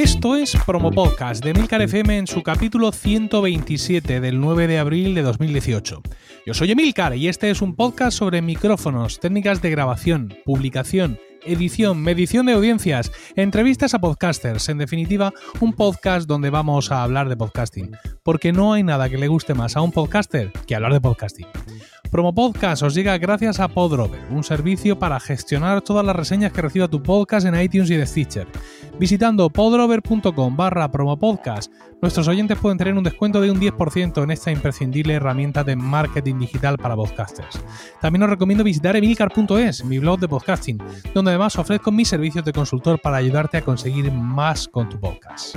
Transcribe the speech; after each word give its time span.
Esto 0.00 0.34
es 0.34 0.56
Promo 0.64 0.90
Podcast 0.90 1.44
de 1.44 1.52
Milcar 1.52 1.82
FM 1.82 2.16
en 2.16 2.26
su 2.26 2.42
capítulo 2.42 2.90
127 2.90 4.22
del 4.22 4.40
9 4.40 4.66
de 4.66 4.78
abril 4.78 5.14
de 5.14 5.20
2018. 5.20 6.00
Yo 6.46 6.54
soy 6.54 6.70
Emilcar 6.70 7.14
y 7.14 7.28
este 7.28 7.50
es 7.50 7.60
un 7.60 7.76
podcast 7.76 8.16
sobre 8.16 8.40
micrófonos, 8.40 9.20
técnicas 9.20 9.60
de 9.60 9.68
grabación, 9.68 10.34
publicación, 10.46 11.18
edición, 11.44 12.02
medición 12.02 12.46
de 12.46 12.54
audiencias, 12.54 13.12
entrevistas 13.36 13.92
a 13.92 13.98
podcasters, 13.98 14.70
en 14.70 14.78
definitiva, 14.78 15.34
un 15.60 15.74
podcast 15.74 16.26
donde 16.26 16.48
vamos 16.48 16.90
a 16.90 17.02
hablar 17.02 17.28
de 17.28 17.36
podcasting, 17.36 17.94
porque 18.22 18.52
no 18.52 18.72
hay 18.72 18.82
nada 18.82 19.10
que 19.10 19.18
le 19.18 19.28
guste 19.28 19.52
más 19.52 19.76
a 19.76 19.82
un 19.82 19.92
podcaster 19.92 20.50
que 20.66 20.74
hablar 20.74 20.94
de 20.94 21.02
podcasting. 21.02 21.46
Promo 22.10 22.34
Podcast 22.34 22.82
os 22.82 22.94
llega 22.94 23.16
gracias 23.18 23.60
a 23.60 23.68
Podrover, 23.68 24.20
un 24.30 24.42
servicio 24.42 24.98
para 24.98 25.20
gestionar 25.20 25.80
todas 25.80 26.04
las 26.04 26.16
reseñas 26.16 26.52
que 26.52 26.60
reciba 26.60 26.88
tu 26.88 27.04
podcast 27.04 27.46
en 27.46 27.60
iTunes 27.60 27.88
y 27.88 27.94
de 27.94 28.04
Stitcher. 28.04 28.48
Visitando 29.00 29.48
podrover.com 29.48 30.56
barra 30.58 30.90
promopodcast, 30.90 31.72
nuestros 32.02 32.28
oyentes 32.28 32.58
pueden 32.58 32.76
tener 32.76 32.92
un 32.92 33.02
descuento 33.02 33.40
de 33.40 33.50
un 33.50 33.58
10% 33.58 34.22
en 34.22 34.30
esta 34.30 34.50
imprescindible 34.50 35.14
herramienta 35.14 35.64
de 35.64 35.74
marketing 35.74 36.38
digital 36.38 36.76
para 36.76 36.96
podcasters. 36.96 37.62
También 38.02 38.24
os 38.24 38.28
recomiendo 38.28 38.62
visitar 38.62 38.94
emilcar.es, 38.96 39.86
mi 39.86 39.98
blog 39.98 40.20
de 40.20 40.28
podcasting, 40.28 40.76
donde 41.14 41.30
además 41.30 41.56
ofrezco 41.56 41.90
mis 41.90 42.08
servicios 42.08 42.44
de 42.44 42.52
consultor 42.52 43.00
para 43.00 43.16
ayudarte 43.16 43.56
a 43.56 43.62
conseguir 43.62 44.12
más 44.12 44.68
con 44.68 44.90
tu 44.90 45.00
podcast. 45.00 45.56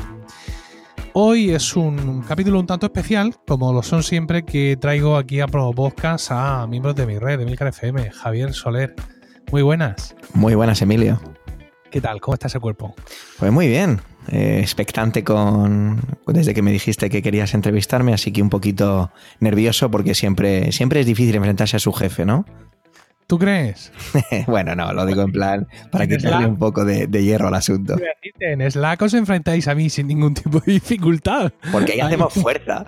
Hoy 1.12 1.50
es 1.50 1.76
un 1.76 2.22
capítulo 2.22 2.62
un 2.62 2.66
tanto 2.66 2.86
especial, 2.86 3.36
como 3.46 3.74
lo 3.74 3.84
son 3.84 4.04
siempre, 4.04 4.44
que 4.44 4.78
traigo 4.78 5.18
aquí 5.18 5.42
a 5.42 5.48
Promo 5.48 5.74
Podcast 5.74 6.32
a 6.32 6.66
miembros 6.66 6.96
de 6.96 7.06
mi 7.06 7.20
red, 7.20 7.40
de 7.40 7.46
Milcar 7.46 7.68
FM, 7.68 8.10
Javier 8.10 8.54
Soler. 8.54 8.96
Muy 9.52 9.64
buenas. 9.64 10.16
Muy 10.34 10.56
buenas, 10.56 10.82
Emilio. 10.82 11.20
¿Qué 11.94 12.02
tal? 12.02 12.20
¿Cómo 12.22 12.34
está 12.34 12.48
ese 12.48 12.60
cuerpo? 12.60 12.96
Pues 13.38 13.52
muy 13.52 13.68
bien. 13.68 14.02
Eh, 14.28 14.58
expectante 14.60 15.24
con 15.24 16.02
desde 16.26 16.56
que 16.56 16.64
me 16.64 16.72
dijiste 16.72 17.08
que 17.08 17.22
querías 17.22 17.54
entrevistarme, 17.54 18.16
así 18.16 18.32
que 18.32 18.42
un 18.42 18.50
poquito 18.50 19.12
nervioso 19.40 19.92
porque 19.92 20.16
siempre, 20.16 20.72
siempre 20.72 21.02
es 21.02 21.06
difícil 21.06 21.36
enfrentarse 21.36 21.78
a 21.78 21.80
su 21.80 21.94
jefe, 21.94 22.26
¿no? 22.26 22.48
¿Tú 23.28 23.40
crees? 23.40 23.92
bueno, 24.48 24.76
no, 24.76 24.94
lo 24.94 25.06
digo 25.06 25.22
en 25.24 25.32
plan 25.32 25.68
para 25.92 26.08
quitarle 26.08 26.46
un 26.46 26.58
poco 26.58 26.86
de, 26.86 27.08
hierro 27.08 27.48
al 27.48 27.56
asunto. 27.56 27.96
En 28.40 28.70
Slack 28.70 29.02
os 29.02 29.14
enfrentáis 29.14 29.68
a 29.68 29.76
mí 29.76 29.90
sin 29.90 30.08
ningún 30.08 30.34
tipo 30.34 30.60
de 30.60 30.74
dificultad. 30.74 31.52
Porque 31.72 31.94
ahí 31.94 32.00
hacemos 32.02 32.34
fuerza. 32.34 32.86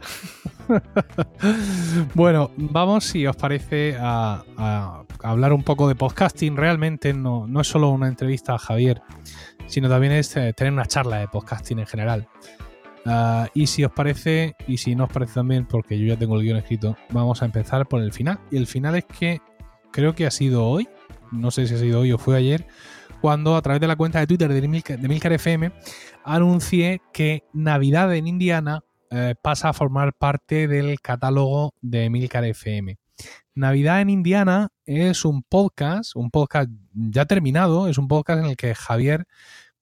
bueno, 2.13 2.51
vamos, 2.57 3.05
si 3.05 3.25
os 3.25 3.35
parece, 3.35 3.95
a, 3.99 5.03
hablar 5.23 5.53
un 5.53 5.63
poco 5.63 5.87
de 5.87 5.95
podcasting. 5.95 6.57
Realmente 6.57 7.13
no, 7.13 7.47
no, 7.47 7.61
es 7.61 7.67
solo 7.67 7.89
una 7.89 8.07
entrevista 8.07 8.55
a 8.55 8.57
Javier, 8.57 9.01
sino 9.67 9.89
también 9.89 10.13
es 10.13 10.35
eh, 10.37 10.53
tener 10.53 10.73
una 10.73 10.85
charla 10.85 11.19
de 11.19 11.27
podcasting 11.27 11.79
en 11.79 11.87
general. 11.87 12.27
Ah, 13.05 13.47
y 13.53 13.67
si 13.67 13.83
os 13.83 13.91
parece, 13.91 14.55
y 14.67 14.77
si 14.77 14.95
no 14.95 15.03
os 15.05 15.11
parece 15.11 15.35
también, 15.35 15.65
porque 15.65 15.99
yo 15.99 16.07
ya 16.07 16.17
tengo 16.17 16.35
el 16.39 16.43
guion 16.43 16.57
escrito, 16.57 16.97
vamos 17.11 17.41
a 17.41 17.45
empezar 17.45 17.87
por 17.87 18.01
el 18.01 18.11
final. 18.11 18.39
Y 18.51 18.57
el 18.57 18.67
final 18.67 18.95
es 18.95 19.05
que 19.05 19.41
creo 19.95 20.13
que 20.13 20.25
ha 20.25 20.31
sido 20.31 20.67
hoy, 20.67 20.89
no 21.31 21.51
sé 21.51 21.67
si 21.67 21.73
ha 21.73 21.77
sido 21.77 22.01
hoy 22.01 22.11
o 22.11 22.17
fue 22.17 22.35
ayer, 22.35 22.67
cuando 23.21 23.55
a 23.55 23.61
través 23.61 23.79
de 23.79 23.87
la 23.87 23.95
cuenta 23.95 24.19
de 24.19 24.27
Twitter 24.27 24.51
de 24.51 24.67
Milcar, 25.07 25.31
FM 25.31 25.71
anuncié 26.25 27.01
que 27.13 27.45
Navidad 27.53 28.13
en 28.13 28.27
Indiana 28.27 28.83
eh, 29.09 29.35
pasa 29.41 29.69
a 29.69 29.73
formar 29.73 30.11
parte 30.13 30.67
del 30.67 30.99
catálogo 30.99 31.73
de 31.81 32.09
Milcar 32.09 32.43
FM. 32.43 32.97
Navidad 33.53 34.01
en 34.01 34.09
Indiana 34.09 34.67
es 34.85 35.23
un 35.23 35.43
podcast, 35.43 36.13
un 36.17 36.29
podcast 36.29 36.69
ya 36.93 37.23
terminado, 37.23 37.87
es 37.87 37.97
un 37.97 38.09
podcast 38.09 38.39
en 38.39 38.47
el 38.47 38.57
que 38.57 38.75
Javier 38.75 39.25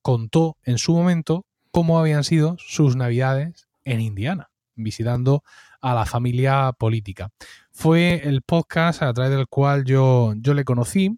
contó 0.04 0.58
en 0.64 0.78
su 0.78 0.94
momento 0.94 1.48
cómo 1.72 1.98
habían 1.98 2.24
sido 2.24 2.56
sus 2.60 2.96
navidades 2.96 3.68
en 3.84 4.00
Indiana, 4.00 4.52
visitando 4.76 5.44
a 5.82 5.96
la 5.96 6.06
familia 6.06 6.72
política. 6.78 7.32
Fue 7.74 8.22
el 8.24 8.44
podcast 8.44 9.02
a 9.02 9.12
través 9.14 9.36
del 9.36 9.48
cual 9.48 9.84
yo, 9.84 10.34
yo 10.38 10.54
le 10.54 10.64
conocí. 10.64 11.18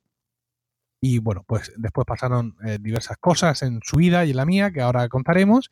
Y 1.02 1.20
bueno, 1.20 1.44
pues 1.46 1.72
después 1.78 2.06
pasaron 2.08 2.56
eh, 2.66 2.78
diversas 2.82 3.18
cosas 3.18 3.62
en 3.62 3.82
su 3.84 3.98
vida 3.98 4.26
y 4.26 4.32
en 4.32 4.38
la 4.38 4.46
mía 4.46 4.72
que 4.72 4.82
ahora 4.82 5.08
contaremos. 5.10 5.70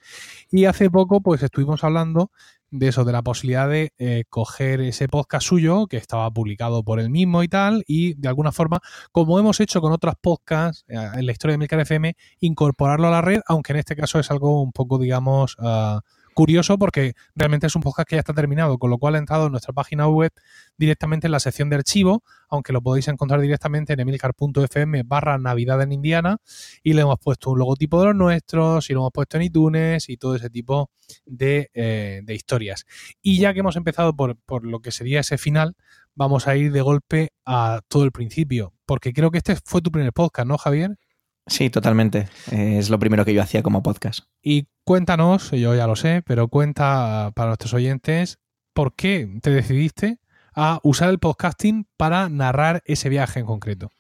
Y 0.52 0.66
hace 0.66 0.92
poco 0.92 1.22
pues 1.22 1.42
estuvimos 1.42 1.84
hablando 1.84 2.30
de 2.74 2.88
eso, 2.88 3.06
de 3.06 3.12
la 3.12 3.22
posibilidad 3.22 3.70
de 3.70 3.94
eh, 4.00 4.24
coger 4.30 4.82
ese 4.82 5.08
podcast 5.08 5.46
suyo 5.48 5.86
que 5.88 5.98
estaba 5.98 6.30
publicado 6.32 6.84
por 6.84 7.00
él 7.00 7.10
mismo 7.10 7.44
y 7.44 7.48
tal, 7.48 7.84
y 7.88 8.16
de 8.16 8.28
alguna 8.28 8.52
forma, 8.52 8.80
como 9.12 9.38
hemos 9.38 9.60
hecho 9.60 9.80
con 9.80 9.92
otros 9.92 10.16
podcasts 10.20 10.84
eh, 10.88 10.96
en 11.14 11.26
la 11.26 11.32
historia 11.32 11.54
de 11.54 11.60
Milcar 11.60 11.80
FM, 11.82 12.16
incorporarlo 12.40 13.08
a 13.08 13.12
la 13.12 13.22
red, 13.22 13.42
aunque 13.48 13.74
en 13.74 13.80
este 13.80 13.96
caso 13.96 14.20
es 14.20 14.32
algo 14.32 14.62
un 14.62 14.72
poco, 14.72 14.98
digamos, 14.98 15.56
ah, 15.60 16.02
curioso 16.34 16.78
porque 16.78 17.14
realmente 17.36 17.68
es 17.68 17.76
un 17.76 17.82
podcast 17.82 18.08
que 18.08 18.16
ya 18.16 18.20
está 18.20 18.34
terminado, 18.34 18.78
con 18.78 18.90
lo 18.90 18.98
cual 18.98 19.16
ha 19.16 19.18
entrado 19.18 19.46
en 19.46 19.52
nuestra 19.52 19.74
página 19.74 20.08
web 20.08 20.32
directamente 20.78 21.28
en 21.28 21.32
la 21.32 21.40
sección 21.40 21.70
de 21.70 21.78
archivo, 21.78 22.24
aunque 22.50 22.74
lo 22.74 22.82
podéis 22.82 23.08
encontrar 23.08 23.42
directamente 23.42 23.94
en 23.94 24.00
emilcar.fm 24.00 25.04
barra 25.04 25.38
Navidad 25.38 25.82
en 25.82 25.92
Indiana 25.92 26.38
y 26.84 26.94
le 26.94 27.02
hemos 27.02 27.20
puesto 27.20 27.52
un 27.52 27.60
logotipo 27.60 28.00
de 28.00 28.08
los 28.08 28.16
nuestros 28.16 28.90
y 28.90 28.94
lo 28.94 29.02
hemos 29.02 29.12
puesto 29.14 29.38
en 29.38 29.44
iTunes 29.44 30.10
y 30.10 30.18
todo 30.18 30.36
ese 30.36 30.50
tipo 30.50 30.90
de, 31.26 31.70
eh, 31.74 32.24
historias. 32.30 32.86
Y 33.22 33.40
ya 33.40 33.54
que 33.54 33.60
hemos 33.60 33.76
empezado 33.76 34.16
por, 34.16 34.36
por 34.38 34.66
lo 34.66 34.80
que 34.80 34.92
sería 34.92 35.20
ese 35.20 35.38
final, 35.38 35.76
vamos 36.16 36.48
a 36.48 36.56
ir 36.56 36.72
de 36.72 36.82
golpe 36.82 37.34
a 37.46 37.82
todo 37.88 38.04
el 38.04 38.12
principio, 38.12 38.74
porque 38.86 39.14
creo 39.14 39.32
que 39.32 39.40
este 39.40 39.56
fue 39.64 39.82
tu 39.82 39.92
primer 39.92 40.14
podcast, 40.14 40.48
¿no, 40.48 40.58
Javier? 40.58 40.98
Sí, 41.46 41.70
totalmente. 41.70 42.30
Es 42.52 42.90
lo 42.90 43.00
primero 43.00 43.26
que 43.26 43.34
yo 43.34 43.42
hacía 43.42 43.64
como 43.64 43.84
podcast. 43.84 44.26
Y 44.42 44.68
cuéntanos, 44.86 45.52
yo 45.52 45.76
ya 45.76 45.88
lo 45.88 45.96
sé, 45.96 46.24
pero 46.26 46.48
cuenta 46.48 47.32
para 47.36 47.50
nuestros 47.50 47.74
oyentes 47.74 48.40
por 48.74 48.96
qué 48.96 49.40
te 49.42 49.52
decidiste 49.52 50.20
a 50.56 50.80
usar 50.84 51.10
el 51.10 51.20
podcasting 51.20 51.88
para 51.98 52.30
narrar 52.30 52.82
ese 52.86 53.10
viaje 53.10 53.42
en 53.42 53.46
concreto. 53.46 53.92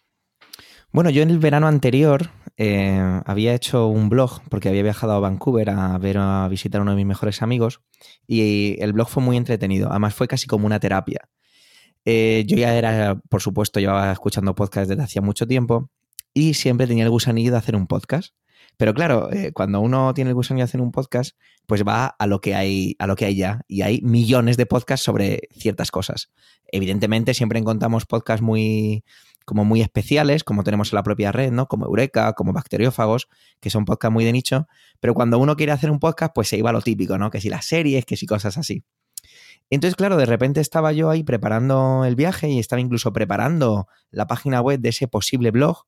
Bueno, 0.91 1.09
yo 1.09 1.23
en 1.23 1.31
el 1.31 1.39
verano 1.39 1.67
anterior 1.67 2.29
eh, 2.55 3.21
había 3.25 3.55
hecho 3.55 3.87
un 3.87 4.09
blog 4.09 4.41
porque 4.49 4.69
había 4.69 4.83
viajado 4.83 5.13
a 5.13 5.19
Vancouver 5.19 5.71
a 5.71 5.97
ver 5.97 6.17
a 6.19 6.47
visitar 6.47 6.79
a 6.79 6.83
uno 6.83 6.91
de 6.91 6.97
mis 6.97 7.07
mejores 7.07 7.41
amigos 7.41 7.81
y 8.27 8.77
el 8.79 8.93
blog 8.93 9.09
fue 9.09 9.23
muy 9.23 9.35
entretenido. 9.35 9.89
Además 9.89 10.13
fue 10.13 10.27
casi 10.27 10.47
como 10.47 10.65
una 10.65 10.79
terapia. 10.79 11.29
Eh, 12.05 12.43
yo 12.47 12.57
ya 12.57 12.75
era, 12.75 13.15
por 13.29 13.41
supuesto, 13.41 13.79
llevaba 13.79 14.11
escuchando 14.11 14.55
podcasts 14.55 14.89
desde 14.89 15.03
hacía 15.03 15.21
mucho 15.21 15.47
tiempo 15.47 15.89
y 16.33 16.55
siempre 16.55 16.88
tenía 16.88 17.03
el 17.03 17.09
gusanillo 17.09 17.51
de 17.51 17.57
hacer 17.57 17.75
un 17.75 17.88
podcast. 17.88 18.33
Pero 18.77 18.94
claro, 18.94 19.31
eh, 19.31 19.51
cuando 19.53 19.79
uno 19.81 20.13
tiene 20.13 20.31
el 20.31 20.35
gusanillo 20.35 20.63
de 20.63 20.69
hacer 20.69 20.81
un 20.81 20.91
podcast, 20.91 21.38
pues 21.67 21.83
va 21.88 22.07
a 22.07 22.27
lo 22.27 22.41
que 22.41 22.55
hay, 22.55 22.95
a 22.99 23.07
lo 23.07 23.16
que 23.16 23.25
hay 23.25 23.35
ya. 23.35 23.61
Y 23.67 23.81
hay 23.83 24.01
millones 24.01 24.57
de 24.57 24.66
podcasts 24.66 25.05
sobre 25.05 25.47
ciertas 25.51 25.91
cosas. 25.91 26.31
Evidentemente, 26.72 27.33
siempre 27.33 27.59
encontramos 27.59 28.05
podcasts 28.05 28.41
muy, 28.41 29.03
como 29.45 29.63
muy 29.63 29.81
especiales, 29.81 30.43
como 30.43 30.63
tenemos 30.63 30.91
en 30.91 30.95
la 30.95 31.03
propia 31.03 31.31
red, 31.31 31.51
¿no? 31.51 31.67
Como 31.67 31.85
Eureka, 31.85 32.33
como 32.33 32.51
Bacteriófagos, 32.51 33.27
que 33.59 33.69
son 33.69 33.85
podcasts 33.85 34.13
muy 34.13 34.25
de 34.25 34.31
nicho. 34.31 34.67
Pero 34.99 35.13
cuando 35.13 35.38
uno 35.38 35.55
quiere 35.55 35.72
hacer 35.72 35.91
un 35.91 35.99
podcast, 35.99 36.33
pues 36.33 36.47
se 36.47 36.57
iba 36.57 36.72
a 36.72 36.73
lo 36.73 36.81
típico, 36.81 37.17
¿no? 37.17 37.29
Que 37.29 37.41
si 37.41 37.49
las 37.49 37.66
series, 37.66 38.05
que 38.05 38.17
si 38.17 38.25
cosas 38.25 38.57
así. 38.57 38.83
Entonces, 39.69 39.95
claro, 39.95 40.17
de 40.17 40.25
repente 40.25 40.61
estaba 40.61 40.91
yo 40.93 41.09
ahí 41.09 41.23
preparando 41.23 42.05
el 42.05 42.16
viaje 42.16 42.49
y 42.49 42.59
estaba 42.59 42.81
incluso 42.81 43.13
preparando 43.13 43.88
la 44.11 44.27
página 44.27 44.61
web 44.61 44.79
de 44.79 44.89
ese 44.89 45.07
posible 45.07 45.51
blog 45.51 45.85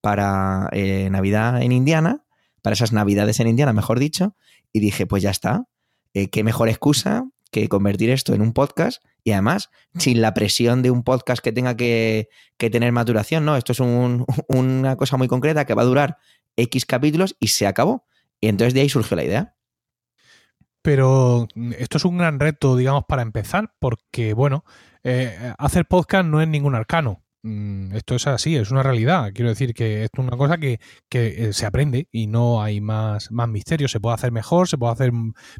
para 0.00 0.68
eh, 0.72 1.08
Navidad 1.10 1.62
en 1.62 1.72
Indiana, 1.72 2.24
para 2.62 2.74
esas 2.74 2.92
Navidades 2.92 3.40
en 3.40 3.48
Indiana, 3.48 3.72
mejor 3.72 3.98
dicho, 3.98 4.36
y 4.72 4.80
dije, 4.80 5.06
pues 5.06 5.22
ya 5.22 5.30
está, 5.30 5.66
eh, 6.14 6.28
qué 6.28 6.44
mejor 6.44 6.68
excusa 6.68 7.28
que 7.50 7.68
convertir 7.68 8.10
esto 8.10 8.34
en 8.34 8.42
un 8.42 8.52
podcast 8.52 9.02
y 9.24 9.32
además 9.32 9.70
sin 9.98 10.20
la 10.20 10.34
presión 10.34 10.82
de 10.82 10.90
un 10.90 11.02
podcast 11.02 11.42
que 11.42 11.52
tenga 11.52 11.76
que, 11.76 12.28
tener 12.58 12.92
maturación, 12.92 13.44
¿no? 13.44 13.56
Esto 13.56 13.72
es 13.72 13.80
una 14.48 14.96
cosa 14.96 15.16
muy 15.16 15.28
concreta 15.28 15.64
que 15.64 15.74
va 15.74 15.82
a 15.82 15.86
durar 15.86 16.18
X 16.56 16.86
capítulos 16.86 17.36
y 17.40 17.48
se 17.48 17.66
acabó. 17.66 18.06
Y 18.40 18.48
entonces 18.48 18.74
de 18.74 18.80
ahí 18.80 18.88
surgió 18.88 19.16
la 19.16 19.24
idea. 19.24 19.56
Pero 20.82 21.46
esto 21.78 21.98
es 21.98 22.04
un 22.06 22.16
gran 22.16 22.40
reto, 22.40 22.74
digamos, 22.74 23.04
para 23.06 23.20
empezar, 23.20 23.74
porque, 23.78 24.32
bueno, 24.32 24.64
eh, 25.04 25.52
hacer 25.58 25.84
podcast 25.86 26.24
no 26.24 26.40
es 26.40 26.48
ningún 26.48 26.74
arcano. 26.74 27.22
Mm, 27.42 27.94
esto 27.96 28.16
es 28.16 28.26
así, 28.26 28.54
es 28.56 28.70
una 28.70 28.82
realidad. 28.82 29.30
Quiero 29.34 29.48
decir 29.48 29.72
que 29.72 30.04
esto 30.04 30.20
es 30.20 30.28
una 30.28 30.36
cosa 30.36 30.58
que, 30.58 30.78
eh, 31.10 31.52
se 31.54 31.64
aprende 31.64 32.06
y 32.12 32.26
no 32.26 32.62
hay 32.62 32.80
más, 32.82 33.30
más 33.32 33.48
misterio. 33.48 33.88
Se 33.88 33.98
puede 33.98 34.14
hacer 34.14 34.30
mejor, 34.30 34.68
se 34.68 34.76
puede 34.76 34.92
hacer 34.92 35.10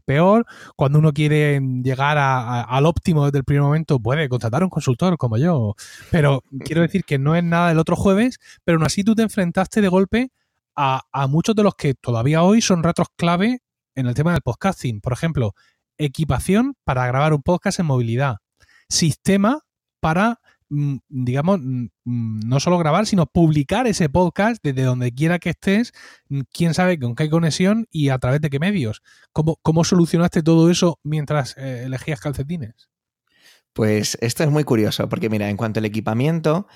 peor. 0.04 0.46
Cuando 0.76 0.98
uno 0.98 1.12
quiere 1.12 1.58
llegar 1.82 2.18
al 2.18 2.86
óptimo 2.86 3.24
desde 3.24 3.38
el 3.38 3.44
primer 3.44 3.62
momento, 3.62 3.98
puede 3.98 4.28
contratar 4.28 4.62
a 4.62 4.66
un 4.66 4.70
consultor 4.70 5.16
como 5.16 5.38
yo. 5.38 5.74
Pero 6.10 6.42
quiero 6.64 6.82
decir 6.82 7.04
que 7.04 7.18
no 7.18 7.34
es 7.34 7.44
nada 7.44 7.68
del 7.68 7.78
otro 7.78 7.96
jueves, 7.96 8.38
pero 8.64 8.76
aún 8.76 8.84
así 8.86 9.02
tú 9.02 9.14
te 9.14 9.22
enfrentaste 9.22 9.80
de 9.80 9.88
golpe 9.88 10.30
a, 10.76 11.02
a 11.12 11.26
muchos 11.28 11.54
de 11.56 11.62
los 11.62 11.74
que 11.76 11.94
todavía 11.94 12.42
hoy 12.42 12.60
son 12.60 12.82
retos 12.82 13.06
clave 13.16 13.60
en 13.94 14.06
el 14.06 14.14
tema 14.14 14.32
del 14.32 14.42
podcasting. 14.42 15.00
Por 15.00 15.14
ejemplo, 15.14 15.54
equipación 15.98 16.74
para 16.84 17.06
grabar 17.06 17.32
un 17.32 17.42
podcast 17.42 17.80
en 17.80 17.86
movilidad. 17.86 18.36
Sistema 18.88 19.60
para 20.00 20.40
digamos, 20.70 21.60
mm, 21.62 21.88
no 22.04 22.60
solo 22.60 22.78
grabar, 22.78 23.06
sino 23.06 23.26
publicar 23.26 23.86
ese 23.86 24.08
podcast 24.08 24.62
desde 24.62 24.84
donde 24.84 25.12
quiera 25.12 25.38
que 25.38 25.50
estés, 25.50 25.92
quién 26.52 26.74
sabe 26.74 26.98
con 26.98 27.14
qué 27.14 27.28
conexión 27.28 27.86
y 27.90 28.10
a 28.10 28.18
través 28.18 28.40
de 28.40 28.50
qué 28.50 28.58
medios. 28.60 29.02
¿Cómo, 29.32 29.58
cómo 29.62 29.84
solucionaste 29.84 30.42
todo 30.42 30.70
eso 30.70 31.00
mientras 31.02 31.56
eh, 31.56 31.84
elegías 31.84 32.20
calcetines? 32.20 32.88
Pues 33.72 34.16
esto 34.20 34.44
es 34.44 34.50
muy 34.50 34.64
curioso, 34.64 35.08
porque 35.08 35.28
mira, 35.28 35.48
en 35.48 35.56
cuanto 35.56 35.78
al 35.80 35.86
equipamiento, 35.86 36.66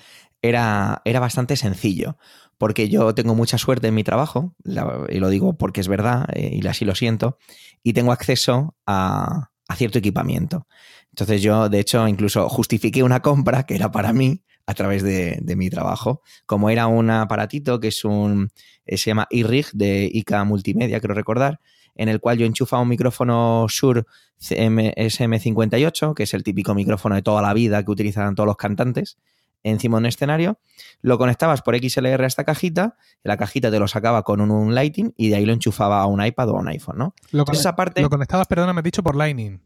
era, 0.41 1.01
era 1.05 1.19
bastante 1.19 1.57
sencillo, 1.57 2.17
porque 2.57 2.87
yo 2.89 3.13
tengo 3.15 3.35
mucha 3.35 3.57
suerte 3.57 3.87
en 3.87 3.95
mi 3.95 4.03
trabajo, 4.03 4.55
y 4.63 5.19
lo 5.19 5.29
digo 5.29 5.57
porque 5.57 5.81
es 5.81 5.87
verdad, 5.87 6.27
eh, 6.33 6.51
y 6.61 6.65
así 6.67 6.85
lo 6.85 6.95
siento, 6.95 7.37
y 7.83 7.93
tengo 7.93 8.11
acceso 8.11 8.75
a, 8.85 9.51
a 9.67 9.75
cierto 9.75 9.99
equipamiento. 9.99 10.67
Entonces 11.15 11.41
yo, 11.41 11.69
de 11.69 11.79
hecho, 11.79 12.05
incluso 12.09 12.49
justifiqué 12.49 13.01
una 13.01 13.21
compra 13.21 13.63
que 13.63 13.73
era 13.73 13.89
para 13.89 14.11
mí 14.11 14.41
a 14.65 14.73
través 14.73 15.01
de, 15.01 15.41
mi 15.55 15.69
trabajo. 15.69 16.21
Como 16.45 16.69
era 16.69 16.87
un 16.87 17.09
aparatito 17.09 17.79
que 17.79 17.87
es 17.87 18.03
un, 18.03 18.49
eh, 18.85 18.97
se 18.97 19.11
llama 19.11 19.25
iRig 19.29 19.71
de 19.71 20.09
ICA 20.11 20.43
Multimedia, 20.43 20.99
creo 20.99 21.15
recordar, 21.15 21.61
en 21.95 22.09
el 22.09 22.19
cual 22.19 22.37
yo 22.37 22.45
enchufaba 22.45 22.81
un 22.81 22.89
micrófono 22.89 23.65
Shure 23.69 24.03
SM58, 24.41 26.13
que 26.13 26.23
es 26.23 26.33
el 26.33 26.43
típico 26.43 26.75
micrófono 26.75 27.15
de 27.15 27.21
toda 27.21 27.41
la 27.41 27.53
vida 27.53 27.81
que 27.85 27.91
utilizan 27.91 28.35
todos 28.35 28.47
los 28.47 28.57
cantantes, 28.57 29.17
encima 29.63 29.95
de 29.95 29.99
un 29.99 30.05
escenario, 30.07 30.59
lo 30.99 31.17
conectabas 31.17 31.61
por 31.61 31.77
XLR 31.77 32.25
a 32.25 32.27
esta 32.27 32.43
cajita, 32.43 32.97
la 33.23 33.37
cajita 33.37 33.71
te 33.71 33.79
lo 33.79 33.87
sacaba 33.87 34.23
con 34.23 34.41
un, 34.41 34.75
Lighting 34.75 35.13
y 35.15 35.29
de 35.29 35.37
ahí 35.37 35.45
lo 35.45 35.53
enchufaba 35.53 36.01
a 36.01 36.07
un 36.07 36.21
iPad 36.21 36.49
o 36.49 36.57
a 36.57 36.59
un 36.59 36.67
iPhone, 36.67 36.97
¿no? 36.97 37.15
Lo, 37.31 37.45
lo 37.45 38.09
conectabas, 38.09 38.47
perdona, 38.47 38.73
me 38.73 38.81
has 38.81 38.83
dicho 38.83 39.01
por 39.01 39.15
Lightning. 39.15 39.61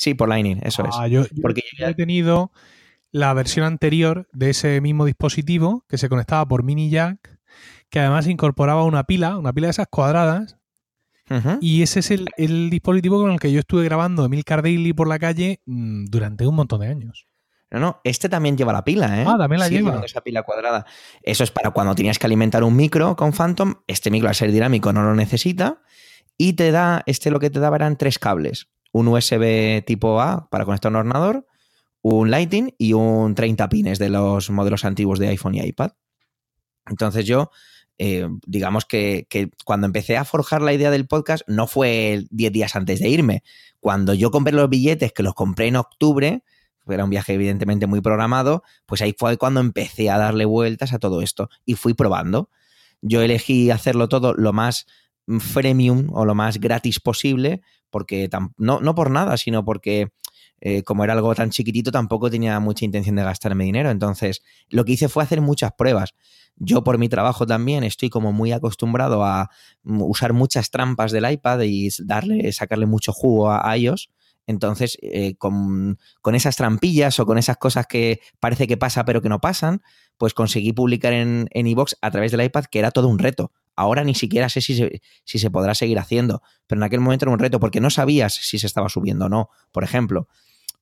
Sí, 0.00 0.14
por 0.14 0.30
Lightning, 0.30 0.60
eso 0.62 0.82
es. 0.86 0.94
Ah, 0.98 1.08
yo, 1.08 1.24
Porque 1.42 1.60
yo 1.78 1.86
he 1.86 1.94
tenido 1.94 2.52
la 3.12 3.34
versión 3.34 3.66
anterior 3.66 4.28
de 4.32 4.48
ese 4.48 4.80
mismo 4.80 5.04
dispositivo 5.04 5.84
que 5.90 5.98
se 5.98 6.08
conectaba 6.08 6.48
por 6.48 6.62
mini 6.62 6.88
jack, 6.88 7.38
que 7.90 8.00
además 8.00 8.26
incorporaba 8.26 8.84
una 8.84 9.04
pila, 9.04 9.36
una 9.36 9.52
pila 9.52 9.66
de 9.66 9.72
esas 9.72 9.88
cuadradas. 9.88 10.56
Y 11.60 11.82
ese 11.82 12.00
es 12.00 12.10
el, 12.10 12.70
dispositivo 12.70 13.20
con 13.20 13.30
el 13.30 13.38
que 13.38 13.52
yo 13.52 13.60
estuve 13.60 13.84
grabando 13.84 14.24
Emilcar 14.24 14.62
Daily 14.62 14.94
por 14.94 15.06
la 15.06 15.18
calle 15.18 15.60
mm, 15.66 16.06
durante 16.06 16.46
un 16.46 16.54
montón 16.54 16.80
de 16.80 16.88
años. 16.88 17.26
No, 17.70 17.78
no, 17.78 18.00
este 18.02 18.30
también 18.30 18.56
lleva 18.56 18.72
la 18.72 18.82
pila, 18.82 19.20
¿eh? 19.20 19.26
Ah, 19.28 19.36
también 19.38 19.60
la 19.60 19.68
lleva. 19.68 20.00
Esa 20.02 20.22
pila 20.22 20.44
cuadrada. 20.44 20.86
Eso 21.22 21.44
es 21.44 21.50
para 21.50 21.72
cuando 21.72 21.94
tenías 21.94 22.18
que 22.18 22.26
alimentar 22.26 22.64
un 22.64 22.74
micro 22.74 23.16
con 23.16 23.34
Phantom. 23.34 23.74
Este 23.86 24.10
micro, 24.10 24.30
al 24.30 24.34
ser 24.34 24.50
dinámico, 24.50 24.94
no 24.94 25.02
lo 25.02 25.14
necesita. 25.14 25.82
Y 26.38 26.54
te 26.54 26.70
da, 26.70 27.02
este 27.04 27.30
lo 27.30 27.38
que 27.38 27.50
te 27.50 27.60
daba 27.60 27.76
eran 27.76 27.98
tres 27.98 28.18
cables 28.18 28.70
un 28.92 29.08
USB 29.08 29.84
tipo 29.84 30.20
A 30.20 30.48
para 30.50 30.64
conectar 30.64 30.90
un 30.90 30.96
ordenador, 30.96 31.46
un 32.02 32.30
Lightning 32.30 32.74
y 32.78 32.92
un 32.92 33.34
30 33.34 33.68
pines 33.68 33.98
de 33.98 34.08
los 34.08 34.50
modelos 34.50 34.84
antiguos 34.84 35.18
de 35.18 35.28
iPhone 35.28 35.54
y 35.54 35.60
iPad. 35.60 35.92
Entonces 36.86 37.26
yo, 37.26 37.50
eh, 37.98 38.26
digamos 38.46 38.84
que, 38.84 39.26
cuando 39.64 39.86
empecé 39.86 40.16
a 40.16 40.24
forjar 40.24 40.62
la 40.62 40.72
idea 40.72 40.90
del 40.90 41.06
podcast 41.06 41.44
no 41.46 41.66
fue 41.66 42.24
10 42.30 42.52
días 42.52 42.76
antes 42.76 43.00
de 43.00 43.08
irme. 43.08 43.42
Cuando 43.80 44.14
yo 44.14 44.30
compré 44.30 44.54
los 44.54 44.68
billetes, 44.68 45.12
que 45.12 45.22
los 45.22 45.34
compré 45.34 45.68
en 45.68 45.76
octubre, 45.76 46.42
era 46.88 47.04
un 47.04 47.10
viaje 47.10 47.34
evidentemente 47.34 47.86
muy 47.86 48.00
programado, 48.00 48.62
pues 48.86 49.02
ahí 49.02 49.14
fue 49.16 49.36
cuando 49.36 49.60
empecé 49.60 50.10
a 50.10 50.18
darle 50.18 50.44
vueltas 50.44 50.92
a 50.92 50.98
todo 50.98 51.22
esto 51.22 51.48
y 51.64 51.74
fui 51.74 51.94
probando. 51.94 52.50
Yo 53.00 53.22
elegí 53.22 53.70
hacerlo 53.70 54.08
todo 54.08 54.34
lo 54.34 54.52
más 54.52 54.86
freemium 55.38 56.08
o 56.12 56.24
lo 56.24 56.34
más 56.34 56.58
gratis 56.58 57.00
posible, 57.00 57.62
porque 57.90 58.28
no, 58.56 58.80
no 58.80 58.94
por 58.94 59.10
nada, 59.10 59.36
sino 59.36 59.64
porque 59.64 60.12
eh, 60.60 60.82
como 60.82 61.04
era 61.04 61.14
algo 61.14 61.34
tan 61.34 61.50
chiquitito, 61.50 61.90
tampoco 61.90 62.30
tenía 62.30 62.60
mucha 62.60 62.84
intención 62.84 63.16
de 63.16 63.22
gastarme 63.22 63.64
dinero. 63.64 63.90
Entonces, 63.90 64.42
lo 64.68 64.84
que 64.84 64.92
hice 64.92 65.08
fue 65.08 65.22
hacer 65.22 65.40
muchas 65.40 65.72
pruebas. 65.72 66.14
Yo 66.56 66.84
por 66.84 66.98
mi 66.98 67.08
trabajo 67.08 67.46
también 67.46 67.84
estoy 67.84 68.10
como 68.10 68.32
muy 68.32 68.52
acostumbrado 68.52 69.24
a 69.24 69.50
mm, 69.82 70.02
usar 70.02 70.32
muchas 70.34 70.70
trampas 70.70 71.12
del 71.12 71.30
iPad 71.30 71.60
y 71.62 71.88
darle, 72.04 72.52
sacarle 72.52 72.86
mucho 72.86 73.12
jugo 73.12 73.50
a, 73.50 73.74
ellos. 73.74 74.10
Entonces, 74.46 74.98
eh, 75.00 75.36
con, 75.36 75.98
esas 76.34 76.56
trampillas 76.56 77.18
o 77.20 77.26
con 77.26 77.38
esas 77.38 77.56
cosas 77.56 77.86
que 77.86 78.20
parece 78.40 78.66
que 78.66 78.76
pasa 78.76 79.04
pero 79.04 79.22
que 79.22 79.28
no 79.28 79.40
pasan, 79.40 79.82
pues 80.18 80.34
conseguí 80.34 80.72
publicar 80.72 81.12
en 81.12 81.48
iVoox 81.52 81.94
a 82.02 82.10
través 82.10 82.32
del 82.32 82.42
iPad, 82.42 82.64
que 82.64 82.80
era 82.80 82.90
todo 82.90 83.08
un 83.08 83.18
reto. 83.18 83.52
Ahora 83.80 84.04
ni 84.04 84.14
siquiera 84.14 84.50
sé 84.50 84.60
si 84.60 84.76
se, 85.24 85.50
podrá 85.50 85.74
seguir 85.74 85.98
haciendo, 85.98 86.42
pero 86.66 86.80
en 86.80 86.82
aquel 86.82 87.00
momento 87.00 87.24
era 87.24 87.32
un 87.32 87.38
reto 87.38 87.58
porque 87.60 87.80
no 87.80 87.88
sabías 87.88 88.34
si 88.34 88.58
se 88.58 88.66
estaba 88.66 88.90
subiendo 88.90 89.24
o 89.24 89.28
no, 89.30 89.48
por 89.72 89.84
ejemplo. 89.84 90.28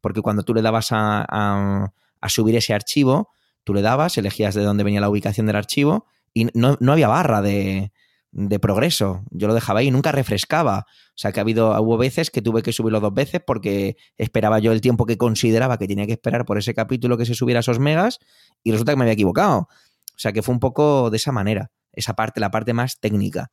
Porque 0.01 0.21
cuando 0.21 0.43
tú 0.43 0.53
le 0.53 0.63
dabas 0.63 0.89
a, 0.91 1.93
subir 2.27 2.57
ese 2.57 2.75
archivo, 2.75 3.31
tú 3.63 3.73
le 3.73 3.83
dabas, 3.83 4.19
elegías 4.19 4.57
de 4.57 4.65
dónde 4.65 4.83
venía 4.83 5.01
la 5.01 5.09
ubicación 5.09 5.47
del 5.47 5.55
archivo 5.55 6.07
y 6.35 6.49
no, 6.55 6.77
había 6.91 7.07
barra 7.07 7.41
de, 7.41 7.93
de, 8.33 8.59
progreso. 8.59 9.23
Yo 9.31 9.47
lo 9.47 9.55
dejaba 9.55 9.79
ahí 9.79 9.87
y 9.87 9.91
nunca 9.93 10.11
refrescaba. 10.11 10.87
O 11.11 11.15
sea 11.15 11.31
que 11.31 11.39
ha 11.39 11.43
habido, 11.43 11.81
hubo 11.81 11.99
veces 11.99 12.33
que 12.33 12.43
tuve 12.43 12.63
que 12.63 12.73
subirlo 12.73 12.99
dos 12.99 13.15
veces 13.15 13.41
porque 13.47 13.97
esperaba 14.17 14.59
yo 14.59 14.73
el 14.73 14.81
tiempo 14.81 15.07
que 15.07 15.17
consideraba 15.17 15.79
que 15.79 15.87
tenía 15.87 16.07
que 16.07 16.15
esperar 16.15 16.45
por 16.45 16.59
ese 16.59 16.75
capítulo 16.75 17.17
que 17.17 17.27
se 17.27 17.35
subiera 17.35 17.61
a 17.61 17.63
esos 17.63 17.79
megas 17.79 18.19
y 18.65 18.73
resulta 18.73 18.91
que 18.91 18.97
me 18.97 19.05
había 19.05 19.15
equivocado. 19.15 19.69
O 19.69 20.19
sea 20.21 20.33
que 20.33 20.43
fue 20.43 20.53
un 20.53 20.59
poco 20.59 21.11
de 21.11 21.17
esa 21.17 21.31
manera 21.31 21.71
esa 21.93 22.15
parte, 22.15 22.41
la 22.41 22.51
parte 22.51 22.73
más 22.73 22.99
técnica. 23.01 23.51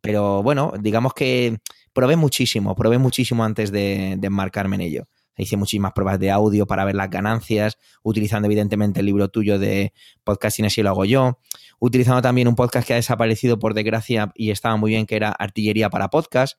Pero 0.00 0.42
bueno, 0.42 0.72
digamos 0.80 1.14
que 1.14 1.58
probé 1.92 2.16
muchísimo, 2.16 2.74
probé 2.76 2.98
muchísimo 2.98 3.44
antes 3.44 3.72
de, 3.72 4.12
enmarcarme 4.12 4.76
en 4.76 4.82
ello. 4.82 5.04
Hice 5.36 5.56
muchísimas 5.56 5.92
pruebas 5.92 6.18
de 6.18 6.30
audio 6.30 6.66
para 6.66 6.84
ver 6.84 6.96
las 6.96 7.10
ganancias, 7.10 7.78
utilizando 8.02 8.46
evidentemente 8.46 9.00
el 9.00 9.06
libro 9.06 9.28
tuyo 9.28 9.58
de 9.58 9.92
podcasting 10.24 10.66
así 10.66 10.82
lo 10.82 10.90
hago 10.90 11.04
yo, 11.04 11.38
utilizando 11.78 12.22
también 12.22 12.48
un 12.48 12.56
podcast 12.56 12.86
que 12.86 12.92
ha 12.94 12.96
desaparecido 12.96 13.58
por 13.58 13.74
desgracia 13.74 14.32
y 14.34 14.50
estaba 14.50 14.76
muy 14.76 14.90
bien, 14.90 15.06
que 15.06 15.16
era 15.16 15.30
Artillería 15.30 15.90
para 15.90 16.08
Podcast. 16.08 16.58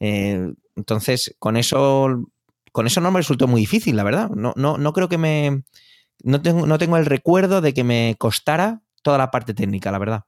Eh, 0.00 0.52
entonces, 0.76 1.34
con 1.38 1.56
eso, 1.56 2.24
con 2.72 2.86
eso 2.86 3.00
no 3.00 3.10
me 3.10 3.20
resultó 3.20 3.48
muy 3.48 3.60
difícil, 3.60 3.96
la 3.96 4.04
verdad. 4.04 4.30
No, 4.30 4.52
no, 4.56 4.78
no 4.78 4.92
creo 4.92 5.08
que 5.08 5.18
me... 5.18 5.64
No 6.22 6.40
tengo, 6.40 6.66
no 6.66 6.78
tengo 6.78 6.96
el 6.96 7.04
recuerdo 7.04 7.60
de 7.60 7.74
que 7.74 7.84
me 7.84 8.16
costara 8.18 8.82
toda 9.06 9.18
la 9.18 9.30
parte 9.30 9.54
técnica, 9.54 9.92
la 9.92 10.00
verdad. 10.00 10.22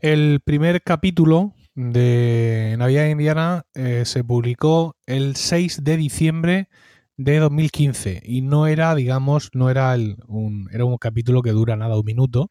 El 0.00 0.40
primer 0.44 0.82
capítulo 0.82 1.54
de 1.76 2.74
Navidad 2.76 3.06
Indiana 3.06 3.62
eh, 3.74 4.02
se 4.06 4.24
publicó 4.24 4.96
el 5.06 5.36
6 5.36 5.84
de 5.84 5.96
diciembre 5.96 6.68
de 7.16 7.38
2015 7.38 8.20
y 8.24 8.42
no 8.42 8.66
era, 8.66 8.96
digamos, 8.96 9.50
no 9.52 9.70
era 9.70 9.94
un, 10.26 10.68
era 10.72 10.84
un 10.84 10.98
capítulo 10.98 11.42
que 11.42 11.52
dura 11.52 11.76
nada 11.76 11.96
un 11.96 12.04
minuto 12.04 12.50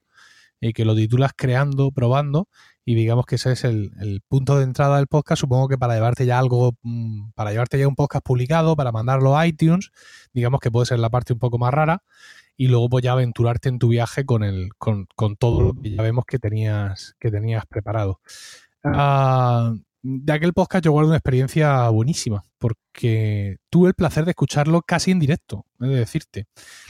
y 0.61 0.71
que 0.71 0.85
lo 0.85 0.95
titulas 0.95 1.31
creando, 1.35 1.91
probando 1.91 2.47
y 2.87 2.95
digamos 2.95 3.25
que 3.25 3.35
ese 3.35 3.51
es 3.51 3.65
el, 3.65 3.91
el, 3.99 4.21
punto 4.29 4.57
de 4.57 4.63
entrada 4.63 4.95
del 4.95 5.07
podcast. 5.07 5.41
Supongo 5.41 5.67
que 5.67 5.77
para 5.77 5.95
llevarte 5.95 6.25
ya 6.25 6.39
algo, 6.39 6.71
mm, 6.83 7.31
para 7.35 7.51
llevarte 7.51 7.77
ya 7.77 7.85
un 7.85 7.95
podcast 7.95 8.25
publicado, 8.25 8.77
para 8.77 8.93
mandarlo 8.93 9.37
a 9.37 9.45
iTunes, 9.45 9.91
digamos 10.31 10.61
que 10.61 10.71
puede 10.71 10.85
ser 10.85 10.99
la 10.99 11.09
parte 11.09 11.33
un 11.33 11.39
poco 11.39 11.57
más 11.57 11.73
rara 11.73 12.01
y 12.55 12.69
luego 12.69 12.87
pues 12.87 13.03
ya 13.03 13.11
aventurarte 13.11 13.67
en 13.67 13.77
tu 13.77 13.89
viaje 13.89 14.25
con, 14.25 14.41
el, 14.41 14.69
con, 14.77 15.05
todo 15.37 15.61
lo 15.61 15.73
que 15.73 15.97
ya 15.97 16.01
vemos 16.01 16.23
que 16.25 16.39
tenías, 16.39 17.17
que 17.19 17.29
tenías 17.29 17.65
preparado. 17.65 18.21
Ah, 18.85 19.73
de 20.09 20.31
aquel 20.31 20.53
podcast 20.53 20.85
yo 20.85 20.93
guardo 20.93 21.09
una 21.09 21.17
experiencia 21.17 21.89
buenísima, 21.89 22.41
porque 22.59 23.57
tuve 23.69 23.89
el 23.89 23.93
placer 23.93 24.23
de 24.23 24.31
escucharlo 24.31 24.81
casi 24.81 25.11
en 25.11 25.19
directo, 25.19 25.65
es 25.81 25.89
de 25.89 25.95
decirte. 25.95 26.45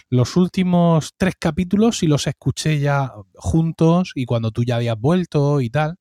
Los 0.09 0.35
últimos 0.37 1.13
tres 1.17 1.33
capítulos 1.39 1.97
sí 1.97 2.05
los 2.05 2.27
escuché 2.27 2.79
ya 2.79 3.11
juntos 3.33 4.11
y 4.13 4.25
cuando 4.25 4.51
tú 4.51 4.63
ya 4.63 4.75
habías 4.75 4.99
vuelto 4.99 5.61
y 5.61 5.71
tal, 5.71 5.95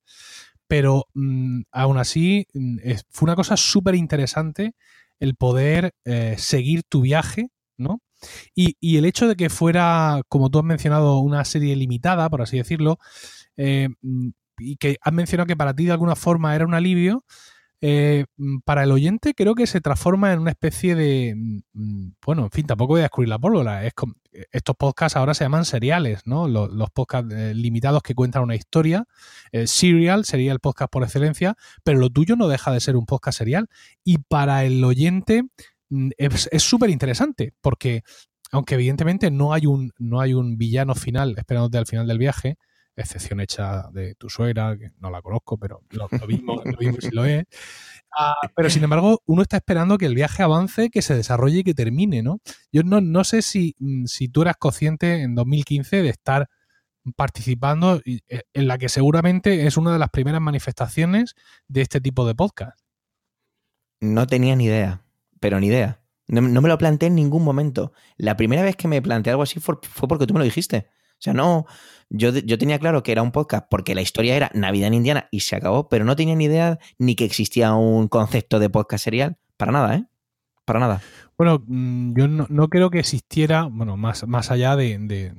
pero 0.68 1.06
mm, 1.14 1.62
aún 1.73 1.96
así 1.96 2.46
mm, 2.52 2.78
fue 3.08 3.26
una 3.26 3.37
cosa 3.37 3.56
súper 3.56 3.94
interesante 3.94 4.75
el 5.18 5.37
poder 5.37 5.92
eh, 6.04 6.35
seguir 6.37 6.82
tu 6.87 7.00
viaje, 7.00 7.49
¿no? 7.78 8.00
Y, 8.54 8.96
el 8.99 9.06
hecho 9.06 9.26
de 9.28 9.37
que 9.37 9.49
fuera, 9.50 10.20
como 10.28 10.50
tú 10.50 10.58
has 10.58 10.64
mencionado, 10.64 11.18
una 11.20 11.44
serie 11.46 11.76
limitada, 11.76 12.28
por 12.28 12.42
así 12.42 12.58
decirlo, 12.58 12.99
eh, 13.56 13.88
mm, 14.02 14.30
y 14.58 14.76
que 14.76 14.96
has 15.00 15.12
mencionado 15.12 15.46
que 15.46 15.56
para 15.56 15.75
ti 15.75 15.86
de 15.86 15.92
alguna 15.92 16.16
forma 16.16 16.54
era 16.54 16.66
un 16.66 16.75
alivio, 16.75 17.25
eh, 17.80 18.25
mm, 18.36 18.58
para 18.64 18.84
el 18.84 18.92
oyente 18.92 19.34
creo 19.34 19.54
que 19.54 19.66
se 19.66 19.80
transforma 19.80 20.32
en 20.32 20.40
una 20.40 20.50
especie 20.50 20.94
de, 20.94 21.34
mm, 21.36 22.12
bueno, 22.25 22.44
en 22.44 22.50
fin, 22.50 22.66
tampoco 22.66 22.94
voy 22.94 23.00
a 23.00 23.04
descubrir 23.04 23.28
la 23.28 23.38
pólvora. 23.38 23.86
Es 23.86 23.92
estos 24.52 24.76
podcasts 24.76 25.16
ahora 25.16 25.34
se 25.34 25.44
llaman 25.44 25.64
seriales, 25.64 26.20
¿no? 26.26 26.46
Los, 26.48 26.90
podcasts 26.90 27.32
eh, 27.34 27.54
limitados 27.54 28.02
que 28.02 28.14
cuentan 28.14 28.42
una 28.42 28.54
historia. 28.54 29.04
serial 29.64 30.25
sería 30.26 30.52
el 30.52 30.60
podcast 30.60 30.90
por 30.92 31.02
excelencia, 31.04 31.56
pero 31.84 31.98
lo 31.98 32.10
tuyo 32.10 32.36
no 32.36 32.48
deja 32.48 32.70
de 32.72 32.80
ser 32.80 32.96
un 32.96 33.06
podcast 33.06 33.38
serial. 33.38 33.68
Y 34.04 34.18
para 34.18 34.64
el 34.64 34.84
oyente 34.84 35.44
Mm, 35.90 36.10
es 36.16 36.62
súper 36.62 36.90
interesante 36.90 37.54
porque, 37.60 38.02
aunque 38.50 38.75
evidentemente 38.75 39.30
no 39.30 39.52
hay, 39.52 39.66
un, 39.66 39.92
no 39.98 40.20
hay 40.20 40.34
un 40.34 40.56
villano 40.58 40.94
final 40.94 41.34
esperándote 41.38 41.78
al 41.78 41.86
final 41.86 42.06
del 42.06 42.18
viaje, 42.18 42.56
excepción 42.97 43.41
hecha 43.41 43.88
de 43.93 44.15
tu 44.15 44.29
suegra, 44.29 44.76
que 44.76 44.91
no 44.99 45.11
la 45.11 45.23
conozco, 45.23 45.59
pero 45.59 45.83
lo, 45.91 46.09
mismo, 46.29 46.62
lo 46.65 46.79
mismo 46.79 47.00
si 47.00 47.11
lo 47.11 47.25
es. 47.25 47.45
Ah, 48.17 48.35
pero 48.55 48.71
sin 48.71 48.83
embargo, 48.85 49.21
uno 49.26 49.43
está 49.43 49.59
esperando 49.59 49.99
que 49.99 50.07
el 50.07 50.15
viaje 50.15 50.43
avance, 50.43 50.91
que 50.91 51.03
se 51.03 51.15
desarrolle 51.15 51.59
y 51.59 51.65
que 51.65 51.75
termine, 51.75 52.23
¿no? 52.23 52.41
Yo 52.73 52.83
no, 52.83 53.00
no 53.00 53.25
sé 53.25 53.43
si, 53.43 53.75
mm, 53.79 54.07
si 54.07 54.29
tú 54.29 54.43
eras 54.43 54.57
consciente 54.57 55.23
en 55.23 55.35
2015 55.35 56.03
de 56.03 56.09
estar 56.09 56.49
participando 57.15 58.00
eh, 58.05 58.21
en 58.53 58.69
la 58.69 58.79
que 58.79 58.88
seguramente 58.88 59.67
es 59.67 59.76
una 59.76 59.93
de 59.93 59.99
las 59.99 60.11
primeras 60.11 60.41
manifestaciones 60.41 61.35
de 61.69 61.83
este 61.83 62.00
tipo 62.00 62.26
de 62.26 62.35
podcast. 62.35 62.81
No 64.00 64.26
tenía 64.26 64.57
ni 64.57 64.65
idea, 64.65 65.03
pero 65.41 65.61
ni 65.61 65.69
idea. 65.69 66.00
No, 66.29 66.43
me 66.43 66.69
lo 66.69 66.79
planteé 66.79 67.09
en 67.09 67.15
ningún 67.15 67.45
momento. 67.45 67.93
La 68.17 68.37
primera 68.37 68.62
vez 68.62 68.76
que 68.76 68.88
me 68.88 69.00
planteé 69.00 69.31
algo 69.31 69.45
así 69.45 69.61
fue, 69.61 69.76
porque 70.09 70.26
tú 70.26 70.35
me 70.35 70.41
lo 70.41 70.45
dijiste. 70.45 70.88
O 71.18 71.23
sea, 71.23 71.32
no, 71.32 71.64
yo, 72.11 72.30
yo, 72.30 72.58
tenía 72.58 72.78
claro 72.78 73.02
que 73.02 73.12
era 73.12 73.23
un 73.23 73.32
podcast 73.32 73.66
porque 73.70 73.94
la 73.94 74.02
historia 74.02 74.37
era 74.37 74.50
Navidad 74.54 74.88
en 74.88 74.94
Indiana 74.94 75.28
y 75.30 75.40
se 75.40 75.56
acabó, 75.56 75.88
pero 75.88 76.04
no 76.04 76.14
tenía 76.14 76.35
ni 76.35 76.44
idea 76.44 76.78
ni 76.99 77.16
que 77.16 77.25
existía 77.25 77.75
un 77.75 78.08
concepto 78.08 78.58
de 78.58 78.68
podcast 78.70 79.04
serial. 79.04 79.38
Para 79.56 79.73
nada, 79.73 79.96
¿eh? 79.96 80.04
Para 80.66 80.80
nada. 80.80 81.00
Bueno, 81.38 81.62
mm, 81.66 82.14
yo 82.16 82.28
no, 82.28 82.68
creo 82.68 82.90
que 82.90 82.99
existiera, 82.99 83.64
bueno, 83.64 83.96
más, 83.96 84.26
más 84.26 84.50
allá 84.50 84.75
de, 84.75 85.32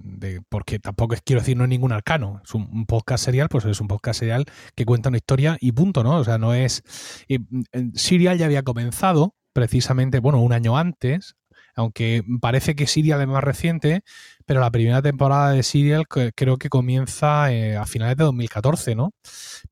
porque 0.49 0.79
tampoco 0.79 1.15
quiero 1.23 1.41
decir, 1.41 1.57
no 1.57 1.63
es 1.63 1.69
ningún 1.69 1.91
arcano. 1.91 2.41
Es 2.43 2.53
un, 2.53 2.85
podcast 2.85 3.25
serial, 3.25 3.49
pues 3.49 3.65
es 3.65 3.81
un 3.81 3.87
podcast 3.87 4.19
serial 4.19 4.45
que 4.75 4.85
cuenta 4.85 5.09
una 5.09 5.17
historia 5.17 5.57
y 5.59 5.71
punto, 5.71 6.03
¿no? 6.03 6.17
O 6.17 6.23
sea, 6.23 6.37
no 6.37 6.53
es... 6.53 6.83
Serial 7.93 8.37
ya 8.37 8.45
había 8.45 8.63
comenzado, 8.63 9.35
precisamente, 9.53 10.19
bueno, 10.19 10.41
un 10.41 10.53
año 10.53 10.77
antes, 10.77 11.35
aunque 11.75 12.23
parece 12.41 12.75
que 12.75 12.87
Serial 12.87 13.21
es 13.21 13.27
más 13.27 13.43
reciente, 13.43 14.03
pero 14.47 14.61
la 14.61 14.71
primera 14.71 15.01
temporada 15.01 15.51
de 15.51 15.61
Serial 15.61 16.05
creo 16.07 16.57
que 16.57 16.69
comienza 16.69 17.51
eh, 17.51 17.75
a 17.75 17.85
finales 17.85 18.15
de 18.15 18.23
2014, 18.23 18.95
¿no? 18.95 19.11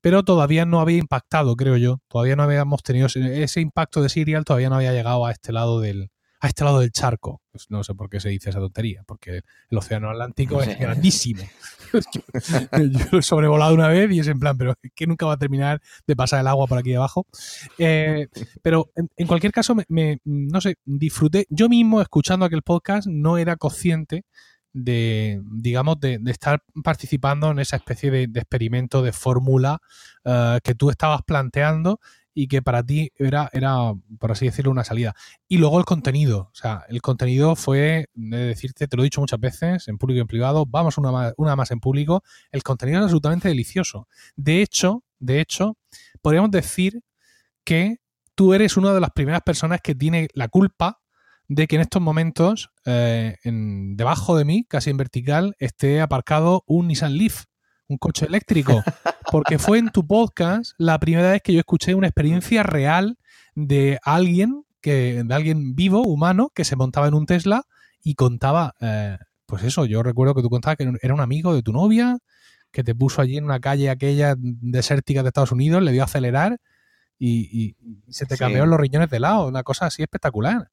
Pero 0.02 0.22
todavía 0.22 0.66
no 0.66 0.80
había 0.80 0.98
impactado, 0.98 1.56
creo 1.56 1.78
yo. 1.78 2.00
Todavía 2.08 2.36
no 2.36 2.42
habíamos 2.42 2.82
tenido 2.82 3.06
ese 3.06 3.60
impacto 3.62 4.02
de 4.02 4.10
Serial, 4.10 4.44
todavía 4.44 4.68
no 4.68 4.76
había 4.76 4.92
llegado 4.92 5.24
a 5.24 5.32
este 5.32 5.50
lado 5.50 5.80
del, 5.80 6.10
a 6.40 6.48
este 6.48 6.62
lado 6.62 6.80
del 6.80 6.92
charco. 6.92 7.40
Pues 7.50 7.70
no 7.70 7.82
sé 7.84 7.94
por 7.94 8.10
qué 8.10 8.20
se 8.20 8.28
dice 8.28 8.50
esa 8.50 8.58
tontería, 8.58 9.02
porque 9.06 9.40
el 9.70 9.78
océano 9.78 10.10
Atlántico 10.10 10.60
es 10.60 10.78
grandísimo. 10.78 11.42
yo 12.90 13.06
lo 13.12 13.18
he 13.18 13.22
sobrevolado 13.22 13.72
una 13.72 13.88
vez 13.88 14.12
y 14.12 14.20
es 14.20 14.28
en 14.28 14.38
plan, 14.38 14.58
pero 14.58 14.74
que 14.94 15.06
nunca 15.06 15.24
va 15.24 15.32
a 15.32 15.38
terminar 15.38 15.80
de 16.06 16.16
pasar 16.16 16.40
el 16.40 16.48
agua 16.48 16.66
por 16.66 16.76
aquí 16.76 16.92
abajo. 16.92 17.26
Eh, 17.78 18.28
pero 18.60 18.90
en, 18.94 19.26
cualquier 19.26 19.52
caso, 19.52 19.74
me, 19.88 20.20
no 20.24 20.60
sé, 20.60 20.76
disfruté. 20.84 21.46
Yo 21.48 21.70
mismo 21.70 22.02
escuchando 22.02 22.44
aquel 22.44 22.60
podcast 22.60 23.08
no 23.08 23.38
era 23.38 23.56
consciente 23.56 24.26
de, 24.76 25.40
digamos, 25.52 25.98
de, 26.00 26.20
estar 26.26 26.62
participando 26.84 27.50
en 27.50 27.58
esa 27.58 27.76
especie 27.76 28.10
de, 28.10 28.24
experimento, 28.24 29.02
de 29.02 29.12
fórmula 29.12 29.78
eh, 30.24 30.58
que 30.62 30.74
tú 30.74 30.90
estabas 30.90 31.22
planteando 31.22 31.98
y 32.34 32.48
que 32.48 32.60
para 32.60 32.82
ti 32.82 33.10
era, 33.16 33.48
era, 33.54 33.94
por 34.18 34.32
así 34.32 34.44
decirlo, 34.44 34.70
una 34.70 34.84
salida. 34.84 35.14
Y 35.48 35.56
luego 35.56 35.78
el 35.78 35.86
contenido. 35.86 36.50
O 36.52 36.54
sea, 36.54 36.84
el 36.90 37.00
contenido 37.00 37.56
fue, 37.56 38.10
de 38.12 38.36
decirte, 38.36 38.86
te 38.86 38.96
lo 38.98 39.02
he 39.02 39.04
dicho 39.04 39.22
muchas 39.22 39.40
veces, 39.40 39.88
en 39.88 39.96
público 39.96 40.18
y 40.18 40.20
en 40.20 40.26
privado, 40.26 40.66
vamos 40.66 40.98
una 40.98 41.10
más, 41.10 41.32
una 41.38 41.56
más 41.56 41.70
en 41.70 41.80
público. 41.80 42.22
El 42.52 42.62
contenido 42.62 42.98
es 42.98 43.04
absolutamente 43.04 43.48
delicioso. 43.48 44.08
De 44.36 44.60
hecho, 44.60 45.02
de 45.18 45.40
hecho, 45.40 45.78
podríamos 46.20 46.50
decir 46.50 47.00
que 47.64 47.96
tú 48.34 48.52
eres 48.52 48.76
una 48.76 48.92
de 48.92 49.00
las 49.00 49.10
primeras 49.12 49.40
personas 49.40 49.80
que 49.80 49.94
tiene 49.94 50.28
la 50.34 50.48
culpa 50.48 51.00
de 51.48 51.66
que 51.66 51.76
en 51.76 51.82
estos 51.82 52.02
momentos, 52.02 52.70
eh, 52.84 53.36
en, 53.44 53.96
debajo 53.96 54.36
de 54.36 54.44
mí, 54.44 54.64
casi 54.68 54.90
en 54.90 54.96
vertical, 54.96 55.54
esté 55.58 56.00
aparcado 56.00 56.64
un 56.66 56.88
Nissan 56.88 57.16
Leaf 57.16 57.44
un 57.88 57.98
coche 57.98 58.26
eléctrico, 58.26 58.82
porque 59.30 59.58
fue 59.58 59.78
en 59.78 59.90
tu 59.90 60.06
podcast 60.06 60.72
la 60.78 60.98
primera 60.98 61.30
vez 61.30 61.42
que 61.42 61.52
yo 61.52 61.60
escuché 61.60 61.94
una 61.94 62.08
experiencia 62.08 62.62
real 62.62 63.18
de 63.54 63.98
alguien, 64.02 64.64
que, 64.80 65.22
de 65.24 65.34
alguien 65.34 65.74
vivo, 65.74 66.02
humano, 66.02 66.50
que 66.54 66.64
se 66.64 66.76
montaba 66.76 67.08
en 67.08 67.14
un 67.14 67.26
Tesla 67.26 67.64
y 68.02 68.14
contaba, 68.14 68.74
eh, 68.80 69.18
pues 69.46 69.62
eso, 69.62 69.84
yo 69.84 70.02
recuerdo 70.02 70.34
que 70.34 70.42
tú 70.42 70.50
contabas 70.50 70.76
que 70.76 70.90
era 71.02 71.14
un 71.14 71.20
amigo 71.20 71.54
de 71.54 71.62
tu 71.62 71.72
novia, 71.72 72.18
que 72.70 72.84
te 72.84 72.94
puso 72.94 73.22
allí 73.22 73.36
en 73.36 73.44
una 73.44 73.60
calle 73.60 73.88
aquella 73.88 74.34
desértica 74.36 75.22
de 75.22 75.28
Estados 75.28 75.52
Unidos, 75.52 75.82
le 75.82 75.92
dio 75.92 76.02
a 76.02 76.06
acelerar 76.06 76.58
y, 77.18 77.74
se 78.08 78.26
te 78.26 78.36
cambiaron 78.36 78.68
los 78.68 78.78
riñones 78.78 79.08
de 79.08 79.20
lado, 79.20 79.48
una 79.48 79.62
cosa 79.62 79.86
así 79.86 80.02
espectacular. 80.02 80.70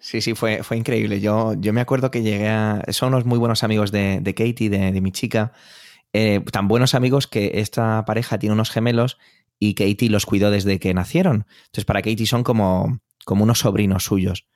Sí, 0.00 0.20
sí, 0.20 0.34
fue, 0.34 0.62
fue 0.62 0.76
increíble. 0.76 1.20
Yo, 1.20 1.54
yo 1.54 1.72
me 1.72 1.80
acuerdo 1.80 2.10
que 2.10 2.22
llegué 2.22 2.48
a... 2.48 2.82
Son 2.88 3.08
unos 3.08 3.26
muy 3.26 3.38
buenos 3.38 3.62
amigos 3.62 3.92
de, 3.92 4.20
de 4.20 4.34
Katie, 4.34 4.70
de, 4.70 4.92
de 4.92 5.00
mi 5.00 5.12
chica, 5.12 5.52
eh, 6.12 6.40
tan 6.50 6.66
buenos 6.66 6.94
amigos 6.94 7.26
que 7.26 7.52
esta 7.54 8.04
pareja 8.04 8.38
tiene 8.38 8.54
unos 8.54 8.70
gemelos 8.70 9.18
y 9.58 9.74
Katie 9.74 10.10
los 10.10 10.26
cuidó 10.26 10.50
desde 10.50 10.78
que 10.78 10.92
nacieron. 10.94 11.46
Entonces, 11.66 11.84
para 11.84 12.02
Katie 12.02 12.26
son 12.26 12.42
como, 12.42 13.00
como 13.24 13.44
unos 13.44 13.60
sobrinos 13.60 14.04
suyos. 14.04 14.46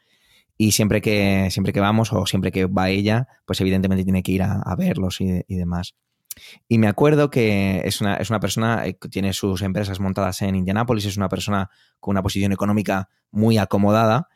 Y 0.57 0.73
siempre 0.73 1.01
que, 1.01 1.49
siempre 1.51 1.73
que 1.73 1.81
vamos 1.81 2.13
o 2.13 2.27
siempre 2.27 2.53
que 2.53 2.67
va 2.67 2.89
ella, 2.89 3.29
pues 3.45 3.61
evidentemente 3.61 4.05
tiene 4.05 4.23
que 4.23 4.33
ir 4.33 4.43
a, 4.43 4.75
verlos 4.77 5.21
y, 5.21 5.43
demás. 5.49 5.95
Y 6.69 6.79
me 6.79 6.89
acuerdo 6.89 7.31
que 7.31 7.83
es 7.85 8.01
una, 8.01 8.17
es 8.17 8.31
una 8.31 8.41
persona 8.41 8.87
eh, 8.87 8.97
que 8.97 9.09
tiene 9.09 9.33
sus 9.33 9.63
empresas 9.63 10.01
montadas 10.01 10.43
en 10.43 10.55
Indianápolis, 10.55 11.05
es 11.05 11.17
una 11.17 11.29
persona 11.29 11.71
con 12.01 12.13
una 12.13 12.23
posición 12.23 12.53
económica 12.53 13.09
muy 13.31 13.59
acomodada. 13.59 14.29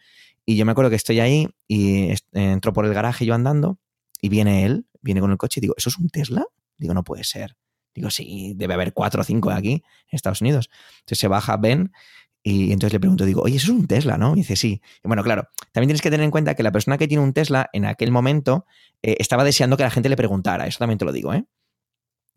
Y 0.49 0.57
yo 0.57 0.64
me 0.64 0.73
acuerdo 0.73 0.88
que 0.88 0.97
estoy 0.97 1.21
ahí 1.21 1.47
y 1.67 2.14
entro 2.33 2.73
por 2.73 2.87
el 2.87 2.95
garaje 2.95 3.26
yo 3.26 3.35
andando 3.35 3.78
y 4.19 4.31
viene 4.31 4.64
él, 4.64 4.87
viene 5.02 5.21
con 5.21 5.31
el 5.31 5.37
coche 5.37 5.61
y 5.61 5.61
digo, 5.61 5.75
¿eso 5.76 5.90
es 5.90 5.99
un 5.99 6.09
Tesla? 6.09 6.43
Digo, 6.78 6.95
no 6.95 7.05
puede 7.05 7.23
ser. 7.23 7.59
Digo, 7.95 8.09
sí, 8.09 8.55
debe 8.57 8.73
haber 8.73 8.95
cuatro 8.95 9.21
o 9.21 9.25
cinco 9.25 9.50
aquí 9.50 9.73
en 9.73 9.83
Estados 10.11 10.40
Unidos. 10.40 10.71
Entonces 11.00 11.19
se 11.19 11.28
baja 11.28 11.59
Ben 11.59 11.93
y 12.43 12.73
entonces 12.73 12.95
le 12.95 12.99
pregunto, 12.99 13.26
digo, 13.26 13.43
oye, 13.43 13.57
eso 13.57 13.73
es 13.73 13.78
un 13.78 13.87
Tesla, 13.87 14.17
¿no? 14.17 14.33
Y 14.33 14.37
dice, 14.37 14.57
sí. 14.57 14.81
Y 15.05 15.07
bueno, 15.07 15.23
claro, 15.23 15.49
también 15.73 15.88
tienes 15.88 16.00
que 16.00 16.11
tener 16.11 16.25
en 16.25 16.31
cuenta 16.31 16.55
que 16.55 16.62
la 16.62 16.73
persona 16.73 16.97
que 16.97 17.07
tiene 17.09 17.23
un 17.23 17.35
Tesla 17.35 17.69
en 17.75 17.85
aquel 17.85 18.11
momento 18.11 18.64
eh, 19.02 19.17
estaba 19.19 19.45
deseando 19.45 19.76
que 19.76 19.83
la 19.83 19.90
gente 19.90 20.09
le 20.09 20.17
preguntara, 20.17 20.67
eso 20.67 20.78
también 20.78 20.97
te 20.97 21.05
lo 21.05 21.12
digo, 21.12 21.35
¿eh? 21.35 21.45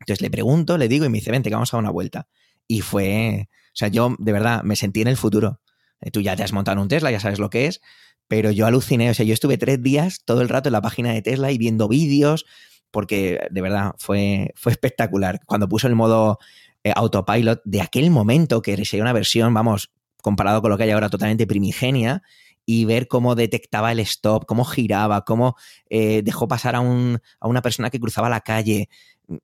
Entonces 0.01 0.20
le 0.20 0.30
pregunto, 0.30 0.77
le 0.77 0.89
digo 0.89 1.06
y 1.06 1.10
me 1.10 1.20
dice, 1.20 1.32
vente, 1.32 1.48
que 1.50 1.56
vamos 1.56 1.74
a 1.74 1.77
dar 1.77 1.84
una 1.84 1.91
vuelta. 1.91 2.27
Y 2.68 2.82
fue, 2.82 3.48
o 3.68 3.75
sea, 3.75 3.88
yo 3.88 4.18
de 4.20 4.34
verdad 4.34 4.63
me 4.63 4.75
sentí 4.75 5.01
en 5.01 5.08
el 5.08 5.15
futuro. 5.15 5.62
Eh, 6.01 6.12
tú 6.12 6.22
ya 6.22 6.36
te 6.36 6.43
has 6.43 6.53
montado 6.53 6.81
un 6.81 6.88
Tesla, 6.88 7.12
ya 7.12 7.20
sabes 7.20 7.39
lo 7.39 7.50
que 7.50 7.67
es, 7.67 7.81
pero 8.27 8.51
yo 8.51 8.65
aluciné, 8.65 9.10
o 9.10 9.13
sea, 9.13 9.25
yo 9.25 9.34
estuve 9.34 9.58
tres 9.58 9.81
días 9.81 10.22
todo 10.25 10.41
el 10.41 10.50
rato 10.50 10.70
en 10.70 10.74
la 10.74 10.81
página 10.81 11.13
de 11.13 11.22
Tesla 11.22 11.51
y 11.51 11.58
viendo 11.58 11.88
vídeos, 11.88 12.46
porque 12.91 13.39
de 13.50 13.62
verdad 13.62 13.93
fue, 13.98 14.53
fue 14.55 14.72
espectacular. 14.72 15.39
Cuando 15.46 15.67
puso 15.67 15.88
el 15.88 15.96
modo 15.96 16.39
eh, 16.84 16.93
autopilot 16.96 17.62
de 17.63 17.81
aquel 17.81 18.10
momento, 18.10 18.62
que 18.62 18.86
sería 18.86 19.03
una 19.03 19.13
versión, 19.13 19.53
vamos, 19.53 19.91
comparado 20.22 20.62
con 20.62 20.72
lo 20.72 20.77
que 20.77 20.84
hay 20.84 20.91
ahora, 20.91 21.10
totalmente 21.10 21.48
primigenia, 21.48 22.24
y 22.65 22.86
ver 22.86 23.08
cómo 23.08 23.36
detectaba 23.36 23.91
el 23.91 24.00
stop, 24.00 24.46
cómo 24.46 24.65
giraba, 24.65 25.25
cómo 25.25 25.55
eh, 25.89 26.22
dejó 26.24 26.48
pasar 26.48 26.75
a, 26.75 26.79
un, 26.79 27.20
a, 27.39 27.48
una 27.48 27.62
persona 27.62 27.89
que 27.89 28.00
cruzaba 28.00 28.29
la 28.29 28.41
calle. 28.41 28.89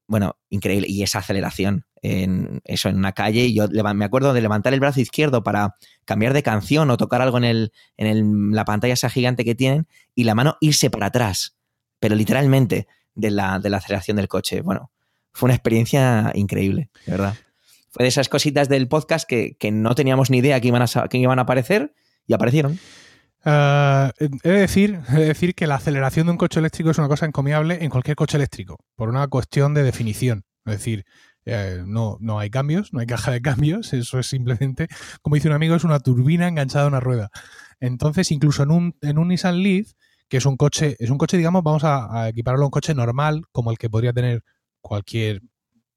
Bueno, 0.07 0.37
increíble. 0.49 0.87
Y 0.89 1.03
esa 1.03 1.19
aceleración 1.19 1.85
en 2.01 2.61
eso, 2.65 2.89
en 2.89 2.97
una 2.97 3.13
calle. 3.13 3.45
Y 3.45 3.53
yo 3.53 3.67
me 3.67 4.05
acuerdo 4.05 4.33
de 4.33 4.41
levantar 4.41 4.73
el 4.73 4.79
brazo 4.79 5.01
izquierdo 5.01 5.43
para 5.43 5.75
cambiar 6.05 6.33
de 6.33 6.43
canción 6.43 6.89
o 6.89 6.97
tocar 6.97 7.21
algo 7.21 7.37
en, 7.37 7.43
el, 7.43 7.71
en 7.97 8.51
la 8.51 8.65
pantalla 8.65 8.93
esa 8.93 9.09
gigante 9.09 9.45
que 9.45 9.55
tienen 9.55 9.87
y 10.15 10.23
la 10.23 10.35
mano 10.35 10.57
irse 10.61 10.89
para 10.89 11.07
atrás. 11.07 11.55
Pero 11.99 12.15
literalmente 12.15 12.87
de 13.15 13.31
la, 13.31 13.59
de 13.59 13.69
la 13.69 13.77
aceleración 13.77 14.17
del 14.17 14.27
coche. 14.27 14.61
Bueno, 14.61 14.91
fue 15.33 15.47
una 15.47 15.55
experiencia 15.55 16.31
increíble, 16.35 16.89
de 17.05 17.11
verdad. 17.11 17.35
Fue 17.89 18.03
de 18.03 18.09
esas 18.09 18.29
cositas 18.29 18.69
del 18.69 18.87
podcast 18.87 19.27
que, 19.27 19.57
no 19.71 19.95
teníamos 19.95 20.29
ni 20.29 20.37
idea 20.37 20.59
que 20.61 20.67
iban 20.67 20.81
a, 20.81 21.07
que 21.09 21.17
iban 21.17 21.39
a 21.39 21.43
aparecer 21.43 21.93
y 22.25 22.33
aparecieron. 22.33 22.79
Uh, 23.47 24.11
he, 24.19 24.27
de 24.27 24.59
decir, 24.59 24.99
he 25.09 25.21
decir 25.21 25.55
que 25.55 25.67
la 25.67 25.75
aceleración 25.75 26.27
de 26.27 26.31
un 26.31 26.37
coche 26.37 26.59
eléctrico 26.59 26.91
es 26.91 26.97
una 26.97 27.07
cosa 27.07 27.25
encomiable 27.25 27.81
en 27.81 27.89
cualquier 27.89 28.17
coche 28.17 28.35
eléctrico, 28.35 28.77
por 28.97 29.07
una 29.07 29.25
cuestión 29.29 29.73
de 29.73 29.83
definición. 29.83 30.43
Es 30.65 30.73
decir, 30.73 31.05
eh, 31.45 31.81
no, 31.85 32.17
no 32.19 32.39
hay 32.39 32.49
cambios, 32.49 32.91
no 32.91 32.99
hay 32.99 33.07
caja 33.07 33.31
de 33.31 33.41
cambios, 33.41 33.93
eso 33.93 34.19
es 34.19 34.27
simplemente, 34.27 34.89
como 35.21 35.35
dice 35.35 35.47
un 35.47 35.53
amigo, 35.53 35.75
es 35.75 35.85
una 35.85 36.01
turbina 36.01 36.49
enganchada 36.49 36.83
a 36.83 36.87
una 36.89 36.99
rueda. 36.99 37.29
Entonces, 37.79 38.33
incluso 38.33 38.63
en 38.63 38.71
un, 38.71 38.97
en 39.01 39.17
un 39.17 39.29
Nissan 39.29 39.63
Leaf, 39.63 39.93
que 40.27 40.37
es 40.37 40.45
un 40.45 40.57
coche, 40.57 40.97
es 40.99 41.09
un 41.09 41.17
coche, 41.17 41.37
digamos, 41.37 41.63
vamos 41.63 41.85
a, 41.85 42.27
equipararlo 42.27 42.65
a 42.65 42.67
un 42.67 42.71
coche 42.71 42.93
normal, 42.93 43.43
como 43.53 43.71
el 43.71 43.77
que 43.77 43.89
podría 43.89 44.11
tener 44.11 44.43
cualquier 44.81 45.41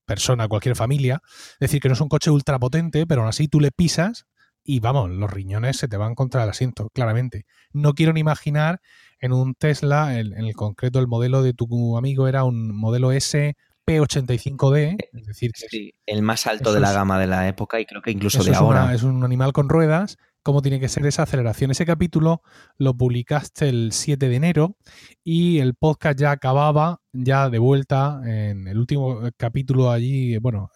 persona, 0.06 0.46
cualquier 0.46 0.76
familia. 0.76 1.20
Es 1.54 1.58
decir, 1.58 1.80
que 1.80 1.88
no 1.88 1.94
es 1.94 2.00
un 2.00 2.08
coche 2.08 2.30
ultra 2.30 2.60
potente, 2.60 3.04
pero 3.08 3.22
aún 3.22 3.28
así 3.28 3.48
tú 3.48 3.58
le 3.58 3.72
pisas 3.72 4.26
y 4.70 4.78
vamos, 4.78 5.10
los 5.10 5.28
riñones 5.28 5.78
se 5.78 5.88
te 5.88 5.96
van 5.96 6.14
contra 6.14 6.44
el 6.44 6.50
asiento, 6.50 6.90
claramente. 6.90 7.44
No 7.72 7.92
quiero 7.94 8.12
ni 8.12 8.20
imaginar 8.20 8.80
en 9.18 9.32
un 9.32 9.54
Tesla, 9.54 10.16
en, 10.20 10.32
el 10.32 10.54
concreto 10.54 11.00
el 11.00 11.08
modelo 11.08 11.42
de 11.42 11.54
tu 11.54 11.96
amigo 11.96 12.28
era 12.28 12.44
un 12.44 12.72
modelo 12.72 13.10
S 13.10 13.56
P85D, 13.84 14.96
es 15.12 15.26
decir, 15.26 15.50
sí, 15.56 15.92
el 16.06 16.22
más 16.22 16.46
alto 16.46 16.72
de 16.72 16.78
la 16.78 16.92
gama 16.92 17.18
de 17.18 17.26
la 17.26 17.48
época 17.48 17.80
y 17.80 17.84
creo 17.84 18.00
que 18.00 18.12
incluso 18.12 18.44
de 18.44 18.54
ahora. 18.54 18.94
es 18.94 19.02
un 19.02 19.24
animal 19.24 19.52
con 19.52 19.68
ruedas 19.68 20.18
cómo 20.44 20.62
tiene 20.62 20.78
que 20.78 20.88
ser 20.88 21.04
esa 21.04 21.24
aceleración. 21.24 21.72
Ese 21.72 21.84
capítulo 21.84 22.42
lo 22.78 22.96
publicaste 22.96 23.68
el 23.68 23.90
7 23.90 24.28
de 24.28 24.36
enero 24.36 24.76
y 25.24 25.58
el 25.58 25.74
podcast 25.74 26.16
ya 26.16 26.30
acababa, 26.30 27.00
ya 27.12 27.50
de 27.50 27.58
vuelta 27.58 28.20
en 28.24 28.68
el 28.68 28.78
último 28.78 29.20
capítulo 29.36 29.90
allí, 29.90 30.38
bueno, 30.38 30.70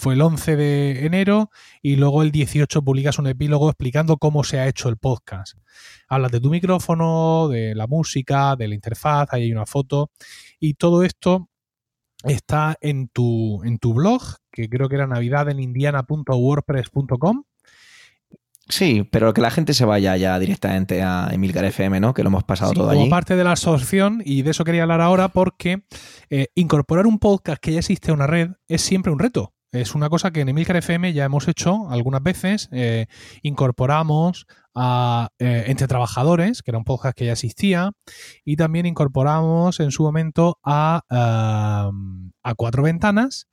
fue 0.00 0.14
el 0.14 0.22
11 0.22 0.56
de 0.56 1.04
enero 1.04 1.50
y 1.82 1.96
luego 1.96 2.22
el 2.22 2.30
18 2.32 2.80
publicas 2.82 3.18
un 3.18 3.26
epílogo 3.26 3.68
explicando 3.68 4.16
cómo 4.16 4.44
se 4.44 4.58
ha 4.58 4.66
hecho 4.66 4.88
el 4.88 4.96
podcast. 4.96 5.58
Hablas 6.08 6.32
de 6.32 6.40
tu 6.40 6.48
micrófono, 6.48 7.48
de 7.48 7.74
la 7.74 7.86
música, 7.86 8.56
de 8.56 8.66
la 8.66 8.74
interfaz, 8.74 9.28
ahí 9.30 9.42
hay 9.42 9.52
una 9.52 9.66
foto 9.66 10.10
y 10.58 10.72
todo 10.74 11.04
esto 11.04 11.50
está 12.24 12.78
en 12.80 13.08
tu, 13.08 13.62
en 13.62 13.78
tu 13.78 13.92
blog, 13.92 14.22
que 14.50 14.70
creo 14.70 14.88
que 14.88 14.94
era 14.96 15.06
navidadenindiana.wordpress.com. 15.06 17.42
Sí, 18.70 19.06
pero 19.10 19.34
que 19.34 19.42
la 19.42 19.50
gente 19.50 19.74
se 19.74 19.84
vaya 19.84 20.16
ya 20.16 20.38
directamente 20.38 21.02
a 21.02 21.28
Emilcar 21.32 21.66
FM, 21.66 22.00
¿no? 22.00 22.14
Que 22.14 22.22
lo 22.22 22.28
hemos 22.28 22.44
pasado 22.44 22.72
todo 22.72 22.88
como 22.88 23.10
parte 23.10 23.36
de 23.36 23.44
la 23.44 23.52
asociación, 23.52 24.22
y 24.24 24.40
de 24.42 24.52
eso 24.52 24.64
quería 24.64 24.80
hablar 24.82 25.02
ahora, 25.02 25.28
porque 25.28 25.82
eh, 26.30 26.46
incorporar 26.54 27.06
un 27.06 27.18
podcast 27.18 27.60
que 27.60 27.72
ya 27.72 27.80
existe 27.80 28.12
a 28.12 28.14
una 28.14 28.26
red 28.26 28.52
es 28.68 28.80
siempre 28.80 29.12
un 29.12 29.18
reto. 29.18 29.52
Es 29.72 29.94
una 29.94 30.08
cosa 30.08 30.32
que 30.32 30.40
en 30.40 30.48
Emilcar 30.48 30.76
FM 30.76 31.12
ya 31.12 31.24
hemos 31.24 31.46
hecho 31.46 31.88
algunas 31.90 32.22
veces. 32.22 32.68
Eh, 32.72 33.06
incorporamos 33.42 34.46
a 34.74 35.28
eh, 35.38 35.64
Entre 35.68 35.86
Trabajadores, 35.86 36.62
que 36.62 36.72
era 36.72 36.78
un 36.78 36.84
podcast 36.84 37.16
que 37.16 37.26
ya 37.26 37.32
existía, 37.32 37.92
y 38.44 38.56
también 38.56 38.86
incorporamos 38.86 39.78
en 39.78 39.92
su 39.92 40.02
momento 40.02 40.58
a, 40.64 41.02
a 41.08 42.54
Cuatro 42.54 42.82
Ventanas 42.82 43.46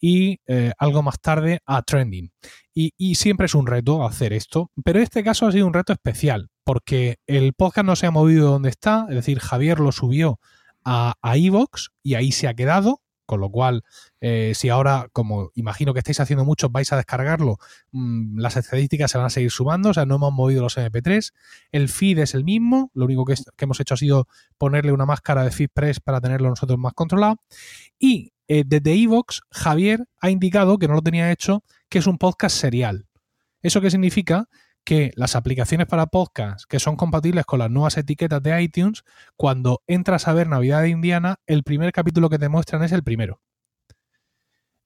y 0.00 0.40
eh, 0.46 0.72
algo 0.78 1.02
más 1.02 1.18
tarde 1.20 1.60
a 1.64 1.80
Trending. 1.82 2.30
Y, 2.74 3.14
siempre 3.14 3.46
es 3.46 3.54
un 3.54 3.66
reto 3.68 4.04
hacer 4.04 4.32
esto, 4.32 4.70
pero 4.84 4.98
este 4.98 5.22
caso 5.22 5.46
ha 5.46 5.52
sido 5.52 5.66
un 5.66 5.72
reto 5.72 5.92
especial, 5.92 6.50
porque 6.64 7.18
el 7.26 7.54
podcast 7.54 7.86
no 7.86 7.94
se 7.94 8.06
ha 8.06 8.10
movido 8.10 8.50
donde 8.50 8.68
está, 8.68 9.06
es 9.08 9.14
decir, 9.14 9.38
Javier 9.38 9.78
lo 9.78 9.92
subió 9.92 10.40
a 10.84 11.14
Evox 11.22 11.90
y 12.02 12.14
ahí 12.14 12.32
se 12.32 12.48
ha 12.48 12.54
quedado. 12.54 13.00
Con 13.26 13.40
lo 13.40 13.50
cual, 13.50 13.84
eh, 14.20 14.52
si 14.54 14.68
ahora, 14.68 15.08
como 15.12 15.50
imagino 15.54 15.94
que 15.94 16.00
estáis 16.00 16.20
haciendo 16.20 16.44
muchos, 16.44 16.70
vais 16.70 16.92
a 16.92 16.96
descargarlo, 16.96 17.58
mm, 17.92 18.38
las 18.38 18.56
estadísticas 18.56 19.10
se 19.10 19.18
van 19.18 19.26
a 19.26 19.30
seguir 19.30 19.50
sumando, 19.50 19.90
o 19.90 19.94
sea, 19.94 20.04
no 20.04 20.16
hemos 20.16 20.32
movido 20.32 20.62
los 20.62 20.76
MP3. 20.76 21.32
El 21.72 21.88
feed 21.88 22.18
es 22.18 22.34
el 22.34 22.44
mismo, 22.44 22.90
lo 22.94 23.06
único 23.06 23.24
que, 23.24 23.34
hemos 23.58 23.80
hecho 23.80 23.94
ha 23.94 23.96
sido 23.96 24.28
ponerle 24.58 24.92
una 24.92 25.06
máscara 25.06 25.42
de 25.44 25.50
FeedPress 25.50 26.00
para 26.00 26.20
tenerlo 26.20 26.50
nosotros 26.50 26.78
más 26.78 26.92
controlado. 26.92 27.36
Y 27.98 28.32
eh, 28.46 28.64
desde 28.66 28.92
Evox, 28.92 29.42
Javier 29.50 30.04
ha 30.20 30.30
indicado 30.30 30.78
que 30.78 30.88
no 30.88 30.94
lo 30.94 31.02
tenía 31.02 31.32
hecho, 31.32 31.64
que 31.88 31.98
es 31.98 32.06
un 32.06 32.18
podcast 32.18 32.56
serial. 32.56 33.06
¿Eso 33.62 33.80
qué 33.80 33.90
significa? 33.90 34.48
Que 34.84 35.12
las 35.16 35.34
aplicaciones 35.36 35.86
para 35.86 36.06
podcast 36.06 36.64
que 36.68 36.78
son 36.78 36.96
compatibles 36.96 37.46
con 37.46 37.58
las 37.58 37.70
nuevas 37.70 37.96
etiquetas 37.96 38.42
de 38.42 38.62
iTunes, 38.62 39.02
cuando 39.36 39.82
entras 39.86 40.28
a 40.28 40.34
ver 40.34 40.48
Navidad 40.48 40.82
de 40.82 40.90
Indiana, 40.90 41.36
el 41.46 41.62
primer 41.62 41.92
capítulo 41.92 42.30
que 42.30 42.38
te 42.38 42.48
muestran 42.48 42.82
es 42.82 42.92
el 42.92 43.02
primero. 43.02 43.40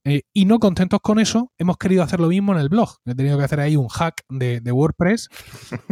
Eh, 0.05 0.23
y 0.33 0.47
no 0.47 0.59
contentos 0.59 1.01
con 1.03 1.19
eso, 1.19 1.53
hemos 1.59 1.77
querido 1.77 2.03
hacer 2.03 2.19
lo 2.19 2.29
mismo 2.29 2.53
en 2.53 2.61
el 2.61 2.69
blog. 2.69 2.97
He 3.05 3.15
tenido 3.15 3.37
que 3.37 3.45
hacer 3.45 3.61
ahí 3.61 3.77
un 3.77 3.89
hack 3.89 4.23
de, 4.31 4.61
WordPress, 4.73 5.29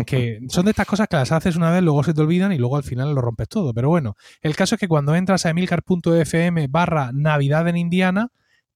que 0.07 0.41
son 0.49 0.65
de 0.65 0.71
estas 0.71 0.87
cosas 0.87 1.09
que 1.09 1.17
las 1.17 1.33
haces 1.33 1.57
una 1.57 1.71
vez, 1.71 1.83
luego 1.83 2.03
se 2.03 2.15
te 2.15 2.23
olvidan 2.23 2.53
y 2.53 2.59
luego 2.59 2.77
al 2.77 2.85
final 2.85 3.15
lo 3.15 3.21
rompes 3.21 3.49
todo. 3.49 3.75
Pero 3.75 3.89
bueno, 3.89 4.17
el 4.41 4.57
caso 4.57 4.77
es 4.77 4.81
que 4.81 4.89
cuando 4.89 5.15
entras 5.15 5.45
a 5.45 5.51
emilcar.fm 5.51 6.67
barra 6.69 7.11
Navidad 7.13 7.69
en 7.69 7.77
Indiana, 7.77 8.29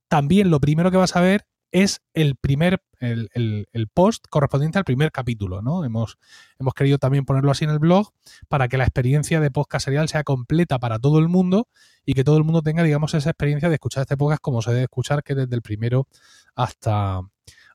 también 0.09 0.51
lo 0.51 0.61
primero 0.61 0.91
que 0.91 0.99
vas 0.99 1.17
a 1.17 1.21
ver 1.21 1.47
es 1.73 2.03
el 2.15 2.37
primer, 2.37 2.83
el, 3.01 3.67
post 3.95 4.25
correspondiente 4.29 4.79
al 4.79 4.85
primer 4.85 5.13
capítulo, 5.13 5.63
¿no? 5.63 5.85
Hemos, 5.85 6.19
hemos 6.59 6.75
querido 6.75 6.99
también 6.99 7.25
ponerlo 7.25 7.51
así 7.51 7.65
en 7.65 7.71
el 7.71 7.79
blog 7.79 8.13
para 8.49 8.69
que 8.69 8.77
la 8.77 8.85
experiencia 8.85 9.41
de 9.41 9.51
podcast 9.51 9.85
serial 9.85 10.09
sea 10.09 10.25
completa 10.25 10.79
para 10.79 10.99
todo 10.99 11.19
el 11.19 11.29
mundo 11.29 11.69
y 12.05 12.15
que 12.15 12.25
todo 12.25 12.37
el 12.39 12.45
mundo 12.45 12.63
tenga, 12.63 12.83
digamos, 12.83 13.15
esa 13.15 13.31
experiencia 13.31 13.69
de 13.69 13.75
escuchar 13.75 14.03
este 14.03 14.17
podcast 14.17 14.41
como 14.41 14.63
se 14.63 14.71
debe 14.71 14.85
escuchar, 14.85 15.23
que 15.23 15.35
desde 15.35 15.55
el 15.55 15.63
primero 15.63 16.09
hasta, 16.55 17.21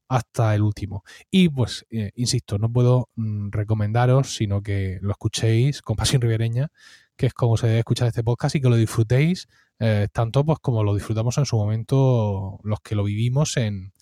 hasta 0.07 0.55
el 0.55 0.61
último. 0.61 1.03
Y 1.31 1.49
pues, 1.49 1.85
eh, 1.89 2.11
insisto, 2.15 2.57
no 2.57 2.71
puedo 2.71 3.09
mm, 3.15 3.49
recomendaros, 3.51 4.35
sino 4.35 4.61
que 4.61 4.99
lo 5.01 5.11
escuchéis 5.11 5.81
con 5.81 5.95
pasión 6.19 6.21
ribereña, 6.21 6.71
que 7.15 7.27
es 7.27 7.33
como 7.33 7.57
se 7.57 7.67
debe 7.67 7.79
escuchar 7.79 8.07
este 8.07 8.23
podcast 8.23 8.55
y 8.55 8.61
que 8.61 8.69
lo 8.69 8.75
disfrutéis 8.75 9.47
eh, 9.79 10.07
tanto 10.11 10.45
pues 10.45 10.59
como 10.59 10.83
lo 10.83 10.95
disfrutamos 10.95 11.37
en 11.37 11.45
su 11.45 11.57
momento 11.57 12.59
los 12.63 12.79
que 12.79 12.95
lo 12.95 13.03
vivimos 13.03 13.57
en, 13.57 13.93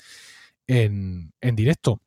en, 0.67 1.31
directo. 1.55 1.99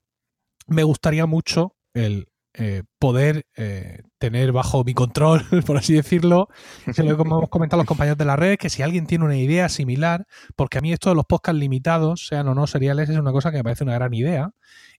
Me 0.66 0.84
gustaría 0.84 1.26
mucho 1.26 1.74
el 1.94 2.28
eh, 2.54 2.84
poder 2.98 3.44
eh, 3.56 4.02
tener 4.18 4.52
bajo 4.52 4.84
mi 4.84 4.94
control, 4.94 5.44
por 5.66 5.76
así 5.76 5.94
decirlo, 5.94 6.48
se 6.92 7.02
lo 7.02 7.10
hemos 7.10 7.48
comentado 7.50 7.82
los 7.82 7.88
compañeros 7.88 8.18
de 8.18 8.24
la 8.24 8.36
red, 8.36 8.56
que 8.56 8.70
si 8.70 8.82
alguien 8.82 9.06
tiene 9.06 9.24
una 9.24 9.36
idea 9.36 9.68
similar, 9.68 10.26
porque 10.54 10.78
a 10.78 10.80
mí 10.80 10.92
esto 10.92 11.10
de 11.10 11.16
los 11.16 11.26
podcasts 11.26 11.58
limitados, 11.58 12.26
sean 12.26 12.48
o 12.48 12.54
no 12.54 12.66
seriales, 12.66 13.08
es 13.08 13.18
una 13.18 13.32
cosa 13.32 13.50
que 13.50 13.58
me 13.58 13.64
parece 13.64 13.84
una 13.84 13.94
gran 13.94 14.14
idea 14.14 14.52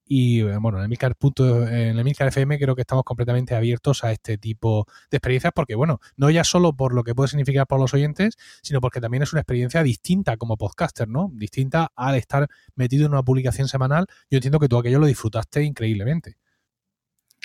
y 0.07 0.41
bueno, 0.41 0.79
en 0.79 0.85
Emilcar, 0.85 1.15
en 1.39 1.99
Emilcar 1.99 2.29
FM 2.29 2.57
creo 2.57 2.75
que 2.75 2.81
estamos 2.81 3.03
completamente 3.03 3.55
abiertos 3.55 4.03
a 4.03 4.11
este 4.11 4.37
tipo 4.37 4.87
de 5.11 5.17
experiencias 5.17 5.51
porque, 5.53 5.75
bueno, 5.75 5.99
no 6.15 6.29
ya 6.29 6.43
solo 6.43 6.73
por 6.73 6.93
lo 6.93 7.03
que 7.03 7.13
puede 7.13 7.27
significar 7.27 7.67
para 7.67 7.81
los 7.81 7.93
oyentes, 7.93 8.37
sino 8.61 8.79
porque 8.79 9.01
también 9.01 9.23
es 9.23 9.33
una 9.33 9.41
experiencia 9.41 9.83
distinta 9.83 10.37
como 10.37 10.55
podcaster, 10.57 11.07
¿no? 11.07 11.29
Distinta 11.33 11.91
al 11.95 12.15
estar 12.15 12.47
metido 12.75 13.05
en 13.05 13.11
una 13.11 13.23
publicación 13.23 13.67
semanal. 13.67 14.07
Yo 14.29 14.37
entiendo 14.37 14.59
que 14.59 14.69
tú 14.69 14.77
aquello 14.77 14.99
lo 14.99 15.07
disfrutaste 15.07 15.63
increíblemente. 15.63 16.37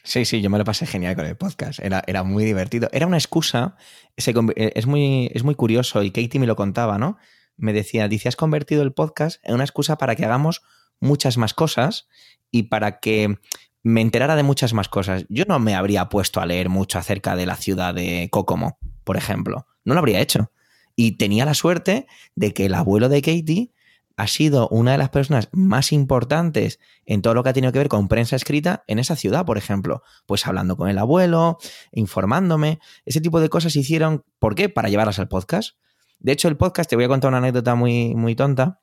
Sí, 0.05 0.25
sí, 0.25 0.41
yo 0.41 0.51
me 0.51 0.59
lo 0.59 0.65
pasé 0.65 0.87
genial 0.87 1.15
con 1.15 1.27
el 1.27 1.37
podcast. 1.37 1.79
Era, 1.79 2.03
era 2.07 2.23
muy 2.25 2.45
divertido. 2.45 2.89
Era 2.93 3.07
una 3.07 3.19
excusa. 3.19 3.77
Eh, 4.17 4.73
es, 4.75 4.87
muy, 4.87 5.31
es 5.33 5.45
muy 5.45 5.55
curioso 5.55 6.03
y 6.03 6.11
Katie 6.11 6.41
me 6.41 6.47
lo 6.47 6.57
contaba, 6.57 6.99
¿no? 6.99 7.19
Me 7.57 7.73
decía, 7.73 8.09
dice, 8.09 8.29
has 8.29 8.37
convertido 8.37 8.83
el 8.83 8.93
podcast 8.93 9.41
en 9.45 9.55
una 9.55 9.65
excusa 9.65 9.99
para 9.99 10.17
que 10.17 10.25
hagamos 10.25 10.63
muchas 11.03 11.37
más 11.37 11.53
cosas 11.53 12.09
y 12.51 12.65
para 12.65 13.01
que 13.01 13.39
me 13.83 14.01
enterara 14.01 14.37
de 14.37 14.43
muchas 14.43 14.73
más 14.73 14.89
cosas. 14.89 15.27
Yo 15.29 15.45
no 15.47 15.59
me 15.59 15.75
habría 15.75 16.09
puesto 16.09 16.41
a 16.41 16.47
leer 16.47 16.69
mucho 16.69 16.99
acerca 16.99 17.37
de 17.37 17.47
la 17.47 17.57
ciudad 17.57 17.95
de 17.95 18.29
Kokomo, 18.31 18.79
por 19.05 19.17
ejemplo. 19.17 19.67
No 19.85 19.95
lo 19.95 20.01
habría 20.01 20.21
hecho. 20.21 20.53
Y 20.95 21.13
tenía 21.13 21.45
la 21.45 21.55
suerte 21.55 22.07
de 22.37 22.55
que 22.55 22.67
el 22.67 22.75
abuelo 22.75 23.09
de 23.09 23.23
Katie 23.23 23.73
ha 24.17 24.27
sido 24.27 24.69
una 24.69 24.93
de 24.93 24.99
las 24.99 25.09
personas 25.09 25.49
más 25.53 25.91
importantes 25.93 26.79
en 27.07 27.23
todo 27.23 27.35
lo 27.35 27.43
que 27.43 27.49
ha 27.49 27.53
tenido 27.53 27.73
que 27.73 27.79
ver 27.79 27.89
con 27.89 28.09
prensa 28.09 28.37
escrita 28.37 28.85
en 28.87 28.99
esa 28.99 29.17
ciudad, 29.17 29.45
por 29.45 29.59
ejemplo. 29.59 30.03
Pues 30.27 30.47
hablando 30.47 30.77
con 30.77 30.89
el 30.89 30.99
abuelo, 30.99 31.59
informándome. 31.93 32.79
Ese 33.05 33.21
tipo 33.21 33.41
de 33.41 33.49
cosas 33.49 33.73
se 33.73 33.81
hicieron, 33.81 34.25
¿por 34.39 34.55
qué? 34.55 34.69
Para 34.69 34.91
llevarlas 34.91 35.19
al 35.19 35.29
podcast. 35.29 35.77
De 36.21 36.31
hecho, 36.31 36.47
el 36.47 36.57
podcast, 36.57 36.89
te 36.89 36.95
voy 36.95 37.07
a 37.07 37.09
contar 37.09 37.29
una 37.29 37.39
anécdota 37.39 37.75
muy, 37.75 38.15
muy 38.15 38.37
tonta, 38.37 38.82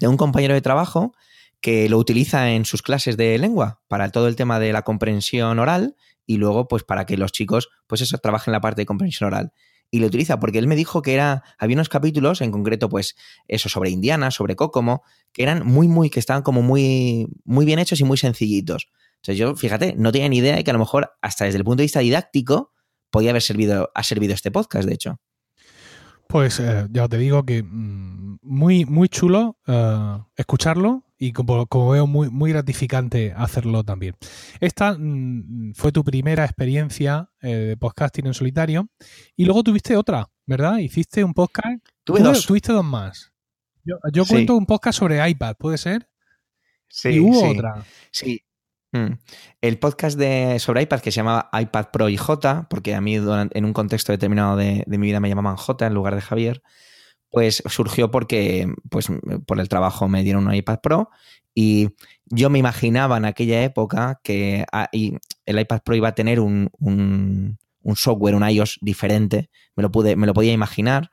de 0.00 0.08
un 0.08 0.16
compañero 0.16 0.54
de 0.54 0.60
trabajo 0.60 1.14
que 1.60 1.88
lo 1.88 1.98
utiliza 1.98 2.50
en 2.50 2.64
sus 2.64 2.82
clases 2.82 3.16
de 3.16 3.38
lengua 3.38 3.80
para 3.88 4.10
todo 4.10 4.28
el 4.28 4.36
tema 4.36 4.60
de 4.60 4.72
la 4.72 4.82
comprensión 4.82 5.58
oral 5.58 5.96
y 6.26 6.36
luego 6.36 6.68
pues 6.68 6.82
para 6.82 7.06
que 7.06 7.16
los 7.16 7.32
chicos 7.32 7.68
pues 7.86 8.00
eso 8.00 8.18
trabajen 8.18 8.52
la 8.52 8.60
parte 8.60 8.82
de 8.82 8.86
comprensión 8.86 9.28
oral. 9.28 9.52
Y 9.90 10.00
lo 10.00 10.08
utiliza 10.08 10.40
porque 10.40 10.58
él 10.58 10.66
me 10.66 10.74
dijo 10.74 11.00
que 11.00 11.14
era 11.14 11.44
había 11.58 11.76
unos 11.76 11.88
capítulos 11.88 12.40
en 12.40 12.50
concreto 12.50 12.88
pues 12.88 13.16
eso 13.46 13.68
sobre 13.68 13.90
Indiana 13.90 14.30
sobre 14.30 14.56
Kokomo 14.56 15.02
que 15.32 15.42
eran 15.42 15.64
muy 15.64 15.88
muy 15.88 16.10
que 16.10 16.20
estaban 16.20 16.42
como 16.42 16.62
muy 16.62 17.28
muy 17.44 17.64
bien 17.64 17.78
hechos 17.78 18.00
y 18.00 18.04
muy 18.04 18.16
sencillitos. 18.16 18.88
Entonces 19.16 19.38
yo 19.38 19.54
fíjate 19.54 19.94
no 19.96 20.12
tenía 20.12 20.28
ni 20.28 20.38
idea 20.38 20.56
de 20.56 20.64
que 20.64 20.70
a 20.70 20.74
lo 20.74 20.80
mejor 20.80 21.12
hasta 21.22 21.44
desde 21.44 21.58
el 21.58 21.64
punto 21.64 21.78
de 21.78 21.84
vista 21.84 22.00
didáctico 22.00 22.72
podía 23.10 23.30
haber 23.30 23.42
servido 23.42 23.90
ha 23.94 24.02
servido 24.02 24.34
este 24.34 24.50
podcast 24.50 24.88
de 24.88 24.94
hecho 24.94 25.20
pues 26.28 26.60
eh, 26.60 26.86
ya 26.90 27.08
te 27.08 27.18
digo 27.18 27.44
que 27.44 27.62
mm, 27.62 28.38
muy 28.42 28.84
muy 28.84 29.08
chulo 29.08 29.56
eh, 29.66 30.18
escucharlo 30.36 31.04
y 31.18 31.32
como, 31.32 31.66
veo 31.90 32.06
muy, 32.06 32.28
muy 32.30 32.50
gratificante 32.50 33.32
hacerlo 33.36 33.84
también. 33.84 34.16
Esta 34.60 34.96
mm, 34.98 35.72
fue 35.74 35.92
tu 35.92 36.04
primera 36.04 36.44
experiencia 36.44 37.30
eh, 37.40 37.48
de 37.48 37.76
podcasting 37.76 38.26
en 38.26 38.34
solitario 38.34 38.88
y 39.34 39.44
luego 39.44 39.62
tuviste 39.62 39.96
otra, 39.96 40.28
¿verdad? 40.44 40.78
Hiciste 40.78 41.24
un 41.24 41.32
podcast. 41.32 41.84
Tuve 42.04 42.20
dos. 42.20 42.46
Tuviste 42.46 42.72
dos 42.72 42.84
más. 42.84 43.32
Yo, 44.12 44.24
cuento 44.26 44.56
un 44.56 44.66
podcast 44.66 44.98
sobre 44.98 45.28
iPad, 45.28 45.54
¿puede 45.56 45.78
ser? 45.78 46.08
Sí. 46.88 47.10
Y 47.10 47.20
hubo 47.20 47.50
otra. 47.50 47.84
Sí. 48.10 48.42
Mm. 48.92 49.18
El 49.60 49.78
podcast 49.78 50.18
de, 50.18 50.58
sobre 50.58 50.82
iPad 50.82 51.00
que 51.00 51.10
se 51.10 51.16
llamaba 51.16 51.50
iPad 51.52 51.86
Pro 51.92 52.08
y 52.08 52.16
J, 52.16 52.66
porque 52.68 52.94
a 52.94 53.00
mí 53.00 53.16
en 53.16 53.64
un 53.64 53.72
contexto 53.72 54.12
determinado 54.12 54.56
de, 54.56 54.84
mi 54.86 54.98
vida 54.98 55.20
me 55.20 55.28
llamaban 55.28 55.56
J 55.56 55.86
en 55.86 55.94
lugar 55.94 56.14
de 56.14 56.20
Javier 56.20 56.62
pues 57.30 57.62
surgió 57.66 58.10
porque 58.10 58.72
pues, 58.88 59.08
por 59.46 59.60
el 59.60 59.68
trabajo 59.68 60.08
me 60.08 60.22
dieron 60.22 60.46
un 60.46 60.54
iPad 60.54 60.80
Pro 60.80 61.10
y 61.54 61.88
yo 62.26 62.50
me 62.50 62.58
imaginaba 62.58 63.16
en 63.16 63.24
aquella 63.24 63.62
época 63.62 64.20
que 64.22 64.64
ah, 64.72 64.88
el 64.92 65.58
iPad 65.58 65.80
Pro 65.84 65.94
iba 65.94 66.08
a 66.08 66.14
tener 66.14 66.38
un, 66.38 67.58
software, 67.94 68.34
un 68.34 68.48
iOS 68.48 68.78
diferente, 68.82 69.50
me 69.74 69.82
lo, 69.82 69.90
pude, 69.90 70.16
me 70.16 70.26
lo 70.26 70.34
podía 70.34 70.52
imaginar. 70.52 71.10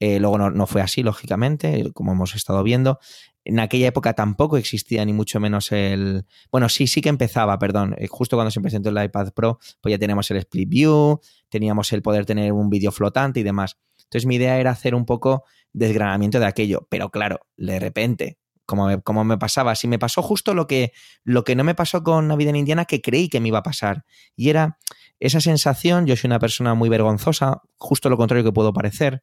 Eh, 0.00 0.20
luego 0.20 0.38
no, 0.38 0.66
fue 0.66 0.80
así, 0.80 1.02
lógicamente, 1.02 1.90
como 1.92 2.12
hemos 2.12 2.34
estado 2.34 2.62
viendo. 2.62 2.98
En 3.48 3.60
aquella 3.60 3.88
época 3.88 4.12
tampoco 4.12 4.58
existía 4.58 5.02
ni 5.06 5.14
mucho 5.14 5.40
menos 5.40 5.72
el... 5.72 6.26
Bueno, 6.52 6.68
sí, 6.68 6.86
sí 6.86 7.00
que 7.00 7.08
empezaba, 7.08 7.58
perdón. 7.58 7.94
Eh, 7.96 8.06
justo 8.06 8.36
cuando 8.36 8.50
se 8.50 8.60
presentó 8.60 8.90
el 8.90 9.02
iPad 9.02 9.32
Pro, 9.32 9.58
pues 9.80 9.90
ya 9.90 9.98
teníamos 9.98 10.30
el 10.30 10.36
Split 10.36 10.68
View, 10.68 11.18
teníamos 11.48 11.90
el 11.94 12.02
poder 12.02 12.26
tener 12.26 12.52
un 12.52 12.68
vídeo 12.68 12.92
flotante 12.92 13.40
y 13.40 13.42
demás. 13.44 13.78
Entonces 13.96 14.26
mi 14.26 14.34
idea 14.34 14.58
era 14.58 14.72
hacer 14.72 14.94
un 14.94 15.06
poco 15.06 15.44
desgranamiento 15.72 16.38
de 16.40 16.44
aquello. 16.44 16.86
Pero 16.90 17.08
claro, 17.08 17.40
de 17.56 17.80
repente, 17.80 18.38
como 18.66 18.86
me, 18.86 19.00
como 19.00 19.24
me 19.24 19.38
pasaba, 19.38 19.74
si 19.76 19.88
me 19.88 19.98
pasó 19.98 20.20
justo 20.20 20.52
lo 20.52 20.66
que, 20.66 20.92
lo 21.24 21.42
que 21.42 21.56
no 21.56 21.64
me 21.64 21.74
pasó 21.74 22.02
con 22.02 22.28
Navidad 22.28 22.50
en 22.50 22.56
Indiana, 22.56 22.84
que 22.84 23.00
creí 23.00 23.30
que 23.30 23.40
me 23.40 23.48
iba 23.48 23.60
a 23.60 23.62
pasar. 23.62 24.04
Y 24.36 24.50
era 24.50 24.76
esa 25.20 25.40
sensación, 25.40 26.04
yo 26.04 26.16
soy 26.16 26.28
una 26.28 26.38
persona 26.38 26.74
muy 26.74 26.90
vergonzosa, 26.90 27.62
justo 27.78 28.10
lo 28.10 28.18
contrario 28.18 28.44
que 28.44 28.52
puedo 28.52 28.74
parecer, 28.74 29.22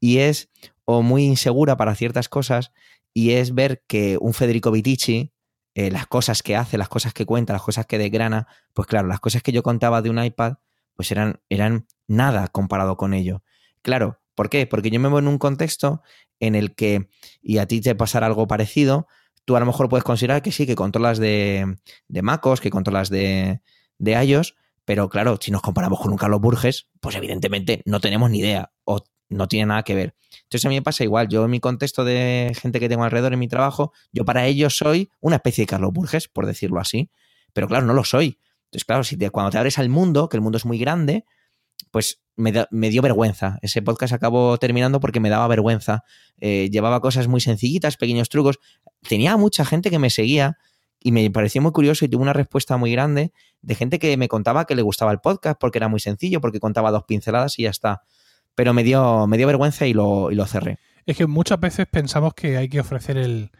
y 0.00 0.18
es 0.18 0.50
o 0.84 1.02
muy 1.02 1.22
insegura 1.22 1.76
para 1.76 1.94
ciertas 1.94 2.28
cosas, 2.28 2.72
y 3.14 3.32
es 3.32 3.54
ver 3.54 3.82
que 3.86 4.18
un 4.20 4.34
Federico 4.34 4.70
Vitici, 4.70 5.32
eh, 5.74 5.90
las 5.90 6.06
cosas 6.06 6.42
que 6.42 6.56
hace, 6.56 6.78
las 6.78 6.88
cosas 6.88 7.14
que 7.14 7.26
cuenta, 7.26 7.52
las 7.52 7.62
cosas 7.62 7.86
que 7.86 7.98
desgrana, 7.98 8.46
pues 8.72 8.86
claro, 8.86 9.08
las 9.08 9.20
cosas 9.20 9.42
que 9.42 9.52
yo 9.52 9.62
contaba 9.62 10.02
de 10.02 10.10
un 10.10 10.22
iPad, 10.22 10.54
pues 10.94 11.10
eran, 11.10 11.40
eran 11.48 11.86
nada 12.06 12.48
comparado 12.48 12.96
con 12.96 13.14
ello. 13.14 13.42
Claro, 13.82 14.20
¿por 14.34 14.50
qué? 14.50 14.66
Porque 14.66 14.90
yo 14.90 15.00
me 15.00 15.08
voy 15.08 15.20
en 15.20 15.28
un 15.28 15.38
contexto 15.38 16.02
en 16.40 16.54
el 16.54 16.74
que, 16.74 17.08
y 17.40 17.58
a 17.58 17.66
ti 17.66 17.80
te 17.80 17.94
pasará 17.94 18.26
algo 18.26 18.46
parecido, 18.46 19.06
tú 19.44 19.56
a 19.56 19.60
lo 19.60 19.66
mejor 19.66 19.88
puedes 19.88 20.04
considerar 20.04 20.42
que 20.42 20.52
sí, 20.52 20.66
que 20.66 20.74
controlas 20.74 21.18
de, 21.18 21.76
de 22.08 22.22
MacOS, 22.22 22.60
que 22.60 22.70
controlas 22.70 23.08
de, 23.10 23.60
de 23.98 24.24
iOS, 24.24 24.54
pero 24.84 25.08
claro, 25.08 25.38
si 25.40 25.50
nos 25.50 25.62
comparamos 25.62 26.00
con 26.00 26.10
un 26.10 26.18
Carlos 26.18 26.40
Burges, 26.40 26.88
pues 27.00 27.16
evidentemente 27.16 27.82
no 27.86 28.00
tenemos 28.00 28.30
ni 28.30 28.40
idea 28.40 28.72
o 28.84 29.04
no 29.28 29.48
tiene 29.48 29.66
nada 29.66 29.82
que 29.82 29.94
ver. 29.94 30.14
Entonces 30.52 30.66
a 30.66 30.68
mí 30.68 30.74
me 30.74 30.82
pasa 30.82 31.02
igual. 31.02 31.28
Yo 31.28 31.46
en 31.46 31.50
mi 31.50 31.60
contexto 31.60 32.04
de 32.04 32.52
gente 32.60 32.78
que 32.78 32.90
tengo 32.90 33.04
alrededor 33.04 33.32
en 33.32 33.38
mi 33.38 33.48
trabajo, 33.48 33.94
yo 34.12 34.26
para 34.26 34.46
ellos 34.46 34.76
soy 34.76 35.10
una 35.20 35.36
especie 35.36 35.62
de 35.62 35.66
Carlos 35.66 35.94
Burges, 35.94 36.28
por 36.28 36.44
decirlo 36.44 36.78
así. 36.78 37.10
Pero 37.54 37.68
claro, 37.68 37.86
no 37.86 37.94
lo 37.94 38.04
soy. 38.04 38.38
Entonces, 38.66 38.84
claro, 38.84 39.02
si 39.02 39.16
cuando 39.30 39.50
te 39.50 39.56
abres 39.56 39.78
al 39.78 39.88
mundo, 39.88 40.28
que 40.28 40.36
el 40.36 40.42
mundo 40.42 40.58
es 40.58 40.66
muy 40.66 40.76
grande, 40.78 41.24
pues 41.90 42.20
me, 42.36 42.52
dio 42.90 43.00
vergüenza. 43.00 43.58
Ese 43.62 43.80
podcast 43.80 44.12
acabó 44.12 44.58
terminando 44.58 45.00
porque 45.00 45.20
me 45.20 45.30
daba 45.30 45.48
vergüenza. 45.48 46.04
Eh, 46.38 46.68
llevaba 46.70 47.00
cosas 47.00 47.28
muy 47.28 47.40
sencillitas, 47.40 47.96
pequeños 47.96 48.28
trucos. 48.28 48.58
Tenía 49.08 49.38
mucha 49.38 49.64
gente 49.64 49.88
que 49.88 49.98
me 49.98 50.10
seguía 50.10 50.58
y 51.00 51.12
me 51.12 51.30
pareció 51.30 51.62
muy 51.62 51.72
curioso 51.72 52.04
y 52.04 52.08
tuve 52.08 52.20
una 52.20 52.34
respuesta 52.34 52.76
muy 52.76 52.92
grande 52.92 53.32
de 53.62 53.74
gente 53.74 53.98
que 53.98 54.14
me 54.18 54.28
contaba 54.28 54.66
que 54.66 54.74
le 54.74 54.82
gustaba 54.82 55.12
el 55.12 55.20
podcast 55.20 55.58
porque 55.58 55.78
era 55.78 55.88
muy 55.88 56.00
sencillo, 56.00 56.42
porque 56.42 56.60
contaba 56.60 56.90
dos 56.90 57.04
pinceladas 57.04 57.58
y 57.58 57.62
ya 57.62 57.70
está. 57.70 58.02
Pero 58.54 58.74
me 58.74 58.84
dio, 58.84 59.26
me 59.26 59.36
dio 59.36 59.46
vergüenza 59.46 59.86
y 59.86 59.94
lo, 59.94 60.30
y 60.30 60.34
lo 60.34 60.46
cerré. 60.46 60.78
Es 61.06 61.16
que 61.16 61.26
muchas 61.26 61.58
veces 61.58 61.86
pensamos 61.86 62.34
que 62.34 62.56
hay 62.56 62.68
que 62.68 62.80
ofrecer 62.80 63.16
el, 63.16 63.50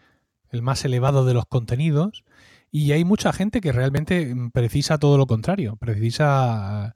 el 0.51 0.63
más 0.63 0.85
elevado 0.85 1.25
de 1.25 1.35
los 1.35 1.47
contenidos 1.47 2.25
y 2.71 2.93
hay 2.93 3.05
mucha 3.05 3.33
gente 3.33 3.61
que 3.61 3.73
realmente 3.73 4.35
precisa 4.53 4.99
todo 4.99 5.19
lo 5.19 5.27
contrario, 5.27 5.77
precisa 5.77 6.95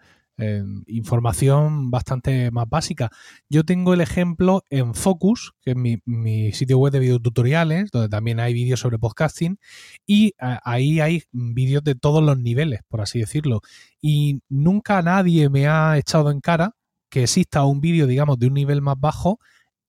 información 0.87 1.91
bastante 1.91 2.51
más 2.51 2.69
básica. 2.69 3.11
Yo 3.49 3.65
tengo 3.65 3.95
el 3.95 4.03
ejemplo 4.03 4.65
en 4.69 4.95
Focus, 4.95 5.55
que 5.63 5.71
es 5.71 5.77
mi, 5.77 6.53
sitio 6.53 6.79
web 6.79 6.93
de 6.93 6.99
videotutoriales, 6.99 7.91
donde 7.91 8.11
también 8.11 8.39
hay 8.41 8.53
vídeos 8.53 8.81
sobre 8.81 8.99
podcasting, 8.99 9.59
y 10.07 10.35
ahí 10.39 11.01
hay 11.01 11.23
vídeos 11.33 11.83
de 11.85 11.95
todos 11.95 12.23
los 12.23 12.39
niveles, 12.39 12.81
por 12.89 13.01
así 13.01 13.19
decirlo. 13.19 13.63
Y 14.01 14.43
nunca 14.51 15.01
nadie 15.01 15.49
me 15.49 15.69
ha 15.69 15.97
echado 15.97 16.31
en 16.31 16.41
cara 16.41 16.76
que 17.09 17.23
exista 17.23 17.65
un 17.65 17.81
vídeo, 17.81 18.07
digamos, 18.07 18.39
de 18.39 18.47
un 18.49 18.55
nivel 18.55 18.83
más 18.83 18.99
bajo 18.99 19.39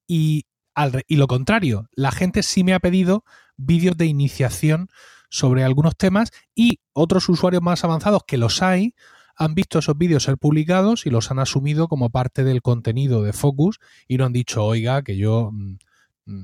y, 0.08 0.46
y 1.08 1.16
lo 1.16 1.28
contrario, 1.28 1.90
la 1.94 2.12
gente 2.12 2.44
sí 2.44 2.64
me 2.64 2.74
ha 2.74 2.80
pedido 2.80 3.24
vídeos 3.58 3.98
de 3.98 4.06
iniciación 4.06 4.90
sobre 5.30 5.64
algunos 5.64 5.98
temas 5.98 6.32
y 6.56 6.80
otros 6.94 7.28
usuarios 7.30 7.62
más 7.62 7.84
avanzados 7.84 8.22
que 8.26 8.38
los 8.38 8.62
hay, 8.62 8.94
han 9.36 9.54
visto 9.54 9.80
esos 9.80 9.98
vídeos 9.98 10.24
ser 10.24 10.38
publicados 10.38 11.06
y 11.06 11.10
los 11.10 11.30
han 11.30 11.40
asumido 11.40 11.88
como 11.88 12.10
parte 12.10 12.44
del 12.44 12.62
contenido 12.62 13.22
de 13.22 13.34
Focus 13.34 13.80
y 14.08 14.18
no 14.18 14.26
han 14.26 14.34
dicho, 14.34 14.64
oiga, 14.66 15.04
que 15.04 15.16
yo 15.16 15.52
mm, 15.52 15.78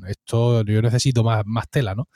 esto 0.08 0.64
yo 0.64 0.82
necesito 0.82 1.24
más, 1.24 1.44
más 1.46 1.70
tela, 1.70 1.96
¿no? 1.96 2.10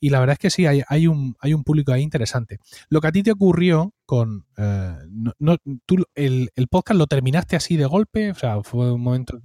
Y 0.00 0.10
la 0.10 0.20
verdad 0.20 0.34
es 0.34 0.38
que 0.38 0.50
sí, 0.50 0.66
hay, 0.66 0.82
hay, 0.88 1.06
un, 1.06 1.36
hay 1.40 1.54
un 1.54 1.64
público 1.64 1.92
ahí 1.92 2.02
interesante. 2.02 2.58
Lo 2.88 3.00
que 3.00 3.06
a 3.08 3.12
ti 3.12 3.22
te 3.22 3.32
ocurrió 3.32 3.94
con... 4.04 4.46
Eh, 4.56 4.96
no, 5.38 5.56
tú 5.86 6.04
el, 6.14 6.50
el, 6.54 6.68
podcast 6.68 6.98
lo 6.98 7.06
terminaste 7.06 7.56
así 7.56 7.76
de 7.76 7.86
golpe, 7.86 8.30
o 8.30 8.34
sea, 8.34 8.62
fue 8.62 8.92
un 8.92 9.00
momento... 9.00 9.40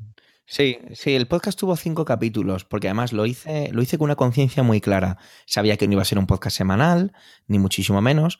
Sí, 0.49 0.77
sí, 0.93 1.13
el 1.13 1.27
podcast 1.27 1.59
tuvo 1.59 1.75
cinco 1.75 2.05
capítulos, 2.05 2.63
porque 2.63 2.87
además 2.87 3.11
lo 3.11 3.25
hice, 3.25 3.69
lo 3.73 3.81
hice 3.81 3.97
con 3.97 4.05
una 4.05 4.15
conciencia 4.15 4.63
muy 4.63 4.79
clara. 4.79 5.17
Sabía 5.45 5.75
que 5.75 5.87
no 5.87 5.93
iba 5.93 6.01
a 6.01 6.05
ser 6.05 6.19
un 6.19 6.25
podcast 6.25 6.55
semanal, 6.55 7.11
ni 7.47 7.59
muchísimo 7.59 8.01
menos, 8.01 8.39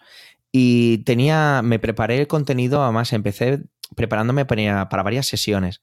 y 0.52 1.00
tenía, 1.00 1.62
me 1.63 1.80
preparé 1.80 2.17
el 2.17 2.28
contenido, 2.28 2.82
además 2.82 3.12
empecé 3.12 3.65
preparándome 3.95 4.45
para, 4.45 4.86
varias 4.86 5.28
sesiones. 5.28 5.82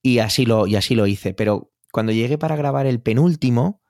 Y 0.00 0.20
así, 0.20 0.46
lo, 0.46 0.66
y 0.66 0.76
así 0.76 0.94
lo 0.94 1.06
hice. 1.06 1.34
Pero 1.34 1.72
cuando 1.92 2.12
llegué 2.12 2.38
para 2.38 2.56
grabar 2.56 2.86
el 2.86 3.00
penúltimo, 3.00 3.82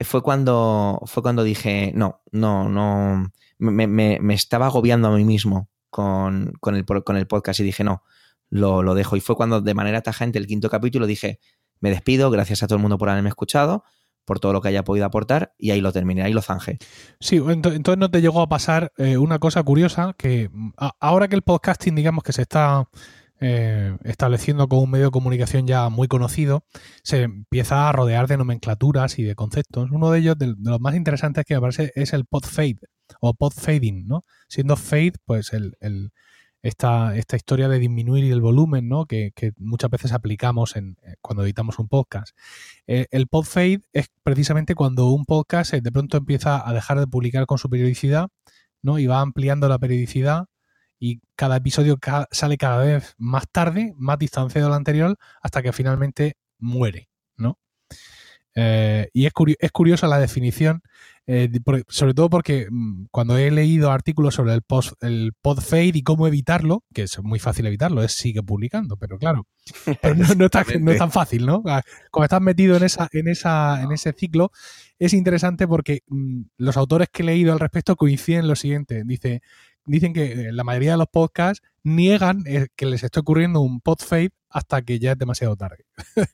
fue 0.00 0.22
cuando, 0.22 1.00
fue 1.06 1.22
cuando 1.22 1.42
dije, 1.42 1.92
no, 1.94 2.22
no, 2.30 2.68
no, 2.68 3.32
me, 3.58 3.86
me, 3.86 4.34
estaba 4.34 4.66
agobiando 4.66 5.08
a 5.08 5.16
mí 5.16 5.24
mismo 5.24 5.70
con, 5.90 6.52
con, 6.60 6.76
el, 6.76 6.84
con 6.84 7.16
el 7.16 7.26
podcast 7.26 7.60
y 7.60 7.64
dije, 7.64 7.84
no, 7.84 8.02
lo, 8.50 8.82
lo, 8.82 8.94
dejo. 8.94 9.16
Y 9.16 9.20
fue 9.20 9.36
cuando 9.36 9.60
de 9.60 9.74
manera 9.74 10.02
tajante 10.02 10.38
el 10.38 10.46
quinto 10.46 10.68
capítulo 10.68 11.06
dije, 11.06 11.40
me 11.80 11.90
despido, 11.90 12.30
gracias 12.30 12.62
a 12.62 12.66
todo 12.66 12.76
el 12.76 12.82
mundo 12.82 12.98
por 12.98 13.08
haberme 13.08 13.28
escuchado, 13.28 13.84
por 14.24 14.40
todo 14.40 14.52
lo 14.52 14.60
que 14.60 14.68
haya 14.68 14.84
podido 14.84 15.06
aportar 15.06 15.54
y 15.56 15.70
ahí 15.70 15.80
lo 15.80 15.92
terminé, 15.92 16.22
ahí 16.22 16.32
lo 16.32 16.42
zanje. 16.42 16.78
Sí, 17.20 17.36
entonces 17.36 17.96
no 17.96 18.10
te 18.10 18.20
llegó 18.20 18.42
a 18.42 18.48
pasar 18.48 18.92
eh, 18.98 19.16
una 19.16 19.38
cosa 19.38 19.62
curiosa 19.62 20.14
que 20.18 20.50
ahora 21.00 21.28
que 21.28 21.36
el 21.36 21.42
podcasting 21.42 21.94
digamos 21.94 22.24
que 22.24 22.32
se 22.32 22.42
está 22.42 22.88
eh, 23.40 23.96
estableciendo 24.04 24.66
como 24.68 24.82
un 24.82 24.90
medio 24.90 25.06
de 25.06 25.10
comunicación 25.10 25.66
ya 25.66 25.88
muy 25.90 26.08
conocido, 26.08 26.64
se 27.02 27.22
empieza 27.22 27.88
a 27.88 27.92
rodear 27.92 28.28
de 28.28 28.38
nomenclaturas 28.38 29.18
y 29.18 29.24
de 29.24 29.34
conceptos. 29.34 29.90
Uno 29.90 30.10
de 30.10 30.20
ellos, 30.20 30.38
de, 30.38 30.54
los 30.58 30.80
más 30.80 30.94
interesantes 30.94 31.44
que 31.44 31.54
me 31.54 31.60
parece, 31.60 31.92
es 31.94 32.12
el 32.12 32.24
podfade 32.24 32.78
o 33.20 33.34
podfading, 33.34 34.06
¿no? 34.06 34.24
Siendo 34.48 34.76
fade, 34.76 35.14
pues 35.24 35.52
esta, 36.62 37.14
historia 37.36 37.68
de 37.68 37.78
disminuir 37.78 38.32
el 38.32 38.40
volumen, 38.40 38.88
¿no? 38.88 39.04
Que, 39.06 39.32
muchas 39.58 39.90
veces 39.90 40.12
aplicamos 40.12 40.76
en, 40.76 40.96
eh, 41.02 41.16
cuando 41.20 41.44
editamos 41.44 41.78
un 41.78 41.88
podcast. 41.88 42.36
Eh, 42.86 43.06
el 43.10 43.26
pod 43.28 43.44
fade 43.44 43.82
es 43.92 44.08
precisamente 44.22 44.74
cuando 44.74 45.08
un 45.10 45.24
podcast 45.26 45.74
de 45.74 45.92
pronto 45.92 46.16
empieza 46.16 46.66
a 46.68 46.72
dejar 46.72 46.98
de 47.00 47.06
publicar 47.06 47.46
con 47.46 47.58
su 47.58 47.68
periodicidad, 47.68 48.28
¿no? 48.82 48.98
Y 48.98 49.06
va 49.06 49.20
ampliando 49.20 49.68
la 49.68 49.78
periodicidad 49.78 50.46
y 50.98 51.20
cada 51.34 51.56
episodio 51.56 51.98
sale 52.30 52.56
cada 52.56 52.84
vez 52.84 53.14
más 53.18 53.44
tarde, 53.50 53.94
más 53.96 54.18
distanciado 54.18 54.68
del 54.68 54.76
anterior, 54.76 55.16
hasta 55.42 55.62
que 55.62 55.72
finalmente 55.72 56.36
muere, 56.58 57.08
¿no? 57.36 57.58
y 58.54 59.26
es, 59.26 59.32
es 59.58 59.72
curiosa 59.72 60.06
la 60.08 60.18
definición 60.18 60.82
eh, 61.28 61.50
sobre 61.88 62.14
todo 62.14 62.30
porque 62.30 62.68
mm, 62.70 63.06
cuando 63.10 63.36
he 63.36 63.50
leído 63.50 63.90
artículos 63.90 64.34
sobre 64.36 64.54
el, 64.54 64.62
post, 64.62 64.92
el 65.02 65.32
pod 65.42 65.58
fade 65.58 65.90
y 65.94 66.02
cómo 66.02 66.28
evitarlo, 66.28 66.84
que 66.94 67.02
es 67.02 67.20
muy 67.20 67.40
fácil 67.40 67.66
evitarlo, 67.66 68.04
es 68.04 68.12
sigue 68.12 68.44
publicando, 68.44 68.96
pero 68.96 69.18
claro, 69.18 69.44
no, 70.38 70.46
es 70.46 70.98
tan 70.98 71.10
fácil, 71.10 71.44
¿no? 71.44 71.62
Ah, 71.66 71.82
como 72.12 72.24
estás 72.24 72.40
metido 72.40 72.76
en 72.76 72.84
esa, 72.84 73.08
en 73.12 73.26
esa, 73.26 73.82
en 73.82 73.90
ese 73.90 74.12
ciclo, 74.12 74.52
es 75.00 75.14
interesante 75.14 75.66
porque 75.66 76.02
mm, 76.06 76.42
los 76.58 76.76
autores 76.76 77.08
que 77.12 77.22
he 77.22 77.26
leído 77.26 77.52
al 77.52 77.60
respecto 77.60 77.96
coinciden 77.96 78.42
en 78.42 78.48
lo 78.48 78.54
siguiente. 78.54 79.02
Dice, 79.04 79.42
dicen 79.86 80.12
que 80.12 80.32
eh, 80.32 80.52
la 80.52 80.64
mayoría 80.64 80.92
de 80.92 80.98
los 80.98 81.08
podcasts 81.08 81.66
niegan 81.82 82.42
eh, 82.46 82.68
que 82.76 82.86
les 82.86 83.02
esté 83.02 83.20
ocurriendo 83.20 83.60
un 83.60 83.80
pod 83.80 83.98
fade 84.00 84.30
hasta 84.50 84.82
que 84.82 84.98
ya 84.98 85.12
es 85.12 85.18
demasiado 85.18 85.56
tarde. 85.56 85.84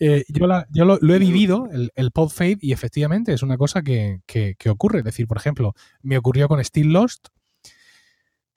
Eh, 0.00 0.24
yo, 0.28 0.46
lo, 0.46 1.14
he 1.14 1.18
vivido, 1.18 1.68
el, 1.72 1.92
el 1.94 2.10
pod 2.10 2.30
fade, 2.30 2.58
y 2.60 2.72
efectivamente 2.72 3.32
es 3.32 3.42
una 3.42 3.56
cosa 3.56 3.82
que, 3.82 4.20
ocurre. 4.68 5.00
Es 5.00 5.04
decir, 5.04 5.26
por 5.26 5.36
ejemplo, 5.36 5.74
me 6.02 6.18
ocurrió 6.18 6.48
con 6.48 6.62
Still 6.64 6.92
Lost, 6.92 7.28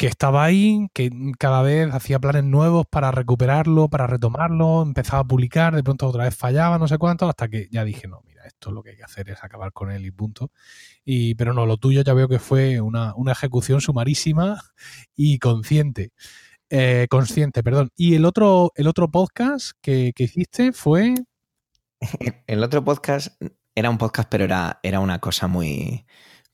que 0.02 0.08
estaba 0.08 0.44
ahí, 0.44 0.88
que 0.96 1.12
cada 1.38 1.62
vez 1.62 1.94
hacía 1.94 2.18
planes 2.18 2.44
nuevos 2.44 2.88
para 2.90 3.12
recuperarlo, 3.12 3.88
para 3.88 4.08
retomarlo, 4.08 4.82
empezaba 4.82 5.20
a 5.20 5.24
publicar, 5.26 5.76
de 5.76 5.84
pronto 5.84 6.08
otra 6.08 6.24
vez 6.24 6.36
fallaba, 6.36 6.80
no 6.80 6.88
sé 6.88 6.98
cuánto, 6.98 7.30
hasta 7.30 7.48
que 7.50 7.68
ya 7.70 7.86
dije, 7.86 8.08
no, 8.08 8.24
mira, 8.26 8.44
esto 8.48 8.72
lo 8.72 8.82
que 8.82 8.90
hay 8.90 8.98
que 8.98 9.04
hacer 9.04 9.30
es 9.30 9.44
acabar 9.44 9.72
con 9.74 9.92
él 9.92 10.04
y 10.04 10.10
punto. 10.10 10.50
Y, 11.06 11.36
pero 11.36 11.54
no, 11.54 11.68
lo 11.68 11.78
tuyo 11.78 12.02
ya 12.02 12.16
veo 12.16 12.28
que 12.28 12.40
fue 12.40 12.82
una, 12.82 13.14
una 13.14 13.34
ejecución 13.34 13.80
sumarísima 13.80 14.60
y 15.16 15.38
consciente. 15.38 16.14
Eh, 16.72 17.06
consciente, 17.08 17.62
perdón. 17.62 17.92
Y 17.96 18.16
el 18.16 18.26
otro, 18.26 18.72
el 18.74 18.88
otro 18.88 19.12
podcast 19.12 19.74
que, 19.84 20.14
hiciste 20.18 20.72
fue. 20.74 21.14
El 22.48 22.64
otro 22.64 22.84
podcast 22.84 23.40
era 23.76 23.92
un 23.92 24.00
podcast, 24.00 24.28
pero 24.32 24.46
era, 24.46 24.80
era 24.82 25.00
una 25.00 25.20
cosa 25.20 25.46
muy. 25.46 26.08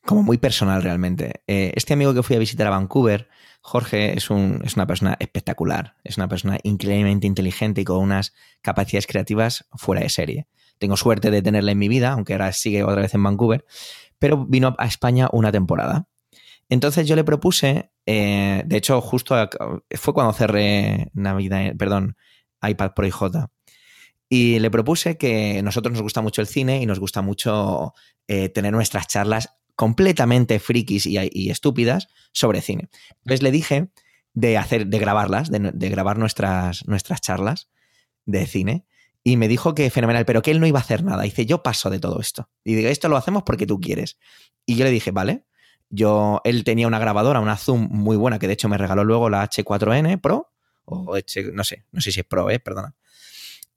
como 0.06 0.22
muy 0.22 0.38
personal 0.38 0.84
realmente. 0.84 1.44
Eh, 1.48 1.72
este 1.76 1.94
amigo 1.94 2.14
que 2.14 2.24
fui 2.24 2.36
a 2.36 2.40
visitar 2.40 2.68
a 2.68 2.72
Vancouver, 2.72 3.30
Jorge 3.68 4.18
es, 4.18 4.30
un, 4.30 4.62
es, 4.64 4.76
una 4.76 4.88
persona 4.88 5.18
espectacular, 5.20 5.98
es 6.06 6.16
una 6.16 6.30
persona 6.30 6.58
increíblemente 6.64 7.28
inteligente 7.28 7.82
y 7.82 7.84
con 7.84 7.98
unas 7.98 8.34
capacidades 8.62 9.08
creativas 9.08 9.68
fuera 9.76 10.02
de 10.02 10.08
serie. 10.08 10.48
Tengo 10.78 10.96
suerte 10.96 11.32
de 11.32 11.42
tenerla 11.42 11.74
en 11.74 11.78
mi 11.78 11.90
vida, 11.90 12.14
aunque 12.14 12.32
ahora 12.32 12.54
sigue 12.54 12.86
otra 12.86 13.02
vez 13.02 13.14
en 13.14 13.24
Vancouver, 13.24 13.66
pero 14.20 14.46
vino 14.46 14.74
a 14.78 14.86
España 14.86 15.28
una 15.34 15.52
temporada. 15.52 16.08
Entonces 16.70 17.10
yo 17.10 17.18
le 17.18 17.26
propuse, 17.26 17.92
eh, 18.06 18.64
de 18.66 18.78
hecho 18.78 19.02
justo 19.02 19.36
fue 19.96 20.14
cuando 20.14 20.32
cerré 20.32 21.12
Navidad, 21.14 21.74
perdón, 21.78 22.16
iPad 22.62 22.94
Pro 22.94 23.06
IJ, 23.06 23.50
y 24.30 24.60
le 24.60 24.72
propuse 24.72 25.18
que 25.18 25.62
nosotros 25.62 25.92
nos 25.92 26.04
gusta 26.04 26.22
mucho 26.22 26.40
el 26.40 26.48
cine 26.48 26.82
y 26.82 26.86
nos 26.86 27.02
gusta 27.02 27.22
mucho 27.22 27.94
eh, 28.30 28.48
tener 28.48 28.72
nuestras 28.72 29.08
charlas 29.08 29.57
completamente 29.78 30.60
frikis 30.60 31.06
y, 31.06 31.50
estúpidas 31.52 32.10
sobre 32.34 32.62
cine. 32.62 32.90
Entonces 33.20 33.44
le 33.44 33.52
dije 33.52 33.90
de 34.34 34.58
hacer, 34.58 34.88
de 34.88 35.00
grabarlas, 35.00 35.52
de, 35.52 35.90
grabar 35.90 36.18
nuestras, 36.18 36.86
nuestras 36.88 37.22
charlas 37.22 37.70
de 38.26 38.46
cine. 38.48 38.86
Y 39.24 39.38
me 39.38 39.48
dijo 39.48 39.76
que 39.76 39.90
fenomenal, 39.92 40.26
pero 40.26 40.42
que 40.42 40.50
él 40.50 40.60
no 40.60 40.66
iba 40.66 40.80
a 40.80 40.82
hacer 40.82 41.04
nada. 41.04 41.24
Dice, 41.24 41.46
yo 41.46 41.62
paso 41.62 41.92
de 41.92 42.00
todo 42.00 42.20
esto. 42.20 42.50
Y 42.64 42.74
digo, 42.74 42.90
esto 42.90 43.08
lo 43.08 43.18
hacemos 43.18 43.44
porque 43.44 43.68
tú 43.68 43.80
quieres. 43.80 44.18
Y 44.66 44.76
yo 44.76 44.84
le 44.84 44.92
dije, 44.92 45.12
vale. 45.12 45.46
Yo, 45.90 46.42
él 46.44 46.64
tenía 46.64 46.88
una 46.88 47.00
grabadora, 47.00 47.40
una 47.40 47.56
Zoom 47.56 47.88
muy 47.92 48.18
buena, 48.18 48.40
que 48.40 48.48
de 48.48 48.54
hecho 48.54 48.68
me 48.68 48.78
regaló 48.78 49.04
luego 49.04 49.30
la 49.30 49.48
H4N 49.48 50.20
Pro, 50.20 50.52
o 50.86 51.16
H, 51.16 51.52
no 51.54 51.64
sé, 51.64 51.86
no 51.92 52.02
sé 52.02 52.12
si 52.12 52.20
es 52.20 52.26
Pro, 52.26 52.50
eh, 52.50 52.60
perdona. 52.60 52.96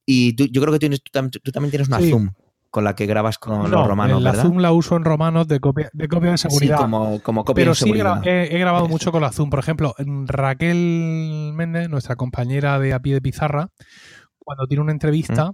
Y 0.07 0.35
yo 0.35 0.61
creo 0.63 0.77
que 0.77 0.89
tú, 0.89 1.53
también 1.53 1.71
tienes 1.71 1.89
una 1.89 2.01
Zoom 2.01 2.31
con 2.71 2.85
la 2.85 2.95
que 2.95 3.07
grabas 3.07 3.39
con 3.39 3.71
los 3.71 3.87
romanos, 3.87 4.23
la 4.23 4.35
Zoom 4.35 4.59
la 4.59 4.73
uso 4.73 4.97
en 4.97 5.05
romanos 5.05 5.49
de 5.49 5.59
copia 5.61 5.91
de, 5.93 6.09
copia 6.09 6.31
de 6.31 6.39
seguridad. 6.39 6.77
Sí, 6.77 6.83
como, 6.83 7.21
como 7.21 7.45
copia 7.45 7.63
Pero 7.63 7.73
de 7.73 7.75
seguridad. 7.75 8.23
sí 8.23 8.29
he, 8.29 8.59
grabado 8.59 8.89
mucho 8.89 9.11
con 9.11 9.23
la 9.23 9.33
Zoom. 9.33 9.51
Por 9.51 9.59
ejemplo, 9.59 9.95
Raquel 9.99 11.53
Méndez, 11.55 11.89
nuestra 11.89 12.17
compañera 12.17 12.79
de 12.79 12.93
a 12.93 13.01
pie 13.01 13.15
de 13.15 13.21
pizarra, 13.21 13.71
cuando 14.39 14.67
tiene 14.67 14.83
una 14.83 14.93
entrevista, 14.93 15.53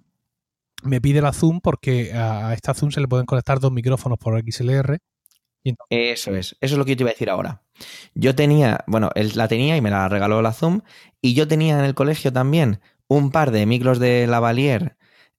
me 0.82 1.00
pide 1.00 1.22
la 1.22 1.32
Zoom 1.32 1.60
porque 1.60 2.12
a 2.12 2.52
esta 2.52 2.74
Zoom 2.74 2.90
se 2.90 3.00
le 3.00 3.08
pueden 3.08 3.26
conectar 3.26 3.60
dos 3.60 3.72
micrófonos 3.72 4.18
por 4.18 4.38
XLR. 4.40 4.98
Eso 5.90 6.36
es, 6.36 6.56
eso 6.60 6.74
es 6.74 6.78
lo 6.78 6.84
que 6.84 6.92
yo 6.92 6.96
te 6.98 7.02
iba 7.02 7.10
a 7.10 7.14
decir 7.14 7.30
ahora. 7.30 7.62
Yo 8.14 8.34
tenía, 8.34 8.84
bueno, 8.86 9.10
él 9.14 9.32
la 9.34 9.48
tenía 9.48 9.76
y 9.76 9.80
me 9.80 9.90
la 9.90 10.08
regaló 10.08 10.40
la 10.42 10.52
Zoom, 10.52 10.82
y 11.20 11.34
yo 11.34 11.48
tenía 11.48 11.78
en 11.78 11.84
el 11.84 11.94
colegio 11.94 12.32
también 12.32 12.80
un 13.08 13.30
par 13.30 13.50
de 13.50 13.66
micros 13.66 13.98
de 13.98 14.26
lavalier 14.26 14.96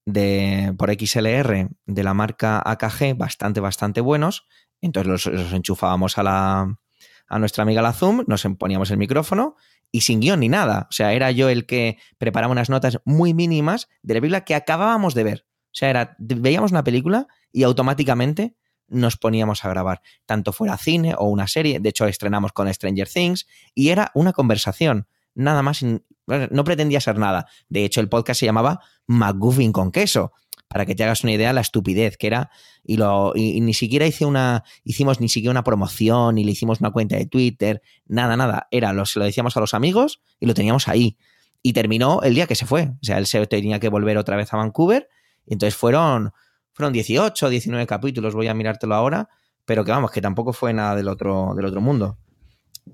de, 0.07 0.73
por 0.77 0.89
XLR 0.89 1.69
de 1.85 2.03
la 2.03 2.13
marca 2.13 2.61
AKG 2.65 3.17
bastante, 3.17 3.59
bastante 3.59 3.99
buenos. 3.99 4.47
Entonces 4.81 5.25
los, 5.25 5.53
enchufábamos 5.53 6.17
a, 6.17 6.23
la, 6.23 6.79
a 7.27 7.39
nuestra 7.39 7.63
amiga 7.63 7.81
la 7.81 7.91
Zoom, 7.91 8.23
nos 8.25 8.47
poníamos 8.57 8.89
el 8.89 8.97
micrófono 8.97 9.57
y 9.91 10.01
sin 10.01 10.21
guion 10.21 10.39
ni 10.39 10.47
nada. 10.47 10.87
O 10.89 10.93
sea, 10.93 11.11
era 11.11 11.31
yo 11.31 11.49
el 11.49 11.65
que 11.65 11.97
preparaba 12.17 12.53
unas 12.53 12.69
notas 12.69 12.99
muy 13.03 13.33
mínimas 13.33 13.89
de 14.01 14.13
la 14.13 14.21
película 14.21 14.45
que 14.45 14.55
acabábamos 14.55 15.13
de 15.13 15.23
ver. 15.25 15.45
O 15.65 15.73
sea, 15.77 15.89
era, 15.89 16.15
veíamos 16.19 16.71
una 16.71 16.85
película 16.85 17.27
y 17.51 17.63
automáticamente 17.63 18.55
nos 18.87 19.17
poníamos 19.17 19.65
a 19.65 19.69
grabar, 19.69 20.01
tanto 20.25 20.53
fuera 20.53 20.77
cine 20.77 21.15
o 21.17 21.25
una 21.25 21.49
serie. 21.49 21.81
De 21.81 21.89
hecho, 21.89 22.07
estrenamos 22.07 22.53
con 22.53 22.73
Stranger 22.73 23.09
Things 23.09 23.45
y 23.75 23.89
era 23.89 24.11
una 24.15 24.31
conversación 24.31 25.07
nada 25.37 25.61
más, 25.61 25.83
no 25.83 26.63
pretendía 26.63 26.99
ser 26.99 27.17
nada. 27.17 27.47
De 27.69 27.85
hecho, 27.85 28.01
el 28.01 28.09
podcast 28.09 28.39
se 28.39 28.45
llamaba 28.45 28.81
McGuffin 29.07 29.71
con 29.71 29.91
queso, 29.91 30.33
para 30.67 30.85
que 30.85 30.95
te 30.95 31.03
hagas 31.03 31.23
una 31.23 31.31
idea 31.31 31.53
la 31.53 31.61
estupidez 31.61 32.17
que 32.17 32.27
era. 32.27 32.51
Y, 32.83 32.97
lo, 32.97 33.33
y, 33.35 33.59
ni 33.61 33.73
siquiera 33.73 34.05
hice 34.05 34.25
una, 34.25 34.63
hicimos 34.83 35.19
ni 35.19 35.29
siquiera 35.29 35.51
una 35.51 35.63
promoción, 35.63 36.35
ni 36.35 36.43
le 36.43 36.51
hicimos 36.51 36.79
una 36.79 36.91
cuenta 36.91 37.15
de 37.15 37.25
Twitter, 37.25 37.81
nada, 38.05 38.37
nada. 38.37 38.67
Era, 38.71 38.93
lo, 38.93 39.05
se 39.05 39.19
lo 39.19 39.25
decíamos 39.25 39.55
a 39.57 39.59
los 39.59 39.73
amigos 39.73 40.21
y 40.39 40.45
lo 40.45 40.53
teníamos 40.53 40.87
ahí. 40.87 41.17
Y 41.61 41.73
terminó 41.73 42.21
el 42.21 42.35
día 42.35 42.47
que 42.47 42.55
se 42.55 42.65
fue. 42.65 42.91
O 43.01 43.03
sea, 43.03 43.17
él 43.17 43.25
se 43.25 43.45
tenía 43.47 43.79
que 43.79 43.89
volver 43.89 44.17
otra 44.17 44.35
vez 44.35 44.53
a 44.53 44.57
Vancouver. 44.57 45.09
Y 45.45 45.53
entonces 45.53 45.75
fueron, 45.75 46.33
fueron 46.73 46.93
18, 46.93 47.49
19 47.49 47.87
capítulos, 47.87 48.35
voy 48.35 48.47
a 48.47 48.53
mirártelo 48.53 48.95
ahora. 48.95 49.29
Pero 49.65 49.83
que 49.83 49.91
vamos, 49.91 50.11
que 50.11 50.21
tampoco 50.21 50.53
fue 50.53 50.73
nada 50.73 50.95
del 50.95 51.09
otro, 51.09 51.53
del 51.55 51.65
otro 51.65 51.81
mundo. 51.81 52.17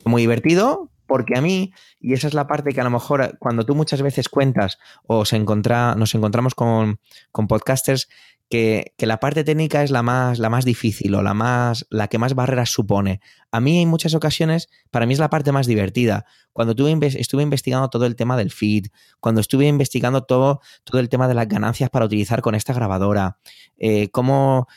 Muy 0.05 0.21
divertido, 0.21 0.91
porque 1.05 1.37
a 1.37 1.41
mí, 1.41 1.71
y 1.99 2.13
esa 2.13 2.27
es 2.27 2.33
la 2.33 2.47
parte 2.47 2.71
que 2.71 2.81
a 2.81 2.83
lo 2.83 2.89
mejor 2.89 3.37
cuando 3.39 3.65
tú 3.65 3.75
muchas 3.75 4.01
veces 4.01 4.29
cuentas 4.29 4.79
o 5.05 5.25
se 5.25 5.37
nos 5.39 6.15
encontramos 6.15 6.55
con, 6.55 6.99
podcasters, 7.47 8.09
que, 8.49 8.93
la 8.99 9.19
parte 9.19 9.43
técnica 9.43 9.83
es 9.83 9.91
la 9.91 10.03
más, 10.03 10.39
la 10.39 10.49
más 10.49 10.65
difícil 10.65 11.13
o 11.15 11.21
la, 11.21 11.33
más, 11.33 11.85
la 11.89 12.07
que 12.07 12.17
más 12.17 12.35
barreras 12.35 12.69
supone. 12.69 13.19
A 13.51 13.59
mí 13.59 13.81
en 13.81 13.89
muchas 13.89 14.13
ocasiones, 14.15 14.69
para 14.91 15.05
mí 15.05 15.13
es 15.13 15.19
la 15.19 15.29
parte 15.29 15.51
más 15.51 15.67
divertida. 15.67 16.25
Cuando 16.51 16.75
tuve, 16.75 16.97
estuve 17.01 17.43
investigando 17.43 17.89
todo 17.89 18.05
el 18.05 18.15
tema 18.15 18.37
del 18.37 18.51
feed, 18.51 18.87
cuando 19.19 19.41
estuve 19.41 19.67
investigando 19.67 20.23
todo, 20.23 20.61
todo 20.83 20.99
el 20.99 21.09
tema 21.09 21.27
de 21.27 21.33
las 21.33 21.47
ganancias 21.47 21.89
para 21.89 22.05
utilizar 22.05 22.41
con 22.41 22.55
esta 22.55 22.73
grabadora, 22.73 23.37
eh, 23.77 24.09
cómo 24.09 24.67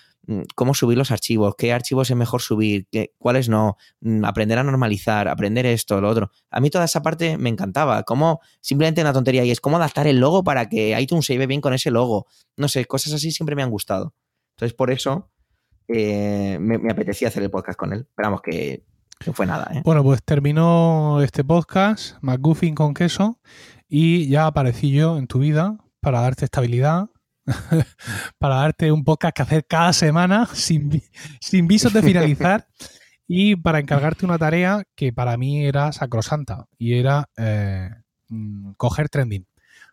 cómo 0.54 0.74
subir 0.74 0.98
los 0.98 1.10
archivos, 1.10 1.54
qué 1.56 1.72
archivos 1.72 2.10
es 2.10 2.16
mejor 2.16 2.42
subir, 2.42 2.86
qué, 2.90 3.12
cuáles 3.18 3.48
no, 3.48 3.76
mm, 4.00 4.24
aprender 4.24 4.58
a 4.58 4.64
normalizar, 4.64 5.28
aprender 5.28 5.66
esto, 5.66 6.00
lo 6.00 6.08
otro. 6.08 6.30
A 6.50 6.60
mí 6.60 6.70
toda 6.70 6.84
esa 6.84 7.02
parte 7.02 7.38
me 7.38 7.48
encantaba, 7.48 8.02
como 8.02 8.40
simplemente 8.60 9.00
una 9.00 9.12
tontería 9.12 9.44
y 9.44 9.50
es 9.50 9.60
cómo 9.60 9.76
adaptar 9.76 10.06
el 10.06 10.18
logo 10.18 10.42
para 10.44 10.68
que 10.68 10.98
iTunes 11.00 11.26
se 11.26 11.34
lleve 11.34 11.46
bien 11.46 11.60
con 11.60 11.74
ese 11.74 11.90
logo. 11.90 12.26
No 12.56 12.68
sé, 12.68 12.84
cosas 12.86 13.12
así 13.12 13.30
siempre 13.30 13.56
me 13.56 13.62
han 13.62 13.70
gustado. 13.70 14.14
Entonces 14.56 14.74
por 14.74 14.90
eso 14.90 15.30
eh, 15.88 16.58
me, 16.60 16.90
apetecía 16.90 17.28
hacer 17.28 17.42
el 17.42 17.50
podcast 17.50 17.78
con 17.78 17.92
él. 17.92 18.00
Esperamos 18.00 18.40
que 18.42 18.84
no 19.26 19.32
fue 19.32 19.46
nada. 19.46 19.70
¿eh? 19.72 19.82
Bueno, 19.84 20.02
pues 20.02 20.22
terminó 20.22 21.22
este 21.22 21.44
podcast, 21.44 22.16
McGuffin 22.20 22.74
con 22.74 22.94
queso, 22.94 23.38
y 23.88 24.28
ya 24.28 24.46
aparecí 24.46 24.90
yo 24.90 25.16
en 25.16 25.26
tu 25.26 25.38
vida 25.38 25.78
para 26.00 26.20
darte 26.20 26.44
estabilidad, 26.44 27.08
para 28.38 28.56
darte 28.56 28.90
un 28.92 29.04
podcast 29.04 29.36
que 29.36 29.42
hacer 29.42 29.66
cada 29.66 29.92
semana 29.92 30.46
sin, 30.52 31.02
sin 31.40 31.66
visos 31.66 31.92
de 31.92 32.02
finalizar 32.02 32.66
y 33.28 33.56
para 33.56 33.78
encargarte 33.78 34.24
una 34.24 34.38
tarea 34.38 34.84
que 34.94 35.12
para 35.12 35.36
mí 35.36 35.64
era 35.64 35.92
sacrosanta 35.92 36.66
y 36.78 36.94
era 36.94 37.28
eh, 37.36 37.90
mm, 38.28 38.72
coger 38.76 39.08
Trending. 39.08 39.46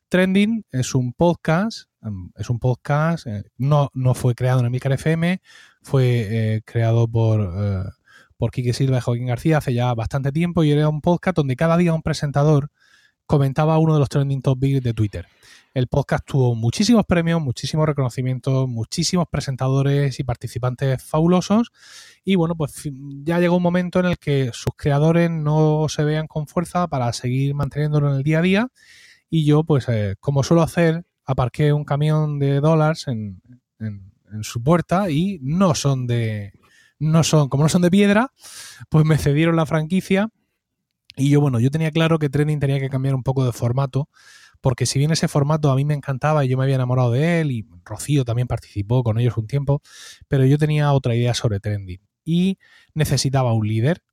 Trending 0.09 0.65
es 0.71 0.93
un 0.93 1.13
podcast, 1.13 1.89
mm, 2.01 2.29
es 2.35 2.49
un 2.49 2.59
podcast, 2.59 3.27
eh, 3.27 3.43
no, 3.57 3.89
no 3.93 4.13
fue 4.13 4.35
creado 4.35 4.59
en 4.59 4.67
Emilcar 4.67 4.93
FM, 4.93 5.41
fue 5.81 6.27
eh, 6.29 6.61
creado 6.65 7.07
por, 7.07 7.93
por 8.37 8.51
Quique 8.51 8.73
Silva 8.73 8.97
y 8.97 9.01
Joaquín 9.01 9.27
García 9.27 9.57
hace 9.57 9.73
ya 9.73 9.93
bastante 9.93 10.31
tiempo 10.31 10.63
y 10.63 10.71
era 10.71 10.89
un 10.89 11.01
podcast 11.01 11.37
donde 11.37 11.55
cada 11.55 11.77
día 11.77 11.93
un 11.93 12.03
presentador 12.03 12.69
comentaba 13.25 13.77
uno 13.79 13.93
de 13.93 13.99
los 13.99 14.09
trending 14.09 14.41
topics 14.41 14.83
de 14.83 14.93
Twitter. 14.93 15.27
El 15.73 15.87
podcast 15.87 16.23
tuvo 16.23 16.53
muchísimos 16.53 17.03
premios, 17.07 17.41
muchísimos 17.41 17.87
reconocimientos, 17.87 18.69
muchísimos 18.69 19.27
presentadores 19.27 20.19
y 20.19 20.23
participantes 20.23 21.03
fabulosos. 21.03 21.71
Y 22.23 22.35
bueno, 22.35 22.55
pues 22.55 22.87
ya 23.23 23.39
llegó 23.39 23.57
un 23.57 23.63
momento 23.63 23.99
en 23.99 24.05
el 24.05 24.19
que 24.19 24.51
sus 24.53 24.75
creadores 24.77 25.31
no 25.31 25.87
se 25.89 26.03
vean 26.03 26.27
con 26.27 26.45
fuerza 26.45 26.87
para 26.87 27.11
seguir 27.11 27.55
manteniéndolo 27.55 28.11
en 28.11 28.17
el 28.17 28.23
día 28.23 28.39
a 28.39 28.41
día. 28.43 28.67
Y 29.31 29.45
yo, 29.45 29.63
pues, 29.63 29.89
eh, 29.89 30.15
como 30.19 30.43
suelo 30.43 30.61
hacer, 30.61 31.05
aparqué 31.25 31.73
un 31.73 31.85
camión 31.85 32.37
de 32.37 32.59
dólares 32.59 33.07
en, 33.07 33.41
su 34.41 34.63
puerta 34.63 35.09
y 35.09 35.39
no 35.41 35.75
son 35.75 36.07
de. 36.07 36.53
No 36.99 37.23
son, 37.23 37.49
como 37.49 37.63
no 37.63 37.69
son 37.69 37.81
de 37.81 37.91
piedra, 37.91 38.31
pues 38.89 39.05
me 39.05 39.17
cedieron 39.17 39.55
la 39.55 39.65
franquicia. 39.65 40.29
Y 41.15 41.29
yo, 41.29 41.41
bueno, 41.41 41.59
yo 41.59 41.71
tenía 41.71 41.91
claro 41.91 42.19
que 42.19 42.29
Trending 42.29 42.59
tenía 42.59 42.79
que 42.79 42.89
cambiar 42.89 43.15
un 43.15 43.23
poco 43.23 43.43
de 43.45 43.51
formato 43.51 44.07
porque 44.63 44.85
si 44.85 44.97
bien 44.97 45.11
ese 45.11 45.27
formato 45.27 45.69
a 45.71 45.75
mí 45.75 45.83
me 45.83 45.93
encantaba 45.93 46.45
y 46.45 46.47
yo 46.47 46.57
me 46.57 46.63
había 46.63 46.75
enamorado 46.75 47.11
de 47.11 47.41
él 47.41 47.51
y 47.51 47.67
Rocío 47.83 48.23
también 48.23 48.47
participó 48.47 49.03
con 49.03 49.19
ellos 49.19 49.35
un 49.35 49.45
tiempo, 49.45 49.81
pero 50.29 50.45
yo 50.45 50.57
tenía 50.57 50.93
otra 50.93 51.15
idea 51.15 51.33
sobre 51.33 51.59
trending 51.59 51.99
y 52.23 52.59
necesitaba 52.93 53.51
un 53.51 53.67
líder 53.67 54.03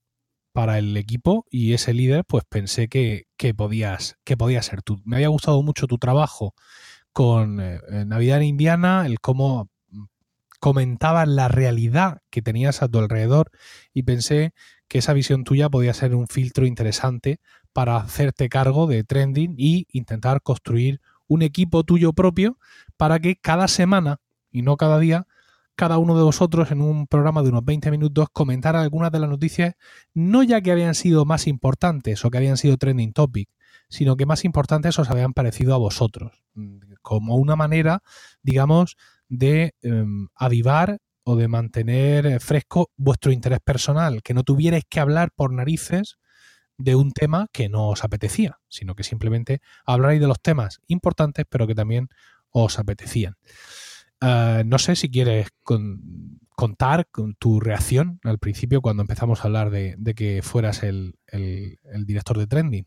para 0.52 0.78
el 0.78 0.96
equipo 0.96 1.46
y 1.52 1.72
ese 1.74 1.94
líder 1.94 2.24
pues 2.24 2.42
pensé 2.48 2.88
que, 2.88 3.26
podías 3.56 4.16
que 4.24 4.36
podías 4.36 4.66
ser 4.66 4.82
tú. 4.82 5.00
Me 5.04 5.16
había 5.16 5.28
gustado 5.28 5.62
mucho 5.62 5.86
tu 5.86 5.98
trabajo 5.98 6.56
con 7.12 7.60
eh, 7.60 7.78
Navidad 8.04 8.38
en 8.38 8.48
Indiana, 8.48 9.06
el 9.06 9.20
cómo 9.20 9.70
comentabas 10.58 11.28
la 11.28 11.46
realidad 11.46 12.22
que 12.28 12.42
tenías 12.42 12.82
a 12.82 12.88
tu 12.88 12.98
alrededor 12.98 13.52
y 13.94 14.02
pensé 14.02 14.52
que 14.88 14.98
esa 14.98 15.12
visión 15.12 15.44
tuya 15.44 15.68
podía 15.68 15.94
ser 15.94 16.16
un 16.16 16.26
filtro 16.26 16.66
interesante 16.66 17.38
para 17.72 17.96
hacerte 17.96 18.48
cargo 18.48 18.86
de 18.86 19.04
trending 19.04 19.54
y 19.56 19.86
intentar 19.92 20.42
construir 20.42 21.00
un 21.26 21.42
equipo 21.42 21.84
tuyo 21.84 22.12
propio 22.12 22.58
para 22.96 23.18
que 23.20 23.36
cada 23.36 23.68
semana 23.68 24.20
y 24.50 24.62
no 24.62 24.76
cada 24.76 24.98
día 24.98 25.26
cada 25.80 25.96
uno 25.96 26.14
de 26.14 26.22
vosotros 26.22 26.70
en 26.72 26.82
un 26.82 27.06
programa 27.06 27.42
de 27.42 27.48
unos 27.48 27.64
20 27.64 27.90
minutos 27.90 28.28
comentara 28.34 28.82
algunas 28.82 29.10
de 29.12 29.18
las 29.18 29.30
noticias, 29.30 29.76
no 30.12 30.42
ya 30.42 30.60
que 30.60 30.72
habían 30.72 30.94
sido 30.94 31.24
más 31.24 31.46
importantes 31.46 32.22
o 32.22 32.30
que 32.30 32.36
habían 32.36 32.58
sido 32.58 32.76
trending 32.76 33.14
topic, 33.14 33.48
sino 33.88 34.14
que 34.18 34.26
más 34.26 34.44
importantes 34.44 34.98
os 34.98 35.08
habían 35.08 35.32
parecido 35.32 35.74
a 35.74 35.78
vosotros, 35.78 36.44
como 37.00 37.36
una 37.36 37.56
manera, 37.56 38.02
digamos, 38.42 38.98
de 39.30 39.74
em, 39.80 40.28
avivar 40.34 40.98
o 41.24 41.34
de 41.36 41.48
mantener 41.48 42.40
fresco 42.40 42.90
vuestro 42.98 43.32
interés 43.32 43.60
personal, 43.60 44.22
que 44.22 44.34
no 44.34 44.42
tuvierais 44.42 44.84
que 44.86 45.00
hablar 45.00 45.30
por 45.34 45.50
narices 45.50 46.18
de 46.80 46.94
un 46.94 47.12
tema 47.12 47.46
que 47.52 47.68
no 47.68 47.88
os 47.88 48.04
apetecía, 48.04 48.58
sino 48.68 48.94
que 48.94 49.04
simplemente 49.04 49.60
hablaréis 49.84 50.20
de 50.20 50.28
los 50.28 50.40
temas 50.40 50.80
importantes, 50.86 51.46
pero 51.48 51.66
que 51.66 51.74
también 51.74 52.08
os 52.50 52.78
apetecían. 52.78 53.36
Eh, 54.20 54.62
no 54.66 54.78
sé 54.78 54.96
si 54.96 55.10
quieres 55.10 55.48
contar 56.54 57.06
con 57.10 57.34
tu 57.34 57.60
reacción 57.60 58.20
al 58.24 58.38
principio 58.38 58.82
cuando 58.82 59.02
empezamos 59.02 59.40
a 59.40 59.44
hablar 59.44 59.70
de, 59.70 59.96
que 60.14 60.42
fueras 60.42 60.82
el, 60.82 61.14
director 62.06 62.38
de 62.38 62.46
Trending. 62.46 62.86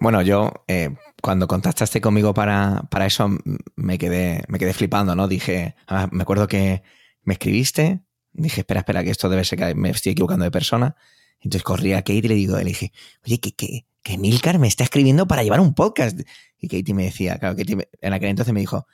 Bueno, 0.00 0.22
yo 0.22 0.52
eh, 0.68 0.94
cuando 1.20 1.48
contactaste 1.48 2.00
conmigo 2.00 2.32
para, 2.32 2.84
para, 2.90 3.06
eso 3.06 3.30
me 3.74 3.98
quedé, 3.98 4.44
me 4.48 4.58
quedé 4.58 4.72
flipando, 4.72 5.16
¿no? 5.16 5.26
Dije, 5.26 5.74
ah, 5.88 6.08
me 6.12 6.22
acuerdo 6.22 6.46
que 6.46 6.82
me 7.22 7.34
escribiste, 7.34 8.02
dije, 8.32 8.60
espera, 8.60 8.80
espera, 8.80 9.02
que 9.02 9.10
esto 9.10 9.28
debe 9.28 9.44
ser 9.44 9.58
que 9.58 9.74
me 9.74 9.90
estoy 9.90 10.12
equivocando 10.12 10.44
de 10.44 10.50
persona. 10.50 10.96
Entonces 11.40 11.62
corrí 11.62 11.92
a 11.92 11.98
Kate 11.98 12.14
y 12.14 12.22
le 12.22 12.34
digo, 12.34 12.56
le 12.56 12.64
dije, 12.64 12.92
oye, 13.24 13.38
que, 13.38 13.52
que, 13.52 13.86
que 14.02 14.18
Milcar 14.18 14.58
me 14.58 14.68
está 14.68 14.84
escribiendo 14.84 15.26
para 15.26 15.42
llevar 15.42 15.60
un 15.60 15.74
podcast. 15.74 16.18
Y 16.58 16.68
Katie 16.68 16.94
me 16.94 17.04
decía, 17.04 17.38
claro, 17.38 17.56
Katie 17.56 17.88
en 18.00 18.12
aquel 18.12 18.30
entonces 18.30 18.52
me 18.52 18.60
dijo, 18.60 18.86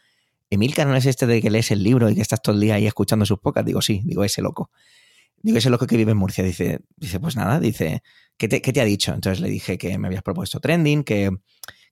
Emilcar 0.50 0.87
no 0.87 0.96
es 0.96 1.07
este 1.07 1.26
de 1.26 1.42
que 1.42 1.50
lees 1.50 1.70
el 1.70 1.83
libro 1.83 2.09
y 2.11 2.14
que 2.14 2.20
estás 2.20 2.42
todo 2.42 2.54
el 2.54 2.61
día 2.61 2.74
ahí 2.74 2.87
escuchando 2.87 3.26
sus 3.26 3.38
podcasts. 3.38 3.66
Digo, 3.66 3.83
sí, 3.83 4.02
digo, 4.04 4.24
ese 4.24 4.42
loco. 4.42 4.70
Digo, 5.42 5.59
ese 5.59 5.70
loco 5.70 5.87
que 5.87 5.96
vive 5.96 6.12
en 6.12 6.18
Murcia. 6.18 6.44
Dice, 6.44 6.80
dice 6.96 7.20
pues 7.20 7.37
nada, 7.37 7.61
dice, 7.61 8.02
¿qué 8.37 8.48
te, 8.48 8.62
¿qué 8.62 8.72
te 8.72 8.80
ha 8.80 8.85
dicho? 8.85 9.12
Entonces 9.12 9.40
le 9.40 9.48
dije 9.48 9.78
que 9.78 9.98
me 9.98 10.07
habías 10.07 10.22
propuesto 10.22 10.61
trending, 10.61 11.04
que, 11.04 11.30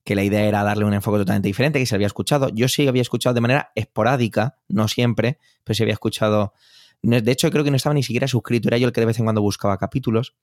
que 0.04 0.14
la 0.14 0.22
idea 0.22 0.44
era 0.44 0.62
darle 0.62 0.84
un 0.84 0.94
enfoque 0.94 1.18
totalmente 1.18 1.48
diferente, 1.48 1.78
que 1.78 1.86
se 1.86 1.94
había 1.94 2.06
escuchado. 2.06 2.48
Yo 2.50 2.68
sí 2.68 2.86
había 2.86 3.02
escuchado 3.02 3.34
de 3.34 3.40
manera 3.40 3.72
esporádica, 3.74 4.58
no 4.68 4.88
siempre, 4.88 5.38
pero 5.64 5.74
sí 5.74 5.82
había 5.82 5.94
escuchado. 5.94 6.54
De 7.02 7.32
hecho, 7.32 7.50
creo 7.50 7.64
que 7.64 7.70
no 7.70 7.76
estaba 7.76 7.94
ni 7.94 8.02
siquiera 8.02 8.28
suscrito, 8.28 8.68
era 8.68 8.78
yo 8.78 8.86
el 8.86 8.92
que 8.92 9.00
de 9.00 9.06
vez 9.06 9.18
en 9.18 9.24
cuando 9.24 9.42
buscaba 9.42 9.76
capítulos. 9.76 10.36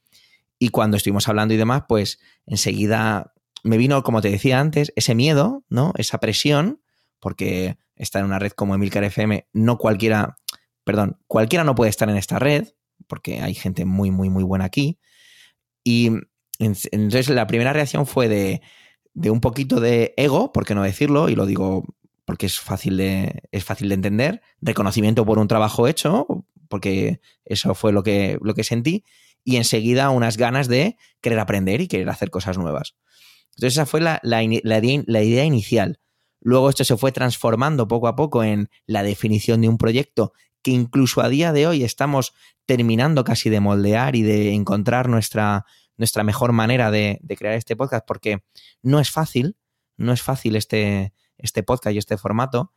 Y 0.57 0.69
cuando 0.69 0.97
estuvimos 0.97 1.27
hablando 1.29 1.53
y 1.53 1.57
demás, 1.57 1.83
pues 1.87 2.19
enseguida 2.45 3.33
me 3.63 3.77
vino, 3.77 4.03
como 4.03 4.21
te 4.21 4.29
decía 4.29 4.59
antes, 4.59 4.91
ese 4.95 5.15
miedo, 5.15 5.63
¿no? 5.69 5.93
Esa 5.97 6.19
presión, 6.19 6.81
porque 7.19 7.77
estar 7.95 8.21
en 8.21 8.27
una 8.27 8.39
red 8.39 8.51
como 8.51 8.75
Emilcar 8.75 9.03
FM, 9.05 9.47
no 9.53 9.77
cualquiera, 9.77 10.37
perdón, 10.83 11.17
cualquiera 11.27 11.63
no 11.63 11.75
puede 11.75 11.89
estar 11.89 12.09
en 12.09 12.17
esta 12.17 12.39
red, 12.39 12.67
porque 13.07 13.41
hay 13.41 13.53
gente 13.53 13.85
muy, 13.85 14.11
muy, 14.11 14.29
muy 14.29 14.43
buena 14.43 14.65
aquí. 14.65 14.99
Y 15.83 16.11
entonces 16.59 17.29
la 17.29 17.47
primera 17.47 17.71
reacción 17.71 18.05
fue 18.05 18.27
de, 18.27 18.61
de 19.13 19.29
un 19.29 19.39
poquito 19.39 19.79
de 19.79 20.13
ego, 20.17 20.51
por 20.51 20.65
qué 20.65 20.75
no 20.75 20.83
decirlo, 20.83 21.29
y 21.29 21.35
lo 21.35 21.45
digo 21.45 21.85
porque 22.29 22.45
es 22.45 22.59
fácil 22.59 22.97
de, 22.97 23.41
es 23.51 23.63
fácil 23.63 23.89
de 23.89 23.95
entender, 23.95 24.41
reconocimiento 24.61 25.25
por 25.25 25.39
un 25.39 25.47
trabajo 25.47 25.87
hecho, 25.87 26.38
porque 26.69 27.19
eso 27.43 27.75
fue 27.75 27.91
lo 27.91 28.03
que, 28.03 28.37
lo 28.41 28.53
que 28.53 28.63
sentí, 28.63 29.03
y 29.43 29.57
enseguida 29.57 30.09
unas 30.11 30.37
ganas 30.37 30.67
de 30.67 30.97
querer 31.21 31.39
aprender 31.39 31.81
y 31.81 31.87
querer 31.87 32.09
hacer 32.09 32.29
cosas 32.29 32.57
nuevas. 32.57 32.95
Entonces 33.55 33.73
esa 33.73 33.85
fue 33.85 33.99
la, 33.99 34.19
la, 34.23 34.43
idea 34.43 35.43
inicial. 35.43 35.99
Luego 36.39 36.69
esto 36.69 36.85
se 36.85 36.95
fue 36.95 37.11
transformando 37.11 37.87
poco 37.87 38.07
a 38.07 38.15
poco 38.15 38.43
en 38.43 38.69
la 38.85 39.03
definición 39.03 39.61
de 39.61 39.67
un 39.67 39.77
proyecto 39.77 40.33
que 40.61 40.71
incluso 40.71 41.21
a 41.21 41.29
día 41.29 41.51
de 41.51 41.67
hoy 41.67 41.83
estamos 41.83 42.33
terminando 42.65 43.23
casi 43.23 43.49
de 43.49 43.59
moldear 43.59 44.15
y 44.15 44.21
de 44.21 44.53
encontrar 44.53 45.09
nuestra, 45.09 45.65
nuestra 45.97 46.23
mejor 46.23 46.53
manera 46.53 46.91
de, 46.91 47.19
de, 47.21 47.35
crear 47.35 47.55
este 47.55 47.75
podcast, 47.75 48.05
porque 48.05 48.43
no 48.81 48.99
es 48.99 49.09
fácil, 49.09 49.57
no 49.97 50.13
es 50.13 50.21
fácil 50.21 50.55
este, 50.55 51.13
este 51.37 51.63
podcast 51.63 51.95
y 51.95 51.97
este 51.97 52.17
formato, 52.17 52.73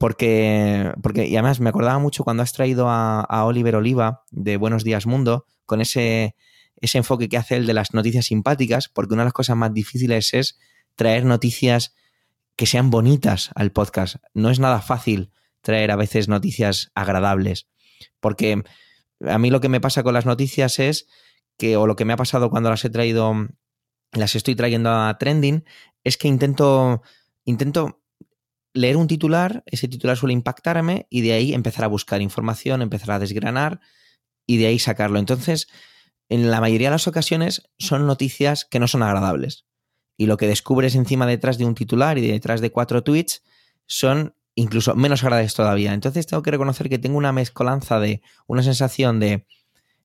porque, 0.00 0.94
porque, 1.02 1.26
y 1.26 1.36
además 1.36 1.60
me 1.60 1.68
acordaba 1.68 1.98
mucho 1.98 2.24
cuando 2.24 2.42
has 2.42 2.54
traído 2.54 2.86
a, 2.88 3.44
Oliver 3.44 3.76
Oliva 3.76 4.24
de 4.30 4.56
Buenos 4.56 4.82
Días 4.82 5.04
Mundo, 5.04 5.44
con 5.66 5.82
ese, 5.82 6.34
ese 6.76 6.96
enfoque 6.96 7.28
que 7.28 7.36
hace 7.36 7.56
él 7.56 7.66
de 7.66 7.74
las 7.74 7.92
noticias 7.92 8.24
simpáticas, 8.24 8.88
porque 8.88 9.12
una 9.12 9.24
de 9.24 9.26
las 9.26 9.34
cosas 9.34 9.58
más 9.58 9.74
difíciles 9.74 10.32
es 10.32 10.58
traer 10.94 11.26
noticias 11.26 11.94
que 12.56 12.64
sean 12.64 12.88
bonitas 12.88 13.50
al 13.54 13.72
podcast. 13.72 14.16
No 14.32 14.48
es 14.48 14.58
nada 14.58 14.80
fácil 14.80 15.32
traer 15.60 15.90
a 15.90 15.96
veces 15.96 16.28
noticias 16.28 16.90
agradables, 16.94 17.68
porque 18.20 18.62
a 19.26 19.38
mí 19.38 19.50
lo 19.50 19.60
que 19.60 19.68
me 19.68 19.82
pasa 19.82 20.02
con 20.02 20.14
las 20.14 20.24
noticias 20.24 20.78
es 20.78 21.08
que, 21.58 21.76
o 21.76 21.86
lo 21.86 21.96
que 21.96 22.06
me 22.06 22.14
ha 22.14 22.16
pasado 22.16 22.48
cuando 22.48 22.70
las 22.70 22.82
he 22.86 22.88
traído, 22.88 23.34
las 24.12 24.34
estoy 24.34 24.54
trayendo 24.54 24.90
a 24.90 25.18
trending, 25.18 25.62
es 26.04 26.16
que 26.16 26.26
intento, 26.26 27.02
intento 27.44 27.99
leer 28.72 28.96
un 28.96 29.06
titular, 29.06 29.62
ese 29.66 29.88
titular 29.88 30.16
suele 30.16 30.32
impactarme 30.32 31.06
y 31.10 31.22
de 31.22 31.32
ahí 31.32 31.54
empezar 31.54 31.84
a 31.84 31.88
buscar 31.88 32.22
información, 32.22 32.82
empezar 32.82 33.12
a 33.12 33.18
desgranar 33.18 33.80
y 34.46 34.58
de 34.58 34.66
ahí 34.66 34.78
sacarlo. 34.78 35.18
Entonces, 35.18 35.68
en 36.28 36.50
la 36.50 36.60
mayoría 36.60 36.88
de 36.88 36.94
las 36.94 37.08
ocasiones 37.08 37.62
son 37.78 38.06
noticias 38.06 38.64
que 38.64 38.78
no 38.78 38.86
son 38.86 39.02
agradables. 39.02 39.66
Y 40.16 40.26
lo 40.26 40.36
que 40.36 40.46
descubres 40.46 40.94
encima 40.94 41.26
detrás 41.26 41.58
de 41.58 41.64
un 41.64 41.74
titular 41.74 42.18
y 42.18 42.26
detrás 42.26 42.60
de 42.60 42.70
cuatro 42.70 43.02
tweets 43.02 43.42
son 43.86 44.34
incluso 44.54 44.94
menos 44.94 45.22
agradables 45.22 45.54
todavía. 45.54 45.92
Entonces 45.92 46.26
tengo 46.26 46.42
que 46.42 46.50
reconocer 46.50 46.88
que 46.88 46.98
tengo 46.98 47.18
una 47.18 47.32
mezcolanza 47.32 47.98
de 47.98 48.22
una 48.46 48.62
sensación 48.62 49.18
de, 49.18 49.46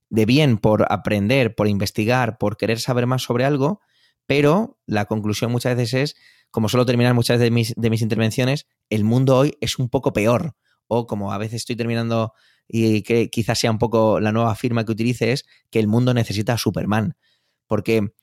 de 0.09 0.25
bien 0.25 0.57
por 0.57 0.91
aprender, 0.91 1.53
por 1.55 1.67
investigar, 1.67 2.37
por 2.37 2.57
querer 2.57 2.79
saber 2.79 3.05
más 3.05 3.23
sobre 3.23 3.45
algo, 3.45 3.81
pero 4.25 4.79
la 4.85 5.05
conclusión 5.05 5.51
muchas 5.51 5.75
veces 5.75 5.93
es 5.93 6.15
como 6.55 6.69
suelo 6.69 6.85
terminar 6.85 7.13
muchas 7.13 7.37
de 7.37 7.51
mis, 7.51 7.73
de 7.75 7.89
mis 7.89 8.01
intervenciones, 8.01 8.65
el 8.89 9.03
mundo 9.03 9.35
hoy 9.35 9.57
es 9.59 9.77
un 9.77 9.89
poco 9.89 10.13
peor. 10.13 10.55
O 10.87 11.05
como 11.05 11.33
a 11.33 11.37
veces 11.37 11.55
estoy 11.55 11.75
terminando 11.75 12.31
y 12.65 13.01
que 13.01 13.29
quizás 13.29 13.59
sea 13.59 13.71
un 13.71 13.77
poco 13.77 14.21
la 14.21 14.31
nueva 14.31 14.55
firma 14.55 14.85
que 14.85 14.93
utilice, 14.93 15.33
es 15.33 15.45
que 15.69 15.79
el 15.79 15.89
mundo 15.89 16.13
necesita 16.13 16.53
a 16.53 16.57
Superman. 16.57 17.17
Porque 17.67 18.13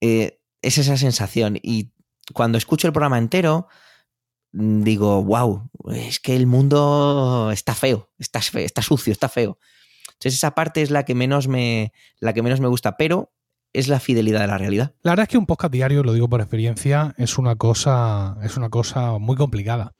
eh, 0.00 0.38
es 0.62 0.78
esa 0.78 0.96
sensación. 0.96 1.58
Y 1.60 1.90
cuando 2.32 2.56
escucho 2.56 2.86
el 2.86 2.92
programa 2.92 3.18
entero, 3.18 3.66
mm, 4.52 4.84
digo, 4.84 5.24
wow, 5.24 5.68
es 5.90 6.20
que 6.20 6.36
el 6.36 6.46
mundo 6.46 7.50
está 7.50 7.74
feo, 7.74 8.12
está, 8.16 8.40
feo, 8.42 8.64
está 8.64 8.80
sucio, 8.80 9.12
está 9.12 9.28
feo. 9.28 9.58
Entonces 10.10 10.34
esa 10.34 10.54
parte 10.54 10.82
es 10.82 10.92
la 10.92 11.04
que 11.04 11.16
menos 11.16 11.48
me, 11.48 11.92
la 12.20 12.32
que 12.32 12.42
menos 12.42 12.60
me 12.60 12.68
gusta, 12.68 12.96
pero 12.96 13.32
es 13.76 13.88
la 13.88 14.00
fidelidad 14.00 14.40
de 14.40 14.46
la 14.46 14.58
realidad. 14.58 14.94
La 15.02 15.12
verdad 15.12 15.24
es 15.24 15.28
que 15.28 15.38
un 15.38 15.46
podcast 15.46 15.72
diario, 15.72 16.02
lo 16.02 16.14
digo 16.14 16.28
por 16.28 16.40
experiencia, 16.40 17.14
es 17.18 17.36
una 17.36 17.56
cosa, 17.56 18.38
es 18.42 18.56
una 18.56 18.70
cosa 18.70 19.18
muy 19.18 19.36
complicada. 19.36 19.92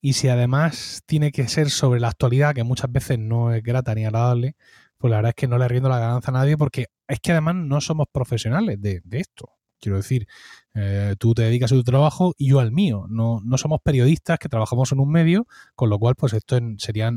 Y 0.00 0.12
si 0.12 0.28
además 0.28 1.02
tiene 1.06 1.32
que 1.32 1.48
ser 1.48 1.70
sobre 1.70 1.98
la 1.98 2.08
actualidad, 2.08 2.54
que 2.54 2.62
muchas 2.62 2.92
veces 2.92 3.18
no 3.18 3.52
es 3.52 3.62
grata 3.62 3.94
ni 3.94 4.04
agradable, 4.04 4.54
pues 4.96 5.10
la 5.10 5.16
verdad 5.16 5.30
es 5.30 5.34
que 5.34 5.48
no 5.48 5.58
le 5.58 5.66
rindo 5.66 5.88
la 5.88 5.98
ganancia 5.98 6.30
a 6.30 6.34
nadie 6.34 6.56
porque 6.56 6.86
es 7.08 7.18
que 7.20 7.32
además 7.32 7.56
no 7.56 7.80
somos 7.80 8.06
profesionales 8.12 8.80
de, 8.80 9.02
esto. 9.10 9.50
Quiero 9.80 9.96
decir, 9.96 10.26
eh, 10.74 11.14
tú 11.18 11.34
te 11.34 11.42
dedicas 11.42 11.72
a 11.72 11.74
tu 11.74 11.84
trabajo 11.84 12.34
y 12.36 12.50
yo 12.50 12.60
al 12.60 12.70
mío. 12.70 13.06
No, 13.08 13.40
no, 13.44 13.58
somos 13.58 13.80
periodistas 13.82 14.38
que 14.38 14.48
trabajamos 14.48 14.92
en 14.92 15.00
un 15.00 15.10
medio, 15.10 15.46
con 15.74 15.90
lo 15.90 15.98
cual, 15.98 16.14
pues 16.14 16.32
esto 16.32 16.58
sería 16.78 17.12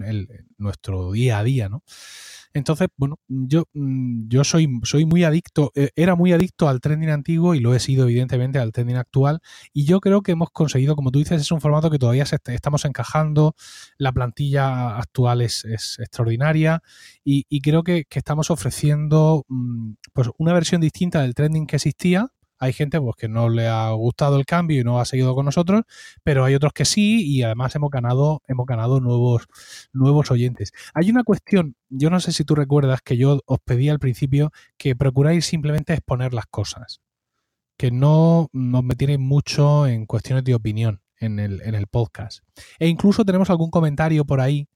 nuestro 0.57 1.11
día 1.11 1.39
a 1.39 1.43
día, 1.43 1.69
¿no? 1.69 1.83
Entonces, 2.53 2.87
bueno, 2.97 3.17
yo, 3.27 3.63
mm, 3.73 4.27
yo 4.27 4.43
soy, 4.43 4.67
soy 4.83 5.05
muy 5.05 5.23
adicto, 5.23 5.71
eh, 5.75 5.89
era 5.95 6.15
muy 6.15 6.33
adicto 6.33 6.67
al 6.67 6.81
trending 6.81 7.09
antiguo 7.09 7.55
y 7.55 7.59
lo 7.59 7.73
he 7.73 7.79
sido 7.79 8.03
evidentemente 8.05 8.59
al 8.59 8.71
trending 8.71 8.97
actual. 8.97 9.39
Y 9.73 9.85
yo 9.85 9.99
creo 9.99 10.21
que 10.21 10.33
hemos 10.33 10.49
conseguido, 10.51 10.95
como 10.95 11.11
tú 11.11 11.19
dices, 11.19 11.41
es 11.41 11.51
un 11.51 11.61
formato 11.61 11.89
que 11.89 11.99
todavía 11.99 12.23
estamos 12.23 12.85
encajando, 12.85 13.55
la 13.97 14.11
plantilla 14.11 14.97
actual 14.97 15.41
es, 15.41 15.65
extraordinaria 15.99 16.81
y, 17.23 17.61
creo 17.61 17.83
que, 17.83 18.05
que, 18.09 18.19
estamos 18.19 18.51
ofreciendo 18.51 19.45
mm, 19.47 19.93
pues 20.13 20.29
una 20.37 20.53
versión 20.53 20.81
distinta 20.81 21.21
del 21.21 21.33
trending 21.35 21.67
que 21.67 21.77
existía, 21.77 22.31
hay 22.61 22.73
gente 22.73 23.01
pues, 23.01 23.15
que 23.15 23.27
no 23.27 23.49
le 23.49 23.67
ha 23.67 23.89
gustado 23.89 24.37
el 24.37 24.45
cambio 24.45 24.79
y 24.79 24.83
no 24.83 24.99
ha 24.99 25.05
seguido 25.05 25.33
con 25.33 25.45
nosotros, 25.45 25.81
pero 26.23 26.45
hay 26.45 26.53
otros 26.53 26.73
que 26.73 26.85
sí 26.85 27.27
y 27.27 27.41
además 27.41 27.75
hemos 27.75 27.89
ganado, 27.89 28.43
hemos 28.47 28.67
ganado 28.67 28.99
nuevos, 28.99 29.47
nuevos 29.93 30.29
oyentes. 30.29 30.71
Hay 30.93 31.09
una 31.09 31.23
cuestión, 31.23 31.75
yo 31.89 32.11
no 32.11 32.19
sé 32.19 32.31
si 32.31 32.45
tú 32.45 32.53
recuerdas 32.53 33.01
que 33.01 33.17
yo 33.17 33.41
os 33.47 33.59
pedí 33.65 33.89
al 33.89 33.97
principio 33.97 34.51
que 34.77 34.95
procuráis 34.95 35.47
simplemente 35.47 35.93
exponer 35.93 36.35
las 36.35 36.45
cosas, 36.45 37.01
que 37.77 37.89
no 37.89 38.47
nos 38.53 38.83
metierais 38.83 39.19
mucho 39.19 39.87
en 39.87 40.05
cuestiones 40.05 40.43
de 40.43 40.53
opinión 40.53 41.01
en 41.17 41.39
el, 41.39 41.63
en 41.63 41.73
el 41.73 41.87
podcast. 41.87 42.43
E 42.77 42.87
incluso 42.87 43.25
tenemos 43.25 43.49
algún 43.49 43.71
comentario 43.71 44.23
por 44.23 44.39
ahí, 44.39 44.69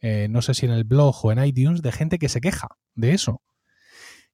eh, 0.00 0.26
no 0.28 0.42
sé 0.42 0.54
si 0.54 0.66
en 0.66 0.72
el 0.72 0.82
blog 0.82 1.24
o 1.24 1.30
en 1.30 1.44
iTunes, 1.44 1.82
de 1.82 1.92
gente 1.92 2.18
que 2.18 2.28
se 2.28 2.40
queja 2.40 2.66
de 2.96 3.12
eso. 3.12 3.42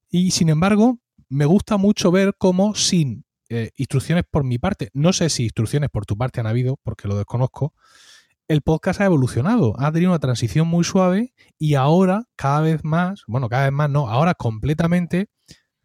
Y 0.09 0.31
sin 0.31 0.49
embargo, 0.49 1.01
me 1.29 1.45
gusta 1.45 1.77
mucho 1.77 2.11
ver 2.11 2.35
cómo 2.39 2.75
sin 2.75 3.25
eh, 3.49 3.71
instrucciones 3.77 4.25
por 4.31 4.45
mi 4.45 4.59
parte, 4.59 4.91
no 4.95 5.13
sé 5.13 5.29
si 5.29 5.45
instrucciones 5.45 5.91
por 5.91 6.07
tu 6.07 6.17
parte 6.17 6.41
han 6.41 6.47
habido, 6.47 6.79
porque 6.83 7.09
lo 7.09 7.17
desconozco, 7.17 7.75
el 8.49 8.63
podcast 8.63 9.01
ha 9.01 9.07
evolucionado, 9.07 9.75
ha 9.79 9.93
tenido 9.93 10.11
una 10.11 10.19
transición 10.19 10.69
muy 10.69 10.85
suave 10.85 11.35
y 11.59 11.75
ahora 11.75 12.25
cada 12.37 12.61
vez 12.61 12.85
más, 12.85 13.25
bueno, 13.27 13.49
cada 13.49 13.65
vez 13.65 13.73
más 13.73 13.91
no, 13.91 14.09
ahora 14.09 14.35
completamente, 14.35 15.29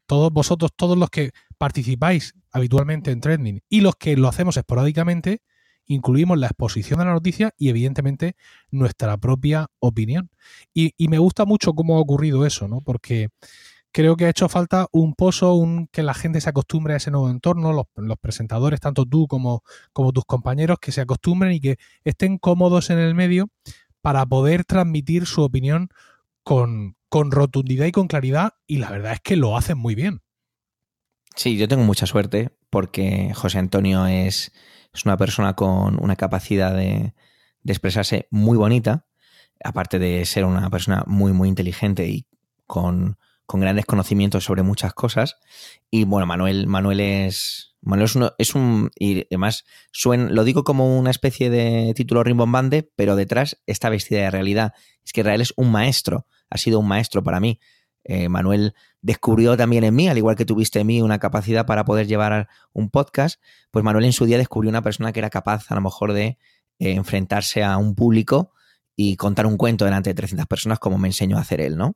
todos 0.06 0.32
vosotros, 0.32 0.72
todos 0.76 0.98
los 0.98 1.10
que 1.10 1.32
participáis 1.58 2.34
habitualmente 2.52 3.12
en 3.12 3.22
Trending 3.22 3.62
y 3.70 3.82
los 3.82 3.96
que 3.96 4.18
lo 4.18 4.28
hacemos 4.28 4.58
esporádicamente, 4.58 5.42
incluimos 5.86 6.38
la 6.38 6.48
exposición 6.48 7.00
de 7.00 7.06
la 7.06 7.14
noticia 7.14 7.54
y 7.58 7.70
evidentemente 7.70 8.36
nuestra 8.72 9.18
propia 9.18 9.68
opinión. 9.80 10.30
Y, 10.74 10.94
y 10.98 11.08
me 11.08 11.18
gusta 11.18 11.46
mucho 11.46 11.74
cómo 11.74 11.98
ha 11.98 12.00
ocurrido 12.00 12.46
eso, 12.46 12.68
¿no? 12.68 12.82
Porque 12.82 13.30
creo 13.92 14.16
que 14.16 14.26
ha 14.26 14.30
hecho 14.30 14.50
falta 14.50 14.88
un 14.92 15.14
pozo, 15.14 15.54
un 15.54 15.88
que 15.88 16.04
la 16.04 16.14
gente 16.14 16.42
se 16.42 16.50
acostumbre 16.50 16.94
a 16.94 16.98
ese 16.98 17.12
nuevo 17.12 17.30
entorno, 17.30 17.74
los, 17.74 18.18
presentadores, 18.20 18.80
tanto 18.80 19.06
tú 19.06 19.28
como, 19.28 19.64
como 19.94 20.12
tus 20.12 20.26
compañeros, 20.26 20.78
que 20.80 20.92
se 20.92 21.02
acostumbren 21.02 21.54
y 21.54 21.60
que 21.60 21.78
estén 22.04 22.38
cómodos 22.38 22.90
en 22.90 23.00
el 23.00 23.16
medio 23.16 23.50
para 24.02 24.26
poder 24.26 24.66
transmitir 24.66 25.26
su 25.26 25.42
opinión 25.44 25.90
con, 26.44 26.96
con 27.10 27.32
rotundidad 27.32 27.86
y 27.86 27.92
con 27.92 28.08
claridad, 28.08 28.54
y 28.68 28.78
la 28.78 28.92
verdad 28.92 29.14
es 29.14 29.20
que 29.22 29.36
lo 29.36 29.58
hacen 29.58 29.78
muy 29.78 29.96
bien. 29.96 30.22
Sí, 31.36 31.58
yo 31.58 31.68
tengo 31.68 31.84
mucha 31.84 32.06
suerte 32.06 32.52
porque 32.70 33.32
José 33.36 33.60
Antonio 33.60 34.06
es, 34.08 34.52
es 34.94 35.06
una 35.06 35.18
persona 35.18 35.56
con 35.56 36.02
una 36.02 36.16
capacidad 36.16 36.74
de, 36.74 37.14
de, 37.64 37.74
expresarse 37.74 38.28
muy 38.30 38.58
bonita, 38.58 39.06
aparte 39.64 40.00
de 40.00 40.26
ser 40.26 40.46
una 40.46 40.70
persona 40.70 41.04
muy, 41.08 41.34
muy 41.34 41.50
inteligente 41.50 42.08
y 42.08 42.28
con, 42.66 43.18
con 43.50 43.62
grandes 43.62 43.88
conocimientos 43.88 44.44
sobre 44.44 44.62
muchas 44.62 44.94
cosas. 44.94 45.38
Y 45.90 46.04
bueno, 46.04 46.28
Manuel, 46.28 46.68
Manuel 46.68 47.00
es. 47.00 47.74
Manuel 47.82 48.06
es, 48.06 48.16
uno, 48.16 48.32
es 48.38 48.54
un. 48.54 48.92
Y 48.96 49.22
además, 49.22 49.66
suena, 49.92 50.30
lo 50.30 50.44
digo 50.44 50.64
como 50.64 51.00
una 51.00 51.10
especie 51.10 51.50
de 51.50 51.92
título 51.96 52.24
rimbombante, 52.24 52.92
pero 52.96 53.16
detrás 53.16 53.60
está 53.66 53.90
vestida 53.90 54.20
de 54.20 54.30
realidad. 54.30 54.74
Es 55.04 55.14
que 55.14 55.22
Israel 55.22 55.42
es 55.42 55.52
un 55.56 55.72
maestro, 55.72 56.28
ha 56.52 56.60
sido 56.60 56.78
un 56.78 56.88
maestro 56.88 57.24
para 57.24 57.40
mí. 57.40 57.60
Eh, 58.04 58.30
Manuel 58.30 58.76
descubrió 59.02 59.58
también 59.58 59.84
en 59.84 59.96
mí, 59.96 60.08
al 60.08 60.20
igual 60.20 60.36
que 60.36 60.46
tuviste 60.46 60.82
en 60.82 60.86
mí 60.86 61.02
una 61.02 61.18
capacidad 61.18 61.66
para 61.66 61.86
poder 61.86 62.06
llevar 62.06 62.50
un 62.72 62.92
podcast, 62.92 63.42
pues 63.72 63.84
Manuel 63.84 64.06
en 64.06 64.14
su 64.14 64.28
día 64.28 64.38
descubrió 64.38 64.70
una 64.70 64.84
persona 64.84 65.12
que 65.12 65.22
era 65.22 65.32
capaz 65.32 65.72
a 65.72 65.76
lo 65.76 65.82
mejor 65.82 66.14
de 66.14 66.38
eh, 66.78 66.92
enfrentarse 66.92 67.64
a 67.64 67.78
un 67.78 67.96
público 67.96 68.54
y 68.96 69.16
contar 69.16 69.48
un 69.48 69.58
cuento 69.58 69.86
delante 69.86 70.12
de 70.12 70.14
300 70.14 70.46
personas 70.46 70.78
como 70.78 71.00
me 71.00 71.08
enseñó 71.08 71.38
a 71.38 71.42
hacer 71.42 71.62
él, 71.62 71.78
¿no? 71.78 71.96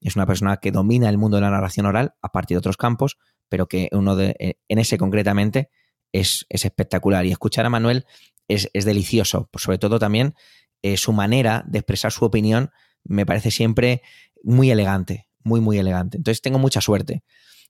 Es 0.00 0.16
una 0.16 0.26
persona 0.26 0.58
que 0.58 0.70
domina 0.70 1.08
el 1.08 1.18
mundo 1.18 1.36
de 1.36 1.42
la 1.42 1.50
narración 1.50 1.86
oral, 1.86 2.14
a 2.22 2.30
partir 2.30 2.54
de 2.54 2.58
otros 2.58 2.76
campos, 2.76 3.18
pero 3.48 3.66
que 3.66 3.88
uno 3.92 4.16
de, 4.16 4.36
eh, 4.38 4.54
en 4.68 4.78
ese 4.78 4.98
concretamente 4.98 5.70
es, 6.12 6.46
espectacular. 6.48 7.26
Y 7.26 7.32
escuchar 7.32 7.66
a 7.66 7.70
Manuel 7.70 8.06
es, 8.46 8.70
delicioso. 8.72 9.50
sobre 9.54 9.78
todo 9.78 9.98
también 9.98 10.34
eh, 10.82 10.96
su 10.96 11.12
manera 11.12 11.64
de 11.66 11.78
expresar 11.78 12.12
su 12.12 12.24
opinión 12.24 12.70
me 13.04 13.26
parece 13.26 13.50
siempre 13.50 14.02
muy 14.42 14.70
elegante, 14.70 15.28
muy, 15.42 15.60
muy 15.60 15.78
elegante. 15.78 16.16
Entonces 16.16 16.40
tengo 16.40 16.58
mucha 16.58 16.80
suerte. 16.80 17.22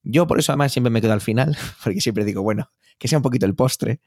Yo 0.02 0.26
por 0.26 0.38
eso 0.38 0.52
además 0.52 0.72
siempre 0.72 0.90
me 0.90 1.00
quedo 1.00 1.12
al 1.12 1.20
final, 1.20 1.56
porque 1.84 2.00
siempre 2.00 2.24
digo, 2.24 2.42
bueno, 2.42 2.70
que 2.98 3.08
sea 3.08 3.18
un 3.18 3.22
poquito 3.22 3.46
el 3.46 3.54
postre. 3.54 4.00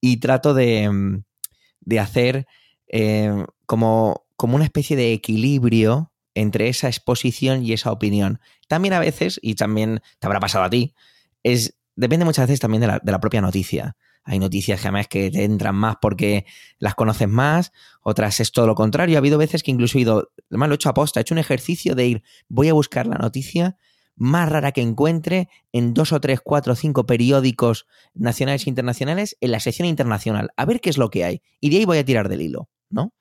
Y 0.00 0.18
trato 0.18 0.54
de, 0.54 0.90
mm, 0.90 1.98
hacer 1.98 2.46
eh, 2.88 3.44
como, 3.66 4.26
como 4.36 4.56
una 4.56 4.64
especie 4.64 4.96
de 4.96 5.12
equilibrio 5.12 6.11
entre 6.34 6.68
esa 6.68 6.88
exposición 6.88 7.64
y 7.64 7.72
esa 7.72 7.92
opinión. 7.92 8.40
También 8.68 8.94
a 8.94 9.00
veces, 9.00 9.38
y 9.42 9.54
también 9.54 10.00
te 10.18 10.26
habrá 10.26 10.40
pasado 10.40 10.64
a 10.64 10.70
ti, 10.70 10.94
es, 11.42 11.78
depende 11.96 12.24
muchas 12.24 12.46
veces 12.46 12.60
también 12.60 12.80
de 12.80 12.86
la, 12.86 13.20
propia 13.20 13.40
noticia. 13.40 13.96
Hay 14.24 14.38
noticias 14.38 14.80
que 14.80 14.86
además 14.86 15.08
que 15.08 15.30
te 15.30 15.44
entran 15.44 15.74
más 15.74 15.96
porque 16.00 16.46
las 16.78 16.94
conoces 16.94 17.28
más, 17.28 17.72
otras 18.02 18.38
es 18.40 18.52
todo 18.52 18.66
lo 18.66 18.74
contrario. 18.74 19.16
Ha 19.16 19.18
habido 19.18 19.36
veces 19.36 19.62
que 19.62 19.72
incluso 19.72 19.98
he 19.98 20.02
ido, 20.02 20.30
además 20.50 20.68
lo 20.68 20.74
he 20.74 20.76
hecho 20.76 20.88
aposta, 20.88 21.20
he 21.20 21.22
hecho 21.22 21.34
un 21.34 21.38
ejercicio 21.38 21.94
de 21.94 22.06
ir, 22.06 22.22
voy 22.48 22.68
a 22.68 22.72
buscar 22.72 23.06
la 23.06 23.16
noticia 23.16 23.76
más 24.14 24.48
rara 24.48 24.72
que 24.72 24.82
encuentre 24.82 25.48
en 25.72 25.94
dos 25.94 26.12
o 26.12 26.20
tres, 26.20 26.40
cuatro 26.40 26.74
o 26.74 26.76
cinco 26.76 27.06
periódicos 27.06 27.86
nacionales 28.14 28.66
e 28.66 28.70
internacionales 28.70 29.36
en 29.40 29.50
la 29.50 29.60
sección 29.60 29.88
internacional, 29.88 30.50
a 30.56 30.64
ver 30.64 30.80
qué 30.80 30.90
es 30.90 30.98
lo 30.98 31.10
que 31.10 31.24
hay. 31.24 31.42
Y 31.60 31.70
de 31.70 31.78
ahí 31.78 31.84
voy 31.84 31.98
a 31.98 32.04
tirar 32.04 32.28
del 32.28 32.42
hilo, 32.42 32.68
¿no? 32.90 33.14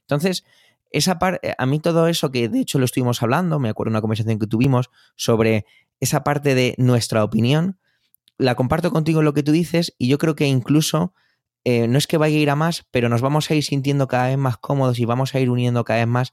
Entonces, 0.00 0.44
esa 0.90 1.18
parte, 1.18 1.54
a 1.56 1.66
mí 1.66 1.80
todo 1.80 2.08
eso 2.08 2.30
que 2.30 2.48
de 2.48 2.60
hecho 2.60 2.78
lo 2.78 2.84
estuvimos 2.84 3.22
hablando, 3.22 3.58
me 3.58 3.68
acuerdo 3.68 3.90
de 3.90 3.94
una 3.94 4.00
conversación 4.00 4.38
que 4.38 4.46
tuvimos 4.46 4.90
sobre 5.16 5.66
esa 6.00 6.24
parte 6.24 6.54
de 6.54 6.74
nuestra 6.78 7.24
opinión, 7.24 7.78
la 8.38 8.54
comparto 8.54 8.90
contigo 8.90 9.22
lo 9.22 9.34
que 9.34 9.42
tú 9.42 9.52
dices 9.52 9.94
y 9.98 10.08
yo 10.08 10.18
creo 10.18 10.34
que 10.34 10.46
incluso 10.46 11.12
eh, 11.64 11.88
no 11.88 11.98
es 11.98 12.06
que 12.06 12.16
vaya 12.16 12.36
a 12.36 12.40
ir 12.40 12.50
a 12.50 12.56
más, 12.56 12.86
pero 12.90 13.08
nos 13.08 13.20
vamos 13.20 13.50
a 13.50 13.54
ir 13.54 13.64
sintiendo 13.64 14.08
cada 14.08 14.28
vez 14.28 14.38
más 14.38 14.56
cómodos 14.56 14.98
y 14.98 15.04
vamos 15.04 15.34
a 15.34 15.40
ir 15.40 15.50
uniendo 15.50 15.84
cada 15.84 16.00
vez 16.00 16.08
más 16.08 16.32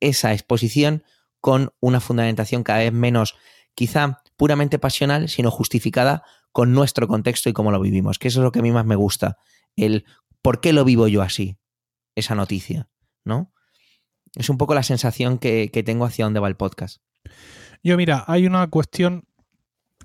esa 0.00 0.32
exposición 0.32 1.02
con 1.40 1.72
una 1.80 2.00
fundamentación 2.00 2.62
cada 2.62 2.80
vez 2.80 2.92
menos 2.92 3.34
quizá 3.74 4.22
puramente 4.36 4.78
pasional, 4.78 5.28
sino 5.28 5.50
justificada 5.50 6.22
con 6.52 6.72
nuestro 6.72 7.08
contexto 7.08 7.48
y 7.48 7.52
cómo 7.52 7.70
lo 7.70 7.80
vivimos, 7.80 8.18
que 8.18 8.28
eso 8.28 8.40
es 8.40 8.44
lo 8.44 8.52
que 8.52 8.60
a 8.60 8.62
mí 8.62 8.70
más 8.70 8.86
me 8.86 8.96
gusta, 8.96 9.38
el 9.76 10.04
por 10.42 10.60
qué 10.60 10.72
lo 10.72 10.84
vivo 10.84 11.08
yo 11.08 11.22
así, 11.22 11.58
esa 12.14 12.34
noticia, 12.34 12.88
¿no? 13.24 13.52
Es 14.36 14.50
un 14.50 14.58
poco 14.58 14.74
la 14.74 14.82
sensación 14.82 15.38
que, 15.38 15.70
tengo 15.84 16.04
hacia 16.04 16.26
dónde 16.26 16.40
va 16.40 16.48
el 16.48 16.56
podcast. 16.56 16.98
Yo, 17.82 17.96
mira, 17.96 18.22
hay 18.28 18.46
una 18.46 18.68
cuestión 18.68 19.24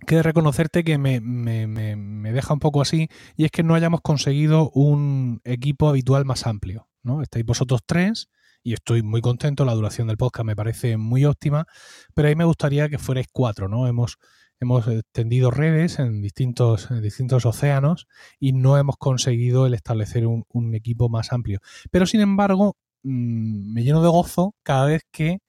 que 0.08 0.24
reconocerte 0.24 0.84
que 0.84 0.98
me, 0.98 1.20
me, 1.20 2.32
deja 2.32 2.54
un 2.54 2.60
poco 2.60 2.82
así, 2.82 3.10
y 3.36 3.44
es 3.46 3.52
que 3.52 3.62
no 3.62 3.76
hayamos 3.76 4.02
conseguido 4.02 4.72
un 4.72 5.42
equipo 5.44 5.90
habitual 5.90 6.26
más 6.26 6.48
amplio. 6.48 6.88
¿no? 7.04 7.22
Estáis 7.22 7.46
vosotros 7.46 7.82
tres, 7.86 8.30
y 8.64 8.74
estoy 8.74 9.04
muy 9.04 9.22
contento, 9.22 9.66
la 9.66 9.74
duración 9.74 10.08
del 10.08 10.18
podcast 10.18 10.46
me 10.46 10.56
parece 10.56 10.96
muy 10.96 11.26
óptima, 11.26 11.68
pero 12.14 12.30
ahí 12.30 12.36
me 12.36 12.46
gustaría 12.46 12.88
que 12.88 13.00
fuerais 13.00 13.28
cuatro, 13.32 13.68
¿no? 13.68 13.88
Hemos, 13.88 14.18
hemos 14.60 14.86
tendido 15.12 15.52
redes 15.52 16.00
en 16.00 16.22
distintos, 16.22 16.88
distintos 17.02 17.46
océanos 17.46 18.08
y 18.40 18.54
no 18.54 18.78
hemos 18.78 18.98
conseguido 18.98 19.66
el 19.66 19.74
establecer 19.74 20.28
un 20.28 20.76
equipo 20.76 21.10
más 21.10 21.34
amplio. 21.34 21.60
Pero 21.90 22.06
sin 22.06 22.22
embargo, 22.22 22.78
Mm, 23.04 23.74
me 23.74 23.84
lleno 23.84 24.02
de 24.02 24.10
gozo 24.10 24.56
cada 24.64 24.86
vez 24.86 25.04
que, 25.12 25.40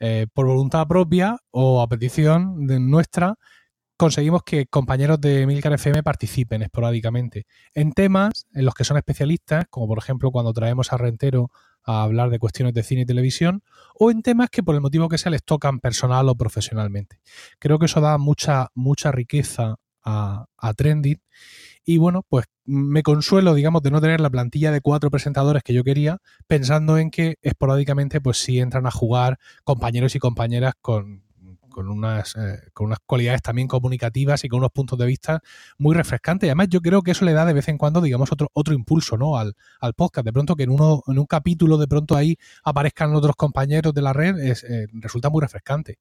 eh, 0.00 0.26
por 0.34 0.46
voluntad 0.46 0.86
propia 0.88 1.38
o 1.50 1.80
a 1.82 1.88
petición 1.88 2.66
de 2.66 2.80
nuestra, 2.80 3.36
conseguimos 3.96 4.42
que 4.44 4.66
compañeros 4.66 5.20
de 5.20 5.46
Milcar 5.46 5.72
FM 5.72 6.02
participen 6.02 6.62
esporádicamente 6.62 7.46
en 7.74 7.92
temas 7.92 8.46
en 8.52 8.64
los 8.64 8.74
que 8.74 8.84
son 8.84 8.98
especialistas, 8.98 9.66
como 9.70 9.86
por 9.88 9.98
ejemplo 9.98 10.30
cuando 10.30 10.52
traemos 10.52 10.92
a 10.92 10.98
Rentero 10.98 11.50
a 11.84 12.02
hablar 12.02 12.30
de 12.30 12.38
cuestiones 12.38 12.74
de 12.74 12.82
cine 12.82 13.02
y 13.02 13.06
televisión, 13.06 13.62
o 13.94 14.10
en 14.10 14.22
temas 14.22 14.50
que 14.50 14.62
por 14.62 14.74
el 14.74 14.80
motivo 14.80 15.08
que 15.08 15.18
sea 15.18 15.30
les 15.30 15.44
tocan 15.44 15.78
personal 15.80 16.28
o 16.28 16.34
profesionalmente. 16.34 17.20
Creo 17.58 17.78
que 17.78 17.86
eso 17.86 18.00
da 18.00 18.18
mucha, 18.18 18.70
mucha 18.74 19.12
riqueza 19.12 19.76
a, 20.04 20.46
a 20.58 20.74
y 21.86 21.98
bueno, 21.98 22.24
pues 22.28 22.46
me 22.64 23.04
consuelo, 23.04 23.54
digamos, 23.54 23.80
de 23.80 23.92
no 23.92 24.00
tener 24.00 24.20
la 24.20 24.28
plantilla 24.28 24.72
de 24.72 24.80
cuatro 24.80 25.08
presentadores 25.08 25.62
que 25.62 25.72
yo 25.72 25.84
quería, 25.84 26.18
pensando 26.48 26.98
en 26.98 27.12
que 27.12 27.36
esporádicamente, 27.42 28.20
pues 28.20 28.38
sí 28.38 28.58
entran 28.58 28.86
a 28.86 28.90
jugar 28.90 29.38
compañeros 29.62 30.16
y 30.16 30.18
compañeras 30.18 30.74
con, 30.82 31.22
unas, 31.76 32.34
eh, 32.34 32.58
con 32.74 32.86
unas 32.86 32.98
cualidades 33.06 33.40
también 33.40 33.68
comunicativas 33.68 34.42
y 34.42 34.48
con 34.48 34.58
unos 34.58 34.72
puntos 34.72 34.98
de 34.98 35.06
vista 35.06 35.40
muy 35.78 35.94
refrescantes. 35.94 36.48
Y 36.48 36.50
además 36.50 36.66
yo 36.70 36.80
creo 36.80 37.02
que 37.02 37.12
eso 37.12 37.24
le 37.24 37.34
da 37.34 37.44
de 37.44 37.52
vez 37.52 37.68
en 37.68 37.78
cuando, 37.78 38.00
digamos, 38.00 38.32
otro, 38.32 38.48
otro 38.52 38.74
impulso 38.74 39.16
¿no? 39.16 39.38
al, 39.38 39.54
al 39.80 39.94
podcast. 39.94 40.24
De 40.24 40.32
pronto 40.32 40.56
que 40.56 40.64
en, 40.64 40.70
uno, 40.70 41.04
en 41.06 41.20
un 41.20 41.26
capítulo 41.26 41.78
de 41.78 41.86
pronto 41.86 42.16
ahí 42.16 42.36
aparezcan 42.64 43.14
otros 43.14 43.36
compañeros 43.36 43.94
de 43.94 44.02
la 44.02 44.12
red, 44.12 44.36
es, 44.40 44.64
eh, 44.64 44.88
resulta 44.92 45.30
muy 45.30 45.40
refrescante. 45.40 45.98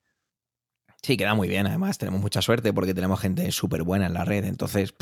Sí, 1.05 1.17
queda 1.17 1.35
muy 1.35 1.47
bien. 1.47 1.67
Además, 1.67 1.99
tenemos 1.99 2.19
mucha 2.19 2.41
suerte 2.41 2.73
porque 2.73 2.95
tenemos 2.95 3.19
gente 3.19 3.51
súper 3.51 3.83
buena 3.83 4.07
en 4.07 4.15
la 4.15 4.25
red. 4.25 4.43
Entonces, 4.45 4.95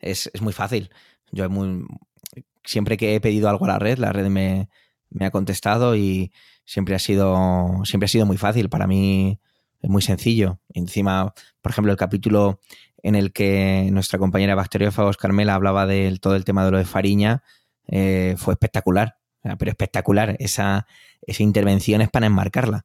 es, 0.00 0.30
muy 0.40 0.52
fácil. 0.52 0.90
Yo 1.30 1.48
muy, 1.48 1.86
siempre 2.64 2.96
que 2.96 3.14
he 3.14 3.20
pedido 3.20 3.48
algo 3.48 3.64
a 3.66 3.68
la 3.68 3.78
red, 3.78 3.98
la 3.98 4.12
red 4.12 4.28
me, 4.28 4.68
ha 5.20 5.30
contestado 5.30 5.96
y 5.96 6.32
siempre 6.64 6.94
ha 6.94 6.98
sido 6.98 7.82
siempre 7.84 8.06
ha 8.06 8.08
sido 8.08 8.26
muy 8.26 8.36
fácil. 8.36 8.68
Para 8.68 8.86
mí 8.86 9.40
es 9.80 9.90
muy 9.90 10.02
sencillo. 10.02 10.60
Encima 10.74 11.34
por 11.60 11.72
ejemplo 11.72 11.92
el 11.92 11.98
capítulo 11.98 12.60
en 13.02 13.14
el 13.14 13.32
que 13.32 13.88
nuestra 13.92 14.18
compañera 14.18 14.54
bacteriófagos 14.54 15.16
Carmela 15.16 15.54
hablaba 15.54 15.86
de 15.86 16.18
todo 16.20 16.36
el 16.36 16.44
tema 16.44 16.64
de 16.64 16.70
lo 16.70 16.78
de 16.78 16.84
Fariña 16.84 17.42
eh, 17.88 18.34
fue 18.38 18.54
espectacular. 18.54 19.16
Pero 19.58 19.70
espectacular. 19.70 20.36
Esa, 20.38 20.86
esa 21.22 21.42
intervención 21.42 22.02
es 22.02 22.10
para 22.10 22.26
enmarcarla. 22.26 22.84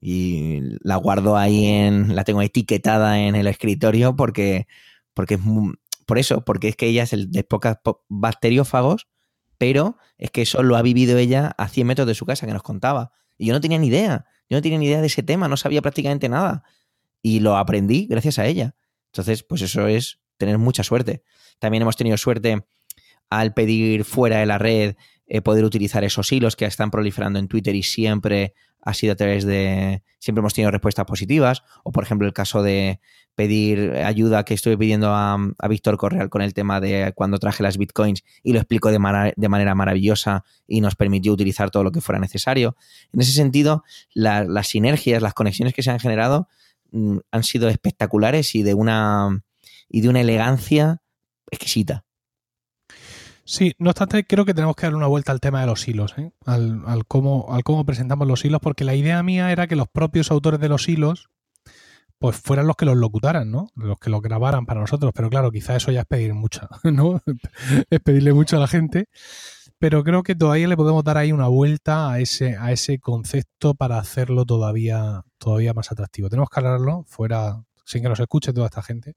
Y 0.00 0.60
la 0.82 0.96
guardo 0.96 1.36
ahí 1.36 1.66
en 1.66 2.16
la 2.16 2.24
tengo 2.24 2.42
etiquetada 2.42 3.20
en 3.20 3.36
el 3.36 3.46
escritorio 3.46 4.16
porque 4.16 4.66
porque 5.14 5.34
es 5.34 5.40
muy, 5.40 5.74
por 6.12 6.18
eso, 6.18 6.44
porque 6.44 6.68
es 6.68 6.76
que 6.76 6.88
ella 6.88 7.04
es 7.04 7.14
el 7.14 7.30
de 7.30 7.42
pocas 7.42 7.78
bacteriófagos, 8.10 9.08
pero 9.56 9.96
es 10.18 10.30
que 10.30 10.42
eso 10.42 10.62
lo 10.62 10.76
ha 10.76 10.82
vivido 10.82 11.16
ella 11.16 11.54
a 11.56 11.68
100 11.68 11.86
metros 11.86 12.06
de 12.06 12.14
su 12.14 12.26
casa 12.26 12.46
que 12.46 12.52
nos 12.52 12.62
contaba. 12.62 13.12
Y 13.38 13.46
yo 13.46 13.54
no 13.54 13.62
tenía 13.62 13.78
ni 13.78 13.86
idea, 13.86 14.26
yo 14.46 14.58
no 14.58 14.60
tenía 14.60 14.76
ni 14.76 14.88
idea 14.88 15.00
de 15.00 15.06
ese 15.06 15.22
tema, 15.22 15.48
no 15.48 15.56
sabía 15.56 15.80
prácticamente 15.80 16.28
nada. 16.28 16.64
Y 17.22 17.40
lo 17.40 17.56
aprendí 17.56 18.06
gracias 18.10 18.38
a 18.38 18.44
ella. 18.44 18.74
Entonces, 19.06 19.42
pues 19.42 19.62
eso 19.62 19.86
es 19.86 20.20
tener 20.36 20.58
mucha 20.58 20.84
suerte. 20.84 21.22
También 21.58 21.80
hemos 21.80 21.96
tenido 21.96 22.18
suerte 22.18 22.66
al 23.30 23.54
pedir 23.54 24.04
fuera 24.04 24.40
de 24.40 24.44
la 24.44 24.58
red 24.58 24.96
eh, 25.26 25.40
poder 25.40 25.64
utilizar 25.64 26.04
esos 26.04 26.30
hilos 26.30 26.56
que 26.56 26.66
están 26.66 26.90
proliferando 26.90 27.38
en 27.38 27.48
Twitter 27.48 27.74
y 27.74 27.84
siempre 27.84 28.52
ha 28.82 28.94
sido 28.94 29.12
a 29.12 29.16
través 29.16 29.44
de. 29.44 30.02
Siempre 30.18 30.40
hemos 30.40 30.54
tenido 30.54 30.70
respuestas 30.70 31.06
positivas. 31.06 31.62
O, 31.84 31.92
por 31.92 32.04
ejemplo, 32.04 32.26
el 32.26 32.32
caso 32.32 32.62
de 32.62 33.00
pedir 33.34 33.92
ayuda 33.92 34.44
que 34.44 34.54
estuve 34.54 34.76
pidiendo 34.76 35.08
a, 35.14 35.38
Víctor 35.68 35.96
Correal 35.96 36.28
con 36.28 36.42
el 36.42 36.52
tema 36.52 36.80
de 36.80 37.12
cuando 37.14 37.38
traje 37.38 37.62
las 37.62 37.78
bitcoins 37.78 38.24
y 38.42 38.52
lo 38.52 38.58
explicó 38.58 38.90
de, 38.90 39.32
de, 39.36 39.48
manera 39.48 39.74
maravillosa 39.74 40.44
y 40.66 40.80
nos 40.80 40.96
permitió 40.96 41.32
utilizar 41.32 41.70
todo 41.70 41.84
lo 41.84 41.92
que 41.92 42.00
fuera 42.00 42.18
necesario. 42.18 42.76
En 43.12 43.20
ese 43.20 43.32
sentido, 43.32 43.84
las 44.14 44.66
sinergias, 44.66 45.22
las 45.22 45.34
conexiones 45.34 45.72
que 45.74 45.82
se 45.82 45.90
han 45.90 46.00
generado 46.00 46.48
mm, 46.90 47.18
han 47.30 47.42
sido 47.42 47.68
espectaculares 47.68 48.54
y 48.54 48.62
de 48.62 48.74
una, 48.74 49.42
y 49.88 50.02
de 50.02 50.08
una 50.08 50.20
elegancia 50.20 51.00
exquisita. 51.50 52.04
Sí, 53.52 53.74
no 53.78 53.90
obstante, 53.90 54.24
creo 54.24 54.46
que 54.46 54.54
tenemos 54.54 54.74
que 54.74 54.86
dar 54.86 54.94
una 54.94 55.08
vuelta 55.08 55.30
al 55.30 55.38
tema 55.38 55.60
de 55.60 55.66
los 55.66 55.86
hilos, 55.86 56.14
¿eh? 56.16 56.32
al, 56.46 57.04
cómo, 57.06 57.52
al 57.52 57.62
cómo 57.62 57.84
presentamos 57.84 58.26
los 58.26 58.42
hilos, 58.46 58.60
porque 58.62 58.82
la 58.82 58.94
idea 58.94 59.22
mía 59.22 59.52
era 59.52 59.66
que 59.66 59.76
los 59.76 59.88
propios 59.88 60.30
autores 60.30 60.58
de 60.58 60.70
los 60.70 60.88
hilos 60.88 61.28
pues 62.18 62.34
fueran 62.34 62.66
los 62.66 62.76
que 62.76 62.86
los 62.86 62.96
locutaran, 62.96 63.50
¿no? 63.50 63.68
Los 63.74 63.98
que 63.98 64.08
los 64.08 64.22
grabaran 64.22 64.64
para 64.64 64.80
nosotros. 64.80 65.12
Pero 65.14 65.28
claro, 65.28 65.50
quizá 65.50 65.76
eso 65.76 65.92
ya 65.92 66.00
es 66.00 66.06
pedir 66.06 66.32
mucho, 66.32 66.66
¿no? 66.84 67.20
es 67.90 68.00
pedirle 68.00 68.32
mucho 68.32 68.56
a 68.56 68.60
la 68.60 68.68
gente. 68.68 69.10
Pero 69.78 70.02
creo 70.02 70.22
que 70.22 70.34
todavía 70.34 70.66
le 70.66 70.76
podemos 70.78 71.04
dar 71.04 71.18
ahí 71.18 71.30
una 71.30 71.48
vuelta 71.48 72.10
a 72.10 72.20
ese, 72.20 72.56
a 72.56 72.72
ese 72.72 73.00
concepto 73.00 73.74
para 73.74 73.98
hacerlo 73.98 74.46
todavía, 74.46 75.24
todavía 75.36 75.74
más 75.74 75.92
atractivo. 75.92 76.30
Tenemos 76.30 76.48
que 76.48 76.58
hablarlo 76.58 77.04
fuera, 77.06 77.62
sin 77.84 78.00
que 78.00 78.08
nos 78.08 78.20
escuche 78.20 78.54
toda 78.54 78.68
esta 78.68 78.82
gente. 78.82 79.14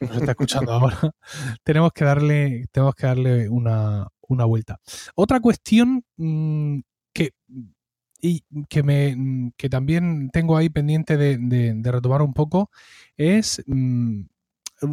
Nos 0.00 0.16
está 0.16 0.32
escuchando 0.32 0.72
ahora. 0.72 0.98
tenemos 1.62 1.92
que 1.92 2.04
darle, 2.04 2.66
tenemos 2.72 2.94
que 2.94 3.06
darle 3.06 3.48
una, 3.48 4.08
una 4.22 4.44
vuelta. 4.44 4.80
Otra 5.14 5.40
cuestión 5.40 6.04
mmm, 6.16 6.80
que 7.12 7.32
y 8.22 8.44
que, 8.68 8.82
me, 8.82 9.52
que 9.56 9.68
también 9.68 10.30
tengo 10.30 10.56
ahí 10.56 10.68
pendiente 10.68 11.16
de, 11.16 11.38
de, 11.38 11.92
retomar 11.92 12.22
un 12.22 12.34
poco 12.34 12.70
es 13.16 13.62
mmm, 13.66 14.22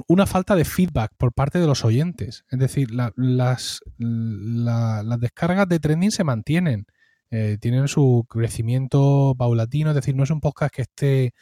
una 0.07 0.25
falta 0.25 0.55
de 0.55 0.65
feedback 0.65 1.11
por 1.17 1.33
parte 1.33 1.59
de 1.59 1.67
los 1.67 1.85
oyentes. 1.85 2.45
Es 2.49 2.59
decir, 2.59 2.91
la, 2.91 3.11
las, 3.15 3.81
la, 3.97 5.03
las 5.03 5.19
descargas 5.19 5.67
de 5.67 5.79
trending 5.79 6.11
se 6.11 6.23
mantienen, 6.23 6.85
eh, 7.31 7.57
tienen 7.59 7.87
su 7.87 8.25
crecimiento 8.29 9.35
paulatino, 9.37 9.89
es 9.89 9.95
decir, 9.95 10.15
no 10.15 10.23
es 10.23 10.31
un 10.31 10.41
podcast 10.41 10.73
que 10.73 10.81
esté 10.83 11.33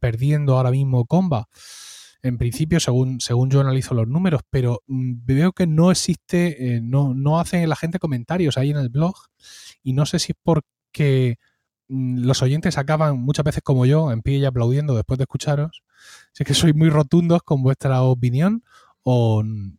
perdiendo 0.00 0.56
ahora 0.56 0.70
mismo 0.70 1.06
comba. 1.06 1.48
En 2.26 2.38
principio, 2.38 2.80
según, 2.80 3.20
según 3.20 3.50
yo 3.50 3.60
analizo 3.60 3.94
los 3.94 4.08
números, 4.08 4.42
pero 4.50 4.82
mmm, 4.86 5.14
veo 5.24 5.52
que 5.52 5.66
no 5.66 5.90
existe, 5.90 6.76
eh, 6.76 6.80
no, 6.82 7.14
no 7.14 7.38
hacen 7.38 7.68
la 7.68 7.76
gente 7.76 7.98
comentarios 7.98 8.58
ahí 8.58 8.70
en 8.70 8.78
el 8.78 8.88
blog 8.88 9.14
y 9.82 9.92
no 9.92 10.06
sé 10.06 10.18
si 10.18 10.32
es 10.32 10.38
por 10.42 10.62
que 10.92 11.38
mm, 11.88 12.24
los 12.24 12.42
oyentes 12.42 12.78
acaban 12.78 13.18
muchas 13.18 13.44
veces 13.44 13.62
como 13.62 13.86
yo, 13.86 14.10
en 14.12 14.22
pie 14.22 14.38
y 14.38 14.44
aplaudiendo 14.44 14.94
después 14.96 15.18
de 15.18 15.24
escucharos. 15.24 15.82
Si 16.32 16.42
es 16.42 16.46
que 16.46 16.54
sois 16.54 16.74
muy 16.74 16.90
rotundos 16.90 17.42
con 17.42 17.62
vuestra 17.62 18.02
opinión 18.02 18.64
o 19.02 19.42
mm, 19.44 19.76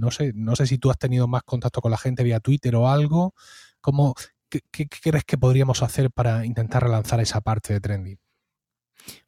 no 0.00 0.10
sé, 0.10 0.32
no 0.34 0.56
sé 0.56 0.66
si 0.66 0.78
tú 0.78 0.90
has 0.90 0.98
tenido 0.98 1.28
más 1.28 1.42
contacto 1.44 1.80
con 1.80 1.90
la 1.92 1.98
gente 1.98 2.24
vía 2.24 2.40
Twitter 2.40 2.74
o 2.76 2.88
algo. 2.88 3.34
¿Cómo, 3.80 4.14
qué, 4.48 4.60
qué, 4.70 4.86
qué 4.86 4.98
crees 5.10 5.24
que 5.24 5.38
podríamos 5.38 5.82
hacer 5.82 6.10
para 6.10 6.44
intentar 6.46 6.82
relanzar 6.82 7.20
esa 7.20 7.40
parte 7.40 7.72
de 7.74 7.80
trending? 7.80 8.18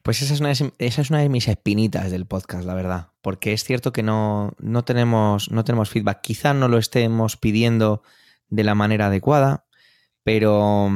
Pues 0.03 0.21
esa 0.23 0.35
es, 0.35 0.41
una 0.41 0.53
de, 0.53 0.73
es 0.79 1.11
una 1.11 1.21
de 1.21 1.29
mis 1.29 1.49
espinitas 1.49 2.11
del 2.11 2.27
podcast, 2.27 2.65
la 2.65 2.75
verdad. 2.75 3.09
Porque 3.23 3.53
es 3.53 3.65
cierto 3.65 3.93
que 3.93 4.03
no, 4.03 4.53
no, 4.59 4.85
tenemos, 4.85 5.51
no 5.51 5.65
tenemos 5.65 5.91
feedback. 5.91 6.21
Quizá 6.23 6.55
no 6.55 6.69
lo 6.69 6.79
estemos 6.79 7.37
pidiendo 7.37 8.03
de 8.49 8.65
la 8.65 8.75
manera 8.75 9.07
adecuada. 9.07 9.67
Pero, 10.25 10.91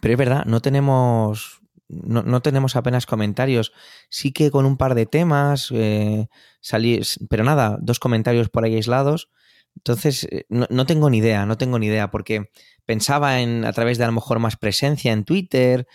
pero 0.00 0.14
es 0.14 0.18
verdad, 0.18 0.44
no 0.44 0.60
tenemos, 0.60 1.60
no, 1.88 2.22
no, 2.22 2.40
tenemos 2.42 2.76
apenas 2.76 3.06
comentarios. 3.06 3.72
Sí 4.08 4.32
que 4.32 4.50
con 4.50 4.66
un 4.66 4.76
par 4.76 4.94
de 4.94 5.06
temas, 5.06 5.68
eh, 5.72 6.28
pero 7.28 7.44
nada, 7.44 7.78
dos 7.80 7.98
comentarios 7.98 8.48
por 8.48 8.64
ahí 8.64 8.74
aislados. 8.74 9.30
Entonces, 9.76 10.24
eh, 10.30 10.46
no, 10.48 10.66
no, 10.70 10.86
tengo 10.86 11.10
ni 11.10 11.18
idea, 11.18 11.46
no 11.46 11.58
tengo 11.58 11.78
ni 11.78 11.86
idea, 11.86 12.10
porque 12.10 12.50
pensaba 12.86 13.40
en 13.40 13.64
a 13.64 13.72
través 13.72 13.98
de 13.98 14.04
a 14.04 14.08
lo 14.08 14.12
mejor 14.12 14.40
más 14.40 14.56
presencia 14.56 15.12
en 15.12 15.24
Twitter, 15.24 15.86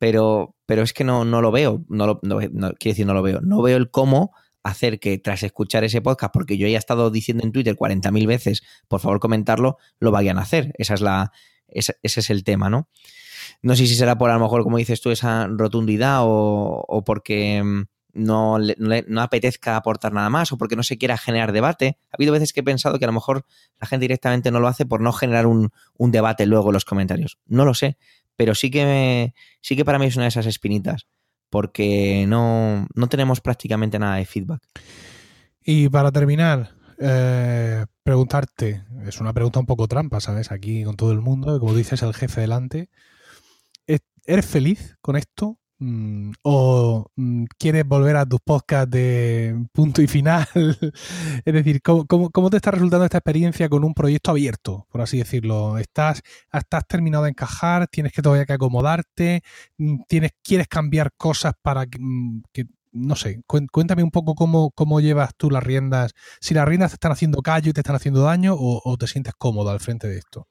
pero, 0.00 0.56
pero 0.64 0.82
es 0.82 0.94
que 0.94 1.04
no, 1.04 1.26
no 1.26 1.42
lo 1.42 1.52
veo, 1.52 1.84
no, 1.90 2.06
lo, 2.06 2.20
quiero 2.20 2.76
decir 2.80 3.06
no 3.06 3.12
lo 3.12 3.22
veo, 3.22 3.42
no 3.42 3.60
veo 3.60 3.76
el 3.76 3.90
cómo 3.90 4.32
hacer 4.62 4.98
que 4.98 5.18
tras 5.18 5.42
escuchar 5.42 5.84
ese 5.84 6.00
podcast, 6.00 6.32
porque 6.32 6.56
yo 6.56 6.66
ya 6.66 6.76
he 6.76 6.78
estado 6.78 7.10
diciendo 7.10 7.44
en 7.44 7.52
Twitter 7.52 7.76
40.000 7.76 8.26
veces, 8.26 8.62
por 8.88 9.00
favor 9.00 9.20
comentarlo, 9.20 9.76
lo 9.98 10.10
vayan 10.10 10.38
a 10.38 10.42
hacer. 10.42 10.72
Esa 10.78 10.94
es 10.94 11.02
la, 11.02 11.32
ese, 11.68 11.96
es 12.02 12.30
el 12.30 12.44
tema, 12.44 12.70
¿no? 12.70 12.88
No 13.60 13.76
sé 13.76 13.86
si 13.86 13.94
será 13.94 14.16
por 14.16 14.30
a 14.30 14.34
lo 14.34 14.40
mejor, 14.40 14.62
como 14.62 14.78
dices 14.78 15.02
tú, 15.02 15.10
esa 15.10 15.46
rotundidad 15.48 16.20
o, 16.22 17.02
porque 17.04 17.62
mm, 17.62 17.82
no, 18.14 18.58
no, 18.58 18.94
no, 19.06 19.20
apetezca 19.20 19.76
aportar 19.76 20.14
nada 20.14 20.30
más 20.30 20.50
o 20.50 20.56
porque 20.56 20.76
no 20.76 20.82
se 20.82 20.96
quiera 20.96 21.18
generar 21.18 21.52
debate. 21.52 21.98
Ha 22.10 22.16
habido 22.16 22.32
veces 22.32 22.54
que 22.54 22.60
he 22.60 22.64
pensado 22.64 22.98
que 22.98 23.04
a 23.04 23.08
lo 23.08 23.12
mejor 23.12 23.44
la 23.78 23.86
gente 23.86 24.04
directamente 24.04 24.50
no 24.50 24.60
lo 24.60 24.68
hace 24.68 24.86
por 24.86 25.02
no 25.02 25.12
generar 25.12 25.46
un, 25.46 25.72
un 25.98 26.10
debate 26.10 26.46
luego 26.46 26.70
en 26.70 26.74
los 26.74 26.86
comentarios. 26.86 27.38
No 27.44 27.66
lo 27.66 27.74
sé, 27.74 27.98
pero 28.40 28.54
sí 28.54 28.70
que, 28.70 29.34
sí 29.60 29.76
que 29.76 29.84
para 29.84 29.98
mí 29.98 30.06
es 30.06 30.16
una 30.16 30.24
de 30.24 30.30
esas 30.30 30.46
espinitas 30.46 31.06
porque 31.50 32.24
no, 32.26 32.86
no 32.94 33.06
tenemos 33.10 33.42
prácticamente 33.42 33.98
nada 33.98 34.16
de 34.16 34.24
feedback. 34.24 34.62
Y 35.62 35.90
para 35.90 36.10
terminar, 36.10 36.74
eh, 36.98 37.84
preguntarte, 38.02 38.82
es 39.06 39.20
una 39.20 39.34
pregunta 39.34 39.60
un 39.60 39.66
poco 39.66 39.88
trampa, 39.88 40.20
¿sabes? 40.20 40.52
Aquí 40.52 40.84
con 40.84 40.96
todo 40.96 41.12
el 41.12 41.20
mundo, 41.20 41.60
como 41.60 41.74
dices, 41.74 42.00
el 42.00 42.14
jefe 42.14 42.40
delante. 42.40 42.88
¿Eres 44.24 44.46
feliz 44.46 44.96
con 45.02 45.16
esto? 45.16 45.59
Mm, 45.82 46.32
¿O 46.42 47.10
mm, 47.16 47.44
quieres 47.56 47.86
volver 47.86 48.16
a 48.16 48.26
tus 48.26 48.40
podcasts 48.40 48.90
de 48.90 49.66
punto 49.72 50.02
y 50.02 50.06
final? 50.06 50.46
es 51.44 51.54
decir, 51.54 51.80
¿cómo, 51.80 52.06
¿cómo, 52.06 52.28
cómo, 52.28 52.50
te 52.50 52.58
está 52.58 52.70
resultando 52.70 53.06
esta 53.06 53.16
experiencia 53.18 53.66
con 53.70 53.82
un 53.84 53.94
proyecto 53.94 54.30
abierto, 54.30 54.86
por 54.90 55.00
así 55.00 55.16
decirlo? 55.16 55.78
¿Estás, 55.78 56.20
estás 56.52 56.86
terminado 56.86 57.24
de 57.24 57.30
encajar? 57.30 57.88
¿Tienes 57.88 58.12
que 58.12 58.20
todavía 58.20 58.44
que 58.44 58.52
acomodarte? 58.52 59.42
Mm, 59.78 60.02
¿Tienes, 60.06 60.32
¿Quieres 60.42 60.68
cambiar 60.68 61.12
cosas 61.16 61.54
para 61.62 61.86
que, 61.86 62.66
no 62.92 63.16
sé, 63.16 63.42
cuéntame 63.46 64.02
un 64.02 64.10
poco 64.10 64.34
cómo, 64.34 64.72
cómo, 64.72 65.00
llevas 65.00 65.34
tú 65.36 65.50
las 65.50 65.62
riendas, 65.64 66.12
si 66.40 66.52
las 66.52 66.68
riendas 66.68 66.90
te 66.90 66.96
están 66.96 67.12
haciendo 67.12 67.40
callo 67.40 67.70
y 67.70 67.72
te 67.72 67.80
están 67.80 67.96
haciendo 67.96 68.20
daño 68.22 68.54
o 68.58 68.96
te 68.98 69.06
sientes 69.06 69.32
cómodo 69.38 69.70
al 69.70 69.80
frente 69.80 70.08
de 70.08 70.18
esto. 70.18 70.46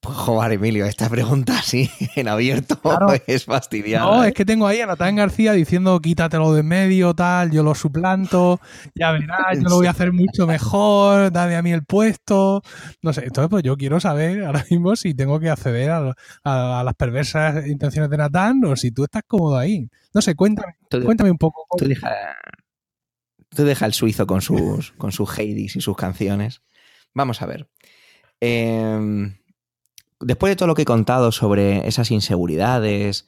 Pues 0.00 0.16
joder, 0.16 0.50
Emilio, 0.50 0.84
esta 0.84 1.08
pregunta 1.08 1.58
así 1.60 1.88
en 2.16 2.26
abierto 2.26 2.80
claro. 2.80 3.08
es 3.26 3.44
fastidiada. 3.44 4.04
No, 4.04 4.24
¿eh? 4.24 4.28
es 4.28 4.34
que 4.34 4.44
tengo 4.44 4.66
ahí 4.66 4.80
a 4.80 4.86
Natán 4.86 5.14
García 5.14 5.52
diciendo 5.52 6.00
quítatelo 6.00 6.52
de 6.52 6.60
en 6.60 6.66
medio, 6.66 7.14
tal, 7.14 7.52
yo 7.52 7.62
lo 7.62 7.74
suplanto, 7.76 8.60
ya 8.96 9.12
verás, 9.12 9.60
yo 9.60 9.68
lo 9.68 9.76
voy 9.76 9.86
a 9.86 9.90
hacer 9.90 10.12
mucho 10.12 10.46
mejor, 10.46 11.30
dame 11.30 11.54
a 11.54 11.62
mí 11.62 11.70
el 11.70 11.84
puesto. 11.84 12.62
No 13.00 13.12
sé, 13.12 13.26
entonces 13.26 13.48
pues 13.48 13.62
yo 13.62 13.76
quiero 13.76 14.00
saber 14.00 14.44
ahora 14.44 14.64
mismo 14.68 14.96
si 14.96 15.14
tengo 15.14 15.38
que 15.38 15.50
acceder 15.50 15.90
a, 15.90 16.14
a, 16.42 16.80
a 16.80 16.84
las 16.84 16.94
perversas 16.94 17.64
intenciones 17.68 18.10
de 18.10 18.16
Natán 18.16 18.64
o 18.64 18.74
si 18.74 18.90
tú 18.90 19.04
estás 19.04 19.22
cómodo 19.24 19.56
ahí. 19.56 19.88
No 20.12 20.20
sé, 20.20 20.34
cuéntame, 20.34 20.74
tú, 20.88 21.00
cuéntame 21.04 21.30
un 21.30 21.38
poco. 21.38 21.64
Tú 21.78 21.86
deja, 21.86 22.10
tú 23.50 23.62
deja 23.62 23.86
el 23.86 23.92
suizo 23.92 24.26
con 24.26 24.40
sus, 24.40 24.90
con 24.92 25.12
sus 25.12 25.30
Hades 25.30 25.76
y 25.76 25.80
sus 25.80 25.96
canciones. 25.96 26.62
Vamos 27.14 27.40
a 27.40 27.46
ver. 27.46 27.68
Eh, 28.40 29.30
después 30.20 30.50
de 30.50 30.56
todo 30.56 30.66
lo 30.68 30.74
que 30.74 30.82
he 30.82 30.86
contado 30.86 31.32
sobre 31.32 31.86
esas 31.86 32.10
inseguridades, 32.10 33.26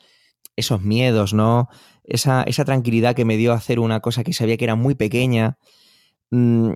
esos 0.57 0.83
miedos, 0.83 1.35
¿no? 1.35 1.69
Esa, 2.05 2.43
esa, 2.45 2.65
tranquilidad 2.65 3.15
que 3.15 3.25
me 3.25 3.37
dio 3.37 3.53
hacer 3.53 3.79
una 3.81 4.01
cosa 4.01 4.25
que 4.25 4.33
sabía 4.33 4.57
que 4.57 4.65
era 4.65 4.75
muy 4.75 4.95
pequeña, 4.95 5.59
mmm, 6.31 6.73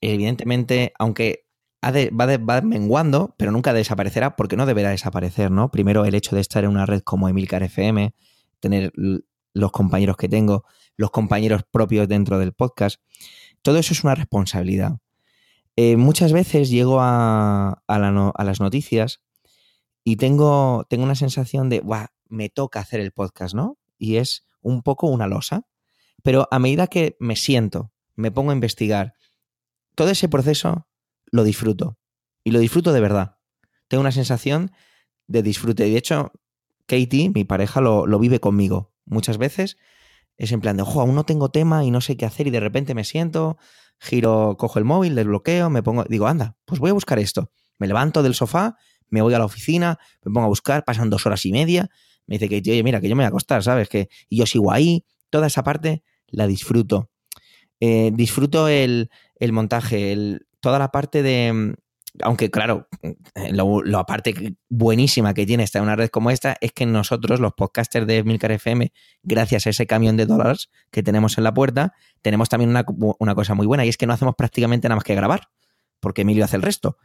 evidentemente, 0.00 0.92
aunque 0.98 1.46
va, 1.84 1.92
de, 1.92 2.38
va, 2.38 2.60
menguando, 2.60 3.34
pero 3.38 3.52
nunca 3.52 3.72
desaparecerá, 3.72 4.36
porque 4.36 4.56
no 4.56 4.66
deberá 4.66 4.90
desaparecer, 4.90 5.50
¿no? 5.50 5.70
Primero, 5.70 6.04
el 6.04 6.14
hecho 6.14 6.34
de 6.34 6.42
estar 6.42 6.64
en 6.64 6.70
una 6.70 6.86
red 6.86 7.00
como 7.02 7.28
Emilcar 7.28 7.62
FM, 7.62 8.14
tener 8.60 8.92
los 9.54 9.72
compañeros 9.72 10.16
que 10.16 10.28
tengo, 10.28 10.64
los 10.96 11.10
compañeros 11.10 11.62
propios 11.70 12.06
dentro 12.08 12.38
del 12.38 12.52
podcast, 12.52 13.00
todo 13.62 13.78
eso 13.78 13.92
es 13.94 14.04
una 14.04 14.14
responsabilidad. 14.14 14.98
Eh, 15.76 15.96
muchas 15.96 16.32
veces 16.32 16.68
llego 16.68 17.00
a, 17.00 17.82
a, 17.86 17.98
la 17.98 18.10
no, 18.10 18.32
a 18.36 18.44
las 18.44 18.60
noticias 18.60 19.20
y 20.04 20.16
tengo, 20.16 20.86
tengo 20.88 21.04
una 21.04 21.14
sensación 21.14 21.68
de, 21.68 21.82
me 22.28 22.48
toca 22.48 22.80
hacer 22.80 23.00
el 23.00 23.12
podcast, 23.12 23.54
¿no? 23.54 23.78
Y 23.98 24.16
es 24.16 24.46
un 24.62 24.82
poco 24.82 25.06
una 25.08 25.26
losa. 25.26 25.66
Pero 26.22 26.48
a 26.50 26.58
medida 26.58 26.86
que 26.86 27.16
me 27.18 27.36
siento, 27.36 27.92
me 28.14 28.30
pongo 28.30 28.50
a 28.50 28.54
investigar, 28.54 29.14
todo 29.94 30.10
ese 30.10 30.28
proceso 30.28 30.86
lo 31.26 31.44
disfruto. 31.44 31.98
Y 32.44 32.50
lo 32.52 32.58
disfruto 32.58 32.92
de 32.92 33.00
verdad. 33.00 33.36
Tengo 33.88 34.00
una 34.00 34.12
sensación 34.12 34.72
de 35.26 35.42
disfrute. 35.42 35.86
Y 35.86 35.92
de 35.92 35.98
hecho, 35.98 36.32
Katie, 36.86 37.30
mi 37.30 37.44
pareja, 37.44 37.80
lo, 37.80 38.06
lo 38.06 38.18
vive 38.18 38.40
conmigo. 38.40 38.92
Muchas 39.04 39.38
veces 39.38 39.76
es 40.36 40.52
en 40.52 40.60
plan 40.60 40.76
de, 40.76 40.82
ojo, 40.82 41.02
aún 41.02 41.14
no 41.14 41.24
tengo 41.24 41.50
tema 41.50 41.84
y 41.84 41.90
no 41.90 42.00
sé 42.00 42.16
qué 42.16 42.24
hacer 42.24 42.46
y 42.46 42.50
de 42.50 42.60
repente 42.60 42.94
me 42.94 43.04
siento, 43.04 43.58
giro, 43.98 44.56
cojo 44.58 44.78
el 44.78 44.86
móvil, 44.86 45.14
desbloqueo, 45.14 45.68
me 45.68 45.82
pongo, 45.82 46.04
digo, 46.04 46.26
anda, 46.26 46.56
pues 46.64 46.80
voy 46.80 46.90
a 46.90 46.94
buscar 46.94 47.18
esto. 47.18 47.52
Me 47.78 47.86
levanto 47.86 48.22
del 48.22 48.34
sofá 48.34 48.78
me 49.10 49.22
voy 49.22 49.34
a 49.34 49.38
la 49.38 49.44
oficina, 49.44 49.98
me 50.24 50.32
pongo 50.32 50.46
a 50.46 50.48
buscar, 50.48 50.84
pasan 50.84 51.10
dos 51.10 51.26
horas 51.26 51.44
y 51.46 51.52
media, 51.52 51.90
me 52.26 52.38
dice 52.38 52.48
que, 52.48 52.70
oye, 52.70 52.82
mira, 52.82 53.00
que 53.00 53.08
yo 53.08 53.16
me 53.16 53.22
voy 53.22 53.26
a 53.26 53.28
acostar, 53.28 53.62
¿sabes? 53.62 53.88
Que, 53.88 54.08
y 54.28 54.38
yo 54.38 54.46
sigo 54.46 54.72
ahí, 54.72 55.04
toda 55.30 55.46
esa 55.46 55.62
parte 55.62 56.02
la 56.28 56.46
disfruto. 56.46 57.10
Eh, 57.80 58.10
disfruto 58.14 58.68
el, 58.68 59.10
el 59.36 59.52
montaje, 59.52 60.38
toda 60.60 60.78
la 60.78 60.90
parte 60.90 61.22
de, 61.22 61.74
aunque 62.22 62.50
claro, 62.50 62.88
lo, 63.52 63.82
lo, 63.82 63.98
aparte 63.98 64.56
buenísima 64.68 65.32
que 65.34 65.46
tiene 65.46 65.62
esta 65.62 65.80
una 65.80 65.96
red 65.96 66.08
como 66.08 66.30
esta 66.30 66.56
es 66.60 66.72
que 66.72 66.86
nosotros, 66.86 67.40
los 67.40 67.52
podcasters 67.54 68.06
de 68.06 68.24
Milcar 68.24 68.52
FM, 68.52 68.92
gracias 69.22 69.66
a 69.66 69.70
ese 69.70 69.86
camión 69.86 70.16
de 70.16 70.26
dólares 70.26 70.70
que 70.90 71.02
tenemos 71.02 71.38
en 71.38 71.44
la 71.44 71.54
puerta, 71.54 71.94
tenemos 72.22 72.48
también 72.48 72.70
una, 72.70 72.84
una, 73.18 73.34
cosa 73.34 73.54
muy 73.54 73.66
buena 73.66 73.84
y 73.84 73.88
es 73.88 73.96
que 73.96 74.06
no 74.06 74.12
hacemos 74.12 74.34
prácticamente 74.34 74.88
nada 74.88 74.96
más 74.96 75.04
que 75.04 75.14
grabar, 75.14 75.48
porque 76.00 76.22
Emilio 76.22 76.44
hace 76.44 76.56
el 76.56 76.62
resto. 76.62 76.98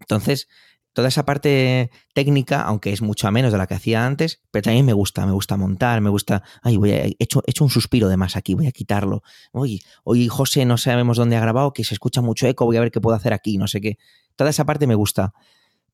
Entonces, 0.00 0.48
toda 0.96 1.08
esa 1.08 1.26
parte 1.26 1.90
técnica, 2.14 2.62
aunque 2.62 2.90
es 2.90 3.02
mucho 3.02 3.30
menos 3.30 3.52
de 3.52 3.58
la 3.58 3.66
que 3.66 3.74
hacía 3.74 4.06
antes, 4.06 4.40
pero 4.50 4.62
también 4.62 4.86
me 4.86 4.94
gusta, 4.94 5.26
me 5.26 5.32
gusta 5.32 5.58
montar, 5.58 6.00
me 6.00 6.08
gusta, 6.08 6.42
ay, 6.62 6.78
voy 6.78 6.92
a, 6.92 7.04
he 7.04 7.16
hecho, 7.18 7.42
hecho 7.46 7.64
un 7.64 7.68
suspiro 7.68 8.08
de 8.08 8.16
más 8.16 8.34
aquí, 8.34 8.54
voy 8.54 8.66
a 8.66 8.72
quitarlo. 8.72 9.22
Oye, 9.52 9.80
hoy 10.04 10.26
José 10.28 10.64
no 10.64 10.78
sabemos 10.78 11.18
dónde 11.18 11.36
ha 11.36 11.40
grabado, 11.40 11.74
que 11.74 11.84
se 11.84 11.92
escucha 11.92 12.22
mucho 12.22 12.46
eco, 12.46 12.64
voy 12.64 12.78
a 12.78 12.80
ver 12.80 12.90
qué 12.90 13.02
puedo 13.02 13.14
hacer 13.14 13.34
aquí, 13.34 13.58
no 13.58 13.68
sé 13.68 13.82
qué. 13.82 13.98
Toda 14.36 14.48
esa 14.48 14.64
parte 14.64 14.86
me 14.86 14.94
gusta, 14.94 15.34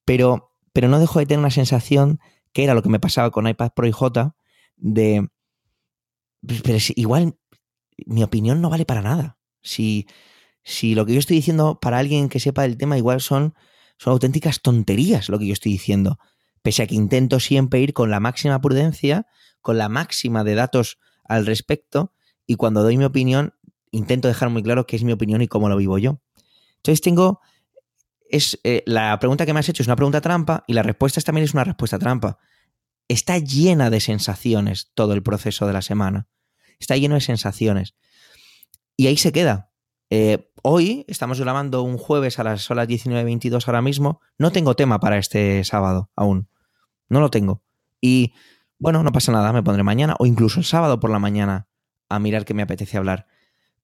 pero, 0.05 0.53
pero 0.73 0.87
no 0.87 1.01
dejo 1.01 1.19
de 1.19 1.27
tener 1.27 1.41
una 1.41 1.51
sensación 1.51 2.21
que 2.53 2.63
era 2.63 2.75
lo 2.75 2.85
que 2.85 2.89
me 2.89 3.01
pasaba 3.01 3.33
con 3.33 3.49
iPad 3.49 3.73
Pro 3.75 3.89
y 3.89 3.91
J, 3.91 4.37
de, 4.77 5.27
pero 6.43 6.79
igual 6.95 7.37
mi 8.07 8.23
opinión 8.23 8.61
no 8.61 8.71
vale 8.71 8.85
para 8.85 9.03
nada. 9.03 9.37
Si, 9.63 10.07
si 10.63 10.95
lo 10.95 11.05
que 11.07 11.15
yo 11.15 11.19
estoy 11.19 11.39
diciendo 11.39 11.81
para 11.81 11.99
alguien 11.99 12.29
que 12.29 12.39
sepa 12.39 12.63
del 12.63 12.77
tema 12.77 12.97
igual 12.97 13.21
son 13.21 13.57
son 14.03 14.15
auténticas 14.15 14.63
tonterías 14.63 15.29
lo 15.29 15.39
que 15.39 15.47
yo 15.47 15.53
estoy 15.53 15.71
diciendo. 15.71 16.19
Pese 16.63 16.83
a 16.83 16.89
que 16.89 16.97
intento 16.97 17.39
siempre 17.39 17.79
ir 17.79 17.93
con 17.93 18.11
la 18.11 18.19
máxima 18.19 18.61
prudencia, 18.61 19.29
con 19.61 19.79
la 19.79 19.89
máxima 19.89 20.43
de 20.43 20.57
datos 20.57 20.99
al 21.23 21.47
respecto, 21.47 22.13
y 22.45 22.57
cuando 22.57 22.83
doy 22.83 22.97
mi 22.97 23.05
opinión, 23.05 23.55
intento 23.93 24.27
dejar 24.27 24.51
muy 24.51 24.65
claro 24.65 24.89
qué 24.89 24.97
es 24.97 25.05
mi 25.05 25.13
opinión 25.13 25.41
y 25.41 25.47
cómo 25.47 25.69
lo 25.69 25.77
vivo 25.77 25.99
yo. 25.99 26.21
Entonces 26.79 27.01
tengo. 27.01 27.43
Es, 28.29 28.59
eh, 28.65 28.83
la 28.87 29.17
pregunta 29.21 29.47
que 29.47 29.53
me 29.53 29.61
has 29.61 29.69
hecho 29.69 29.85
es 29.85 29.87
una 29.87 29.95
pregunta 29.95 30.21
trampa 30.21 30.65
y 30.67 30.73
la 30.73 30.83
respuesta 30.83 31.21
también 31.21 31.45
es 31.45 31.55
una 31.55 31.63
respuesta 31.63 32.01
trampa. 32.01 32.39
Está 33.07 33.39
llena 33.39 33.89
de 33.89 34.01
sensaciones 34.01 34.91
todo 34.95 35.13
el 35.13 35.23
proceso 35.23 35.69
de 35.69 35.75
la 35.75 35.83
semana. 35.83 36.27
Está 36.81 36.97
lleno 36.97 37.15
de 37.15 37.21
sensaciones. 37.21 37.95
Y 38.97 39.07
ahí 39.07 39.17
se 39.17 39.31
queda. 39.31 39.71
Eh, 40.15 40.53
hoy 40.61 41.07
estamos 41.09 41.41
grabando 41.41 41.83
un 41.83 41.97
jueves 41.97 42.39
a 42.39 42.45
las, 42.45 42.69
19.22 42.69 43.67
ahora 43.67 43.81
mismo. 43.81 44.21
No 44.37 44.53
tengo 44.53 44.77
tema 44.77 45.01
para 45.01 45.17
este 45.17 45.65
sábado 45.65 46.11
aún. 46.17 46.51
No 47.09 47.21
lo 47.21 47.31
tengo. 47.31 47.63
Y 47.99 48.35
bueno, 48.79 49.03
no 49.03 49.11
pasa 49.11 49.33
nada, 49.33 49.55
me 49.55 49.63
pondré 49.63 49.83
mañana 49.85 50.15
o 50.19 50.27
incluso 50.27 50.61
el 50.61 50.67
sábado 50.67 51.01
por 51.01 51.09
la 51.09 51.19
mañana 51.19 51.67
a 52.11 52.19
mirar 52.19 52.45
qué 52.45 52.53
me 52.53 52.61
apetece 52.61 52.99
hablar. 52.99 53.27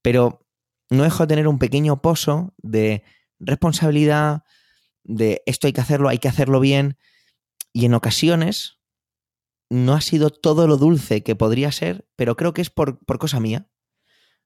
Pero 0.02 0.46
no 0.90 1.04
dejo 1.04 1.22
de 1.22 1.28
tener 1.28 1.48
un 1.48 1.58
pequeño 1.58 2.02
pozo 2.02 2.52
de 2.58 3.04
responsabilidad, 3.38 4.44
de 5.04 5.42
esto 5.46 5.66
hay 5.66 5.72
que 5.72 5.80
hacerlo, 5.80 6.10
hay 6.10 6.18
que 6.18 6.28
hacerlo 6.28 6.60
bien. 6.60 6.98
Y 7.72 7.86
en 7.86 7.94
ocasiones 7.94 8.80
no 9.70 9.94
ha 9.94 10.02
sido 10.02 10.28
todo 10.28 10.66
lo 10.66 10.76
dulce 10.76 11.22
que 11.22 11.36
podría 11.36 11.72
ser, 11.72 12.06
pero 12.16 12.36
creo 12.36 12.52
que 12.52 12.60
es 12.60 12.68
por, 12.68 12.98
por 12.98 13.18
cosa 13.18 13.40
mía 13.40 13.70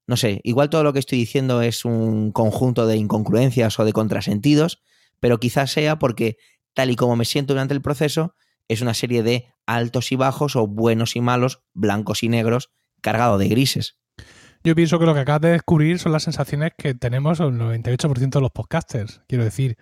no 0.06 0.16
sé, 0.16 0.40
igual 0.44 0.70
todo 0.70 0.82
lo 0.82 0.92
que 0.92 0.98
estoy 0.98 1.18
diciendo 1.18 1.62
es 1.62 1.84
un 1.84 2.32
conjunto 2.32 2.86
de 2.86 2.96
incongruencias 2.96 3.78
o 3.78 3.84
de 3.84 3.92
contrasentidos, 3.92 4.82
pero 5.20 5.38
quizás 5.38 5.70
sea 5.70 5.98
porque 5.98 6.36
tal 6.74 6.90
y 6.90 6.96
como 6.96 7.16
me 7.16 7.24
siento 7.24 7.54
durante 7.54 7.74
el 7.74 7.82
proceso, 7.82 8.34
es 8.68 8.80
una 8.80 8.94
serie 8.94 9.22
de 9.22 9.48
altos 9.66 10.12
y 10.12 10.16
bajos 10.16 10.56
o 10.56 10.66
buenos 10.66 11.16
y 11.16 11.20
malos, 11.20 11.62
blancos 11.74 12.22
y 12.22 12.28
negros, 12.28 12.70
cargado 13.00 13.38
de 13.38 13.48
grises. 13.48 13.98
Yo 14.64 14.74
pienso 14.74 14.98
que 14.98 15.06
lo 15.06 15.14
que 15.14 15.20
acabas 15.20 15.42
de 15.42 15.50
descubrir 15.50 15.98
son 15.98 16.12
las 16.12 16.22
sensaciones 16.22 16.72
que 16.76 16.94
tenemos 16.94 17.40
el 17.40 17.52
98% 17.52 18.30
de 18.30 18.40
los 18.40 18.52
podcasters. 18.52 19.20
Quiero 19.26 19.44
decir, 19.44 19.76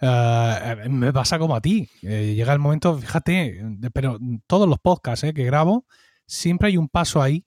uh, 0.00 0.88
me 0.88 1.12
pasa 1.12 1.38
como 1.38 1.54
a 1.54 1.60
ti. 1.60 1.90
Eh, 2.02 2.34
llega 2.34 2.54
el 2.54 2.58
momento, 2.58 2.96
fíjate, 2.96 3.62
pero 3.92 4.18
todos 4.46 4.66
los 4.66 4.78
podcasts 4.78 5.24
eh, 5.24 5.34
que 5.34 5.44
grabo, 5.44 5.86
siempre 6.26 6.68
hay 6.68 6.78
un 6.78 6.88
paso 6.88 7.20
ahí, 7.20 7.44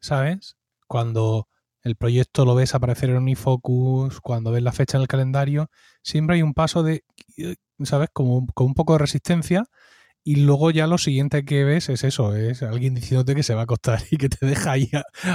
¿sabes? 0.00 0.56
Cuando 0.92 1.48
el 1.80 1.96
proyecto 1.96 2.44
lo 2.44 2.54
ves 2.54 2.74
aparecer 2.74 3.08
en 3.08 3.16
Unifocus, 3.16 4.20
cuando 4.20 4.52
ves 4.52 4.62
la 4.62 4.72
fecha 4.72 4.98
en 4.98 5.02
el 5.02 5.08
calendario, 5.08 5.70
siempre 6.02 6.36
hay 6.36 6.42
un 6.42 6.52
paso 6.52 6.82
de, 6.82 7.02
¿sabes? 7.82 8.10
Como, 8.12 8.46
con 8.48 8.66
un 8.66 8.74
poco 8.74 8.92
de 8.92 8.98
resistencia. 8.98 9.64
Y 10.22 10.36
luego 10.36 10.70
ya 10.70 10.86
lo 10.86 10.98
siguiente 10.98 11.46
que 11.46 11.64
ves 11.64 11.88
es 11.88 12.04
eso, 12.04 12.36
es 12.36 12.62
alguien 12.62 12.94
diciéndote 12.94 13.34
que 13.34 13.42
se 13.42 13.54
va 13.54 13.62
a 13.62 13.64
acostar 13.64 14.02
y 14.10 14.18
que 14.18 14.28
te 14.28 14.44
deja 14.44 14.72
ahí 14.72 14.90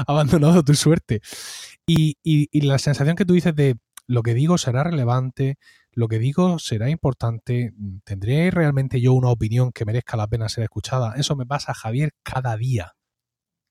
abandonado 0.07 0.61
tu 0.63 0.75
suerte. 0.75 1.21
Y, 1.87 2.17
y, 2.23 2.61
la 2.61 2.77
sensación 2.77 3.15
que 3.15 3.25
tú 3.25 3.33
dices 3.33 3.55
de 3.55 3.77
lo 4.05 4.21
que 4.21 4.35
digo 4.35 4.59
será 4.59 4.83
relevante, 4.83 5.57
lo 5.91 6.07
que 6.07 6.19
digo 6.19 6.59
será 6.59 6.91
importante, 6.91 7.73
¿tendré 8.03 8.51
realmente 8.51 9.01
yo 9.01 9.13
una 9.13 9.29
opinión 9.29 9.71
que 9.71 9.85
merezca 9.85 10.17
la 10.17 10.27
pena 10.27 10.49
ser 10.49 10.65
escuchada? 10.65 11.15
Eso 11.17 11.35
me 11.35 11.47
pasa, 11.47 11.73
Javier, 11.73 12.11
cada 12.23 12.55
día 12.57 12.93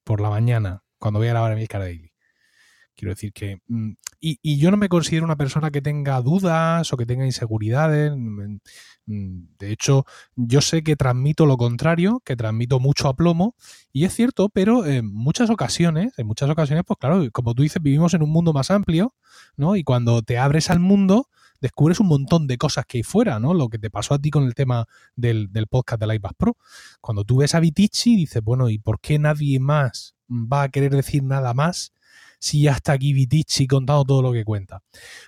por 0.04 0.20
la 0.20 0.30
mañana 0.30 0.85
cuando 0.98 1.20
voy 1.20 1.28
a 1.28 1.32
grabar 1.32 1.54
Milcar 1.56 1.80
Daily. 1.80 2.12
Quiero 2.96 3.12
decir 3.12 3.32
que. 3.32 3.60
Mm, 3.68 3.92
y, 4.20 4.58
yo 4.58 4.70
no 4.70 4.76
me 4.78 4.88
considero 4.88 5.24
una 5.26 5.36
persona 5.36 5.70
que 5.70 5.82
tenga 5.82 6.20
dudas 6.22 6.92
o 6.92 6.96
que 6.96 7.06
tenga 7.06 7.26
inseguridades. 7.26 8.12
Mm, 8.16 8.58
mm, 9.06 9.48
de 9.58 9.72
hecho, 9.72 10.06
yo 10.34 10.60
sé 10.62 10.82
que 10.82 10.96
transmito 10.96 11.46
lo 11.46 11.58
contrario, 11.58 12.22
que 12.24 12.36
transmito 12.36 12.80
mucho 12.80 13.08
aplomo. 13.08 13.54
Y 13.92 14.04
es 14.04 14.14
cierto, 14.14 14.48
pero 14.48 14.86
en 14.86 15.06
muchas 15.12 15.50
ocasiones, 15.50 16.14
en 16.18 16.26
muchas 16.26 16.48
ocasiones, 16.50 16.84
pues 16.86 16.98
claro, 16.98 17.22
como 17.32 17.54
tú 17.54 17.62
dices, 17.62 17.82
vivimos 17.82 18.14
en 18.14 18.22
un 18.22 18.30
mundo 18.30 18.52
más 18.54 18.70
amplio, 18.70 19.14
¿no? 19.56 19.76
Y 19.76 19.84
cuando 19.84 20.22
te 20.22 20.38
abres 20.38 20.70
al 20.70 20.80
mundo, 20.80 21.28
descubres 21.60 22.00
un 22.00 22.08
montón 22.08 22.46
de 22.46 22.58
cosas 22.58 22.84
que 22.86 22.98
hay 22.98 23.02
fuera, 23.02 23.38
¿no? 23.38 23.54
Lo 23.54 23.68
que 23.68 23.78
te 23.78 23.90
pasó 23.90 24.14
a 24.14 24.18
ti 24.18 24.30
con 24.30 24.44
el 24.44 24.54
tema 24.54 24.86
del, 25.14 25.52
del 25.52 25.66
podcast 25.66 26.00
del 26.00 26.14
iPad 26.14 26.32
Pro. 26.36 26.56
Cuando 27.00 27.24
tú 27.24 27.38
ves 27.38 27.54
a 27.54 27.60
Vitici, 27.60 28.16
dices, 28.16 28.42
bueno, 28.42 28.68
¿y 28.68 28.78
por 28.78 29.00
qué 29.00 29.18
nadie 29.18 29.60
más 29.60 30.14
va 30.30 30.64
a 30.64 30.68
querer 30.68 30.94
decir 30.94 31.22
nada 31.22 31.54
más 31.54 31.92
si 32.38 32.62
ya 32.62 32.72
está 32.72 32.92
aquí 32.92 33.12
Vitici 33.12 33.66
contando 33.66 34.04
todo 34.04 34.22
lo 34.22 34.32
que 34.32 34.44
cuenta. 34.44 34.82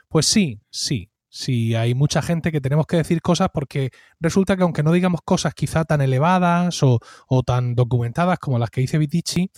Pues 0.08 0.26
sí, 0.26 0.60
sí, 0.70 1.10
sí, 1.28 1.74
hay 1.74 1.94
mucha 1.94 2.22
gente 2.22 2.52
que 2.52 2.60
tenemos 2.60 2.86
que 2.86 2.98
decir 2.98 3.20
cosas 3.22 3.48
porque 3.52 3.90
resulta 4.20 4.56
que 4.56 4.62
aunque 4.62 4.82
no 4.82 4.92
digamos 4.92 5.20
cosas 5.24 5.54
quizá 5.54 5.84
tan 5.84 6.00
elevadas 6.00 6.82
o, 6.82 7.00
o 7.28 7.42
tan 7.42 7.74
documentadas 7.74 8.38
como 8.38 8.58
las 8.58 8.70
que 8.70 8.80
dice 8.80 8.98
Vitici, 8.98 9.50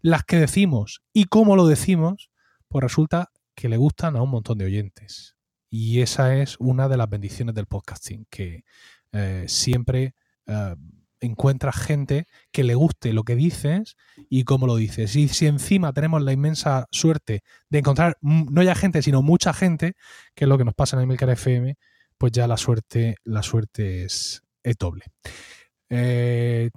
las 0.00 0.24
que 0.24 0.36
decimos 0.36 1.02
y 1.12 1.24
cómo 1.24 1.56
lo 1.56 1.66
decimos, 1.66 2.30
pues 2.68 2.82
resulta 2.82 3.30
que 3.54 3.68
le 3.68 3.76
gustan 3.76 4.16
a 4.16 4.22
un 4.22 4.30
montón 4.30 4.58
de 4.58 4.66
oyentes. 4.66 5.35
Y 5.70 6.00
esa 6.00 6.36
es 6.36 6.56
una 6.58 6.88
de 6.88 6.96
las 6.96 7.08
bendiciones 7.08 7.54
del 7.54 7.66
podcasting, 7.66 8.26
que 8.30 8.64
eh, 9.12 9.44
siempre 9.48 10.14
eh, 10.46 10.74
encuentras 11.20 11.76
gente 11.76 12.26
que 12.52 12.64
le 12.64 12.74
guste 12.74 13.12
lo 13.12 13.24
que 13.24 13.36
dices 13.36 13.96
y 14.28 14.44
cómo 14.44 14.66
lo 14.66 14.76
dices. 14.76 15.16
Y 15.16 15.28
si 15.28 15.46
encima 15.46 15.92
tenemos 15.92 16.22
la 16.22 16.32
inmensa 16.32 16.86
suerte 16.90 17.42
de 17.68 17.78
encontrar 17.78 18.16
no 18.20 18.62
ya 18.62 18.74
gente, 18.74 19.02
sino 19.02 19.22
mucha 19.22 19.52
gente, 19.52 19.94
que 20.34 20.44
es 20.44 20.48
lo 20.48 20.58
que 20.58 20.64
nos 20.64 20.74
pasa 20.74 20.96
en 20.96 21.02
el 21.02 21.06
Milcar 21.06 21.30
FM, 21.30 21.76
pues 22.18 22.32
ya 22.32 22.46
la 22.46 22.56
suerte, 22.56 23.16
la 23.24 23.42
suerte 23.42 24.04
es, 24.04 24.42
doble. 24.78 25.04
Eh, 25.88 26.70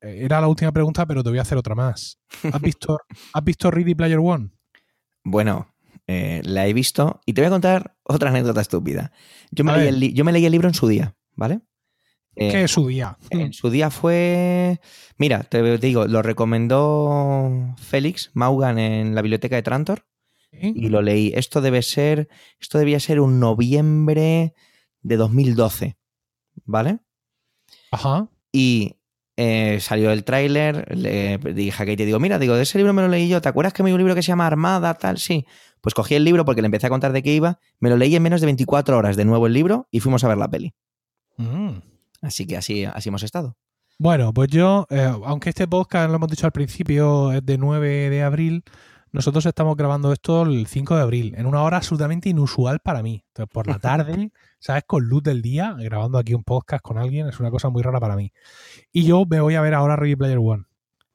era 0.00 0.40
la 0.40 0.48
última 0.48 0.72
pregunta, 0.72 1.06
pero 1.06 1.22
te 1.22 1.30
voy 1.30 1.38
a 1.38 1.42
hacer 1.42 1.58
otra 1.58 1.74
más. 1.74 2.18
¿Has 2.52 2.60
visto, 2.62 2.98
¿has 3.32 3.44
visto 3.44 3.70
Ready 3.70 3.94
Player 3.94 4.18
One? 4.18 4.50
Bueno, 5.24 5.74
eh, 6.08 6.40
la 6.44 6.66
he 6.66 6.72
visto 6.72 7.20
y 7.26 7.34
te 7.34 7.42
voy 7.42 7.46
a 7.46 7.50
contar 7.50 7.96
otra 8.02 8.30
anécdota 8.30 8.62
estúpida. 8.62 9.12
Yo 9.50 9.62
me, 9.62 10.12
yo 10.12 10.24
me 10.24 10.32
leí 10.32 10.46
el 10.46 10.52
libro 10.52 10.66
en 10.66 10.74
su 10.74 10.88
día, 10.88 11.14
¿vale? 11.36 11.60
¿Qué 12.34 12.64
es 12.64 12.70
su 12.70 12.86
día? 12.86 13.18
En 13.30 13.52
su 13.52 13.68
día 13.68 13.90
fue. 13.90 14.80
Mira, 15.16 15.42
te 15.42 15.78
digo, 15.78 16.06
lo 16.06 16.22
recomendó 16.22 17.74
Félix 17.76 18.30
Maugan 18.34 18.78
en 18.78 19.14
la 19.14 19.22
biblioteca 19.22 19.56
de 19.56 19.62
Trantor. 19.62 20.06
Y 20.52 20.88
lo 20.88 21.02
leí. 21.02 21.32
Esto 21.34 21.60
debe 21.60 21.82
ser. 21.82 22.28
Esto 22.60 22.78
debía 22.78 23.00
ser 23.00 23.20
un 23.20 23.38
noviembre 23.38 24.54
de 25.02 25.16
2012. 25.16 25.98
¿Vale? 26.64 27.00
Ajá. 27.90 28.28
Y 28.52 28.97
eh, 29.40 29.78
salió 29.80 30.10
el 30.10 30.24
tráiler. 30.24 30.84
Le 30.96 31.38
dije 31.38 31.80
a 31.80 31.86
Kate, 31.86 32.04
digo, 32.04 32.18
mira, 32.18 32.40
digo, 32.40 32.56
de 32.56 32.64
ese 32.64 32.76
libro 32.76 32.92
me 32.92 33.02
lo 33.02 33.08
leí 33.08 33.28
yo. 33.28 33.40
¿Te 33.40 33.48
acuerdas 33.48 33.72
que 33.72 33.84
me 33.84 33.88
dio 33.90 33.94
un 33.94 34.00
libro 34.00 34.16
que 34.16 34.22
se 34.22 34.28
llama 34.28 34.48
Armada, 34.48 34.94
tal? 34.94 35.18
Sí. 35.18 35.46
Pues 35.80 35.94
cogí 35.94 36.16
el 36.16 36.24
libro 36.24 36.44
porque 36.44 36.60
le 36.60 36.66
empecé 36.66 36.88
a 36.88 36.90
contar 36.90 37.12
de 37.12 37.22
qué 37.22 37.32
iba. 37.32 37.60
Me 37.78 37.88
lo 37.88 37.96
leí 37.96 38.16
en 38.16 38.22
menos 38.24 38.40
de 38.40 38.46
24 38.46 38.98
horas 38.98 39.16
de 39.16 39.24
nuevo 39.24 39.46
el 39.46 39.52
libro 39.52 39.86
y 39.92 40.00
fuimos 40.00 40.24
a 40.24 40.28
ver 40.28 40.38
la 40.38 40.48
peli. 40.48 40.74
Mm. 41.36 41.78
Así 42.20 42.48
que 42.48 42.56
así, 42.56 42.84
así 42.84 43.10
hemos 43.10 43.22
estado. 43.22 43.56
Bueno, 43.96 44.34
pues 44.34 44.48
yo, 44.48 44.88
eh, 44.90 45.08
aunque 45.24 45.50
este 45.50 45.68
podcast, 45.68 46.10
lo 46.10 46.16
hemos 46.16 46.28
dicho 46.28 46.46
al 46.46 46.52
principio, 46.52 47.32
es 47.32 47.46
de 47.46 47.58
9 47.58 48.10
de 48.10 48.22
abril, 48.24 48.64
nosotros 49.12 49.46
estamos 49.46 49.76
grabando 49.76 50.12
esto 50.12 50.42
el 50.42 50.66
5 50.66 50.96
de 50.96 51.02
abril, 51.02 51.34
en 51.36 51.46
una 51.46 51.62
hora 51.62 51.76
absolutamente 51.76 52.28
inusual 52.28 52.80
para 52.80 53.04
mí. 53.04 53.22
Entonces, 53.28 53.52
por 53.52 53.68
la 53.68 53.78
tarde, 53.78 54.32
¿sabes? 54.58 54.84
Con 54.86 55.04
luz 55.04 55.22
del 55.22 55.42
día, 55.42 55.74
grabando 55.78 56.18
aquí 56.18 56.34
un 56.34 56.44
podcast 56.44 56.82
con 56.82 56.98
alguien, 56.98 57.28
es 57.28 57.40
una 57.40 57.50
cosa 57.50 57.68
muy 57.68 57.82
rara 57.82 58.00
para 58.00 58.16
mí. 58.16 58.32
Y 58.92 59.04
yo 59.04 59.24
me 59.28 59.40
voy 59.40 59.54
a 59.54 59.60
ver 59.60 59.74
ahora 59.74 59.96
Ready 59.96 60.16
Player 60.16 60.38
One. 60.38 60.64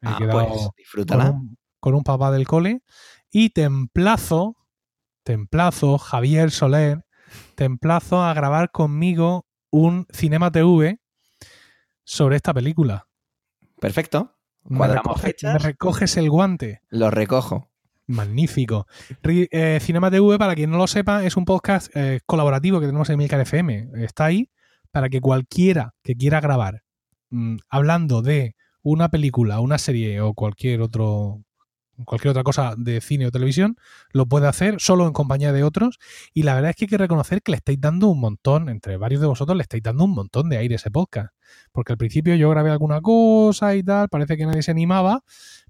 He 0.01 0.07
ah, 0.07 0.17
pues, 0.31 0.69
disfrútala. 0.77 1.25
Con 1.25 1.35
un, 1.35 1.57
con 1.79 1.95
un 1.95 2.03
papá 2.03 2.31
del 2.31 2.47
cole. 2.47 2.83
Y 3.31 3.49
templazo, 3.49 4.57
templazo, 5.23 5.97
Javier 5.97 6.51
Soler, 6.51 7.05
te 7.55 7.65
emplazo 7.65 8.21
a 8.21 8.33
grabar 8.33 8.71
conmigo 8.71 9.45
un 9.71 10.05
Cinema 10.11 10.51
TV 10.51 10.99
sobre 12.03 12.35
esta 12.35 12.53
película. 12.53 13.07
Perfecto. 13.79 14.35
Me, 14.65 14.77
Cuadramos 14.77 15.19
fechas. 15.19 15.53
me 15.53 15.59
recoges 15.59 16.15
el 16.17 16.29
guante. 16.29 16.81
Lo 16.89 17.09
recojo. 17.09 17.72
Magnífico. 18.07 18.87
Eh, 19.23 19.79
Cinema 19.81 20.11
TV, 20.11 20.37
para 20.37 20.55
quien 20.55 20.71
no 20.71 20.77
lo 20.77 20.87
sepa, 20.87 21.23
es 21.23 21.37
un 21.37 21.45
podcast 21.45 21.95
eh, 21.95 22.19
colaborativo 22.25 22.79
que 22.79 22.85
tenemos 22.85 23.09
en 23.09 23.17
Milcar 23.17 23.39
FM. 23.41 23.89
Está 24.03 24.25
ahí 24.25 24.49
para 24.91 25.09
que 25.09 25.21
cualquiera 25.21 25.93
que 26.03 26.15
quiera 26.15 26.41
grabar 26.41 26.83
mm, 27.29 27.57
hablando 27.69 28.21
de 28.21 28.55
una 28.81 29.09
película, 29.09 29.59
una 29.59 29.77
serie 29.77 30.21
o 30.21 30.33
cualquier 30.33 30.81
otro 30.81 31.43
cualquier 32.05 32.31
otra 32.31 32.43
cosa 32.43 32.75
de 32.77 33.01
cine 33.01 33.27
o 33.27 33.31
televisión, 33.31 33.77
lo 34.11 34.25
puede 34.25 34.47
hacer 34.47 34.75
solo 34.79 35.05
en 35.07 35.13
compañía 35.13 35.53
de 35.53 35.63
otros. 35.63 35.99
Y 36.33 36.43
la 36.43 36.55
verdad 36.55 36.71
es 36.71 36.75
que 36.75 36.85
hay 36.85 36.89
que 36.89 36.97
reconocer 36.97 37.41
que 37.41 37.51
le 37.51 37.57
estáis 37.57 37.79
dando 37.79 38.07
un 38.07 38.19
montón, 38.19 38.69
entre 38.69 38.97
varios 38.97 39.21
de 39.21 39.27
vosotros 39.27 39.55
le 39.55 39.63
estáis 39.63 39.83
dando 39.83 40.03
un 40.05 40.13
montón 40.13 40.49
de 40.49 40.57
aire 40.57 40.75
a 40.75 40.77
ese 40.77 40.91
podcast. 40.91 41.33
Porque 41.71 41.93
al 41.93 41.97
principio 41.97 42.35
yo 42.35 42.49
grabé 42.49 42.71
alguna 42.71 43.01
cosa 43.01 43.75
y 43.75 43.83
tal, 43.83 44.09
parece 44.09 44.37
que 44.37 44.45
nadie 44.45 44.63
se 44.63 44.71
animaba, 44.71 45.21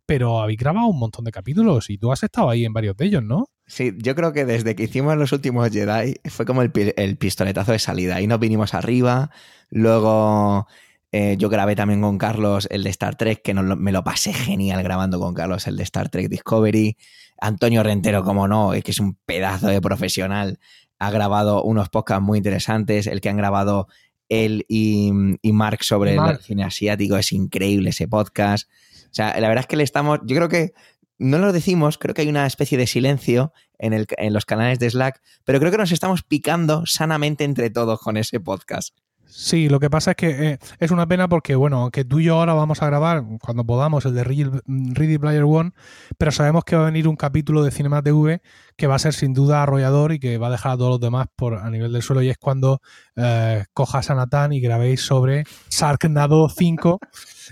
pero 0.05 0.41
habéis 0.41 0.59
grabado 0.59 0.87
un 0.87 0.99
montón 0.99 1.25
de 1.25 1.31
capítulos 1.31 1.89
y 1.89 1.97
tú 1.97 2.11
has 2.11 2.23
estado 2.23 2.49
ahí 2.49 2.65
en 2.65 2.73
varios 2.73 2.95
de 2.97 3.05
ellos, 3.05 3.23
¿no? 3.23 3.47
Sí, 3.65 3.93
yo 3.97 4.15
creo 4.15 4.33
que 4.33 4.45
desde 4.45 4.75
que 4.75 4.83
hicimos 4.83 5.15
los 5.17 5.31
últimos 5.31 5.69
Jedi 5.69 6.15
fue 6.25 6.45
como 6.45 6.61
el, 6.61 6.71
el 6.97 7.17
pistoletazo 7.17 7.71
de 7.71 7.79
salida. 7.79 8.17
Ahí 8.17 8.27
nos 8.27 8.39
vinimos 8.39 8.73
arriba. 8.73 9.31
Luego 9.69 10.67
eh, 11.13 11.35
yo 11.37 11.47
grabé 11.47 11.75
también 11.75 12.01
con 12.01 12.17
Carlos 12.17 12.67
el 12.71 12.83
de 12.83 12.89
Star 12.89 13.15
Trek, 13.15 13.41
que 13.41 13.53
lo- 13.53 13.77
me 13.77 13.91
lo 13.93 14.03
pasé 14.03 14.33
genial 14.33 14.83
grabando 14.83 15.19
con 15.19 15.33
Carlos 15.33 15.65
el 15.67 15.77
de 15.77 15.83
Star 15.83 16.09
Trek 16.09 16.27
Discovery. 16.27 16.97
Antonio 17.39 17.83
Rentero, 17.83 18.23
como 18.23 18.47
no, 18.47 18.73
es 18.73 18.83
que 18.83 18.91
es 18.91 18.99
un 18.99 19.15
pedazo 19.25 19.67
de 19.67 19.79
profesional. 19.79 20.59
Ha 20.99 21.11
grabado 21.11 21.63
unos 21.63 21.89
podcasts 21.89 22.23
muy 22.23 22.37
interesantes. 22.39 23.07
El 23.07 23.21
que 23.21 23.29
han 23.29 23.37
grabado 23.37 23.87
él 24.29 24.65
y, 24.67 25.11
y 25.41 25.51
Mark 25.53 25.83
sobre 25.83 26.15
Mark. 26.15 26.37
el 26.39 26.43
cine 26.43 26.63
asiático 26.63 27.15
es 27.17 27.31
increíble 27.31 27.91
ese 27.91 28.07
podcast. 28.07 28.69
O 29.05 29.13
sea, 29.13 29.39
la 29.39 29.47
verdad 29.47 29.61
es 29.63 29.67
que 29.67 29.75
le 29.77 29.83
estamos. 29.83 30.19
Yo 30.25 30.35
creo 30.35 30.49
que 30.49 30.73
no 31.19 31.37
lo 31.37 31.53
decimos, 31.53 31.97
creo 31.99 32.15
que 32.15 32.23
hay 32.23 32.29
una 32.29 32.47
especie 32.47 32.77
de 32.77 32.87
silencio 32.87 33.53
en, 33.77 33.93
el, 33.93 34.07
en 34.17 34.33
los 34.33 34.45
canales 34.45 34.79
de 34.79 34.89
Slack, 34.89 35.21
pero 35.43 35.59
creo 35.59 35.71
que 35.71 35.77
nos 35.77 35.91
estamos 35.91 36.23
picando 36.23 36.85
sanamente 36.87 37.43
entre 37.43 37.69
todos 37.69 37.99
con 37.99 38.17
ese 38.17 38.39
podcast. 38.39 38.95
Sí, 39.35 39.67
lo 39.67 39.79
que 39.79 39.89
pasa 39.89 40.11
es 40.11 40.17
que 40.17 40.29
eh, 40.51 40.59
es 40.77 40.91
una 40.91 41.07
pena 41.07 41.27
porque, 41.27 41.55
bueno, 41.55 41.89
que 41.89 42.05
tú 42.05 42.19
y 42.19 42.25
yo 42.25 42.35
ahora 42.37 42.53
vamos 42.53 42.83
a 42.83 42.85
grabar 42.85 43.23
cuando 43.41 43.65
podamos 43.65 44.05
el 44.05 44.13
de 44.13 44.23
Ready 44.23 45.17
Player 45.17 45.43
One, 45.43 45.71
pero 46.19 46.31
sabemos 46.31 46.63
que 46.63 46.75
va 46.75 46.83
a 46.83 46.85
venir 46.85 47.07
un 47.07 47.15
capítulo 47.15 47.63
de 47.63 47.71
Cinema 47.71 48.03
TV 48.03 48.41
que 48.77 48.85
va 48.85 48.93
a 48.95 48.99
ser 48.99 49.13
sin 49.13 49.33
duda 49.33 49.63
arrollador 49.63 50.11
y 50.11 50.19
que 50.19 50.37
va 50.37 50.47
a 50.47 50.51
dejar 50.51 50.73
a 50.73 50.77
todos 50.77 50.91
los 50.91 50.99
demás 50.99 51.27
por 51.35 51.55
a 51.55 51.67
nivel 51.71 51.91
del 51.91 52.03
suelo 52.03 52.21
y 52.21 52.29
es 52.29 52.37
cuando 52.37 52.79
eh, 53.15 53.63
cojas 53.73 54.11
a 54.11 54.15
Natán 54.15 54.53
y 54.53 54.61
grabéis 54.61 55.01
sobre 55.01 55.45
Sharknado 55.69 56.47
5. 56.49 56.99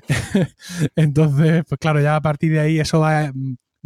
Entonces, 0.96 1.64
pues 1.68 1.80
claro, 1.80 2.00
ya 2.02 2.16
a 2.16 2.22
partir 2.22 2.52
de 2.52 2.60
ahí 2.60 2.80
eso 2.80 3.00
va, 3.00 3.22
a- 3.26 3.32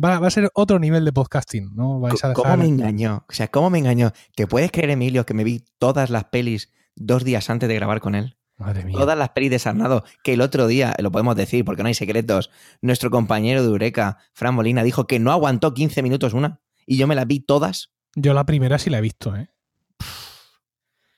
va, 0.03 0.19
va 0.19 0.27
a 0.27 0.31
ser 0.31 0.49
otro 0.53 0.79
nivel 0.79 1.05
de 1.05 1.13
podcasting, 1.13 1.73
¿no? 1.75 1.99
Vais 1.99 2.23
a 2.23 2.33
¿Cómo 2.33 2.57
me 2.57 2.65
engañó? 2.65 3.25
O 3.29 3.33
sea, 3.33 3.47
¿cómo 3.49 3.69
me 3.69 3.79
engañó? 3.79 4.11
¿Te 4.35 4.47
puedes 4.47 4.71
creer, 4.71 4.89
Emilio, 4.91 5.25
que 5.25 5.33
me 5.33 5.43
vi 5.43 5.63
todas 5.79 6.09
las 6.09 6.25
pelis 6.25 6.71
dos 6.95 7.23
días 7.23 7.49
antes 7.49 7.69
de 7.69 7.75
grabar 7.75 7.99
con 7.99 8.15
él? 8.15 8.37
Madre 8.57 8.85
mía. 8.85 8.97
Todas 8.97 9.17
las 9.17 9.29
pelis 9.29 9.51
de 9.51 9.59
Sarnado, 9.59 10.05
que 10.23 10.33
el 10.33 10.41
otro 10.41 10.67
día, 10.67 10.95
lo 10.99 11.11
podemos 11.11 11.35
decir 11.35 11.65
porque 11.65 11.83
no 11.83 11.87
hay 11.87 11.93
secretos, 11.93 12.51
nuestro 12.81 13.11
compañero 13.11 13.61
de 13.61 13.67
Eureka, 13.67 14.17
Fran 14.33 14.55
Molina, 14.55 14.83
dijo 14.83 15.07
que 15.07 15.19
no 15.19 15.31
aguantó 15.31 15.73
15 15.73 16.01
minutos 16.01 16.33
una 16.33 16.61
y 16.85 16.97
yo 16.97 17.07
me 17.07 17.15
las 17.15 17.27
vi 17.27 17.41
todas. 17.41 17.91
Yo 18.15 18.33
la 18.33 18.45
primera 18.45 18.79
sí 18.79 18.89
la 18.89 18.99
he 18.99 19.01
visto, 19.01 19.35
¿eh? 19.35 19.49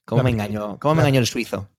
¿Cómo 0.06 0.20
La 0.20 0.24
me 0.24 0.30
engañó? 0.32 0.80
¿Cómo 0.80 0.96
me 0.96 1.02
engañó 1.02 1.20
el 1.20 1.28
suizo? 1.28 1.70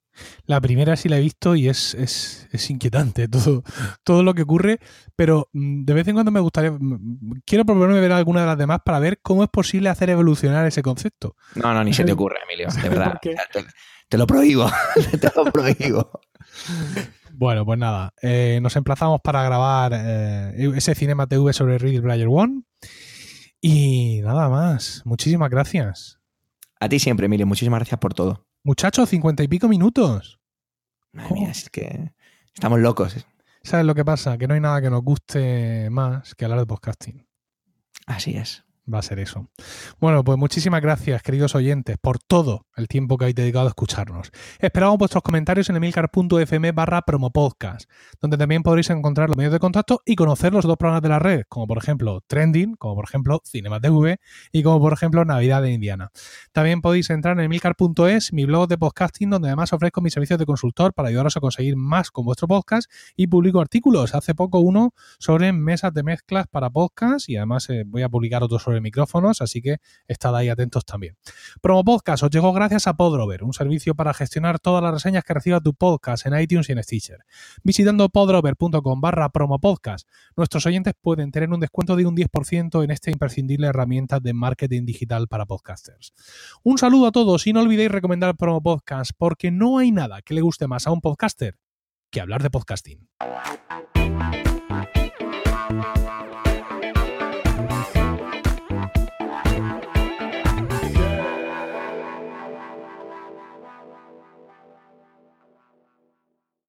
La 0.47 0.61
primera 0.61 0.97
sí 0.97 1.09
la 1.09 1.19
he 1.19 1.21
visto 1.21 1.55
y 1.55 1.69
es, 1.69 1.95
es, 1.95 2.49
es 2.53 2.71
inquietante 2.71 3.29
todo, 3.29 3.63
todo 4.05 4.23
lo 4.23 4.35
que 4.35 4.43
ocurre, 4.43 4.81
pero 5.17 5.49
mm, 5.53 5.85
de 5.85 5.95
vez 5.95 6.09
en 6.09 6.15
cuando 6.15 6.31
me 6.31 6.41
gustaría, 6.41 6.73
mm, 6.73 7.43
quiero 7.45 7.65
proponerme 7.65 8.01
ver 8.01 8.13
alguna 8.13 8.41
de 8.41 8.47
las 8.47 8.59
demás 8.59 8.81
para 8.85 8.99
ver 8.99 9.21
cómo 9.23 9.43
es 9.43 9.51
posible 9.51 9.89
hacer 9.89 10.11
evolucionar 10.11 10.67
ese 10.67 10.83
concepto. 10.83 11.37
No, 11.55 11.73
no, 11.75 11.85
ni 11.85 11.93
se 11.93 12.05
te 12.05 12.13
ocurre, 12.13 12.39
Emilio, 12.45 12.69
de 12.71 12.89
verdad. 12.89 13.19
Te 14.09 14.17
lo 14.17 14.27
prohíbo, 14.27 14.71
te 15.21 15.31
lo 15.37 15.45
prohíbo. 15.45 16.11
Bueno, 17.33 17.65
pues 17.65 17.79
nada, 17.79 18.15
eh, 18.23 18.59
nos 18.63 18.75
emplazamos 18.75 19.21
para 19.23 19.43
grabar 19.43 19.93
eh, 19.95 20.73
ese 20.75 20.95
Cinema 20.95 21.27
TV 21.27 21.53
sobre 21.53 21.79
Ready 21.79 22.01
Player 22.01 22.27
One 22.29 22.63
y 23.61 24.21
nada 24.23 24.49
más. 24.49 25.03
Muchísimas 25.05 25.51
gracias. 25.51 26.19
A 26.81 26.89
ti 26.89 26.99
siempre, 26.99 27.27
Emilio, 27.27 27.47
muchísimas 27.47 27.79
gracias 27.79 28.01
por 28.01 28.15
todo. 28.15 28.48
Muchachos, 28.69 29.09
cincuenta 29.09 29.43
y 29.43 29.49
pico 29.49 29.67
minutos. 29.67 30.39
Madre 31.13 31.33
mía, 31.33 31.51
es 31.51 31.71
que 31.71 32.13
estamos 32.53 32.79
locos. 32.79 33.27
¿Sabes 33.63 33.87
lo 33.87 33.95
que 33.95 34.05
pasa? 34.05 34.37
Que 34.37 34.47
no 34.47 34.53
hay 34.53 34.61
nada 34.61 34.83
que 34.83 34.91
nos 34.91 35.03
guste 35.03 35.89
más 35.89 36.35
que 36.35 36.45
hablar 36.45 36.61
de 36.61 36.67
podcasting. 36.67 37.27
Así 38.05 38.37
es. 38.37 38.67
Va 38.93 39.01
a 39.01 39.03
ser 39.03 39.19
eso. 39.19 39.51
Bueno, 40.01 40.25
pues 40.25 40.39
muchísimas 40.39 40.81
gracias, 40.81 41.23
queridos 41.23 41.55
oyentes, 41.55 41.99
por 42.01 42.19
todo 42.19 42.67
el 42.75 42.89
tiempo 42.89 43.19
que 43.19 43.27
habéis 43.27 43.35
dedicado 43.35 43.67
a 43.67 43.69
escucharnos. 43.69 44.31
Esperamos 44.61 44.97
vuestros 44.97 45.23
comentarios 45.23 45.69
en 45.69 45.77
emilcar.fm 45.77 46.73
barra 46.73 47.03
promopodcast, 47.03 47.91
donde 48.21 48.39
también 48.39 48.63
podréis 48.63 48.89
encontrar 48.89 49.29
los 49.29 49.37
medios 49.37 49.53
de 49.53 49.59
contacto 49.59 50.01
y 50.07 50.17
conocer 50.17 50.55
los 50.55 50.65
dos 50.65 50.77
programas 50.79 51.03
de 51.03 51.09
la 51.11 51.19
red, 51.19 51.43
como 51.49 51.67
por 51.67 51.77
ejemplo 51.77 52.23
Trending, 52.27 52.77
como 52.77 52.95
por 52.95 53.05
ejemplo 53.05 53.43
Cinema 53.45 53.79
TV 53.79 54.21
y 54.53 54.63
como 54.63 54.81
por 54.81 54.95
ejemplo 54.95 55.25
Navidad 55.25 55.61
de 55.61 55.73
Indiana. 55.73 56.11
También 56.53 56.81
podéis 56.81 57.11
entrar 57.11 57.39
en 57.39 57.45
emilcar.es, 57.45 58.33
mi 58.33 58.47
blog 58.47 58.69
de 58.69 58.79
podcasting, 58.79 59.29
donde 59.29 59.49
además 59.49 59.73
ofrezco 59.75 60.01
mis 60.01 60.15
servicios 60.15 60.39
de 60.39 60.47
consultor 60.47 60.95
para 60.95 61.09
ayudaros 61.09 61.37
a 61.37 61.41
conseguir 61.41 61.77
más 61.77 62.11
con 62.11 62.25
vuestro 62.25 62.49
podcast 62.49 62.91
y 63.17 63.27
publico 63.27 63.61
artículos. 63.61 64.15
Hace 64.15 64.35
poco 64.35 64.61
uno 64.61 64.95
sobre 65.19 65.53
mesas 65.53 65.93
de 65.93 66.03
mezclas 66.03 66.47
para 66.47 66.71
podcast 66.71 67.29
y 67.29 67.37
además 67.37 67.69
eh, 67.69 67.85
voy 67.87 68.03
a 68.03 68.09
publicar 68.09 68.43
otro 68.43 68.59
sobre 68.79 68.81
micrófonos, 68.81 69.43
así 69.43 69.61
que 69.61 69.79
estad 70.07 70.35
ahí 70.37 70.49
atentos 70.49 70.85
también. 70.85 71.17
Promo 71.61 71.85
Podcast 71.85 72.23
os 72.23 72.31
llegó 72.31 72.53
gracias 72.53 72.87
a 72.87 72.95
Podrover, 72.95 73.45
un 73.45 73.53
servicio 73.53 73.95
para 73.95 74.15
gestionar 74.15 74.59
todas 74.59 74.83
las 74.83 74.93
reseñas 74.93 75.25
que 75.25 75.35
reciba 75.35 75.61
tu 75.61 75.75
podcast 75.75 76.27
en 76.27 76.39
iTunes 76.39 76.69
y 76.69 76.73
en 76.73 76.83
Stitcher. 76.83 77.19
Visitando 77.63 78.09
podrover.com 78.09 79.01
barra 79.01 79.29
promopodcast, 79.31 80.09
nuestros 80.37 80.67
oyentes 80.67 80.95
pueden 81.01 81.31
tener 81.31 81.51
un 81.51 81.61
descuento 81.61 81.97
de 81.97 82.07
un 82.07 82.17
10% 82.17 82.85
en 82.85 82.91
esta 82.91 83.11
imprescindible 83.11 83.67
herramienta 83.69 84.21
de 84.21 84.33
marketing 84.33 84.85
digital 84.85 85.29
para 85.29 85.47
podcasters. 85.47 86.13
Un 86.63 86.79
saludo 86.79 87.07
a 87.07 87.13
todos 87.13 87.47
y 87.47 87.53
no 87.53 87.61
olvidéis 87.61 87.91
recomendar 87.91 88.37
Promo 88.37 88.63
Podcast 88.63 89.13
porque 89.17 89.51
no 89.51 89.79
hay 89.79 89.93
nada 89.93 90.23
que 90.23 90.35
le 90.35 90.41
guste 90.41 90.67
más 90.67 90.87
a 90.87 90.91
un 90.91 91.01
podcaster 91.01 91.57
que 92.11 92.21
hablar 92.21 92.43
de 92.43 92.51
podcasting. 92.51 93.09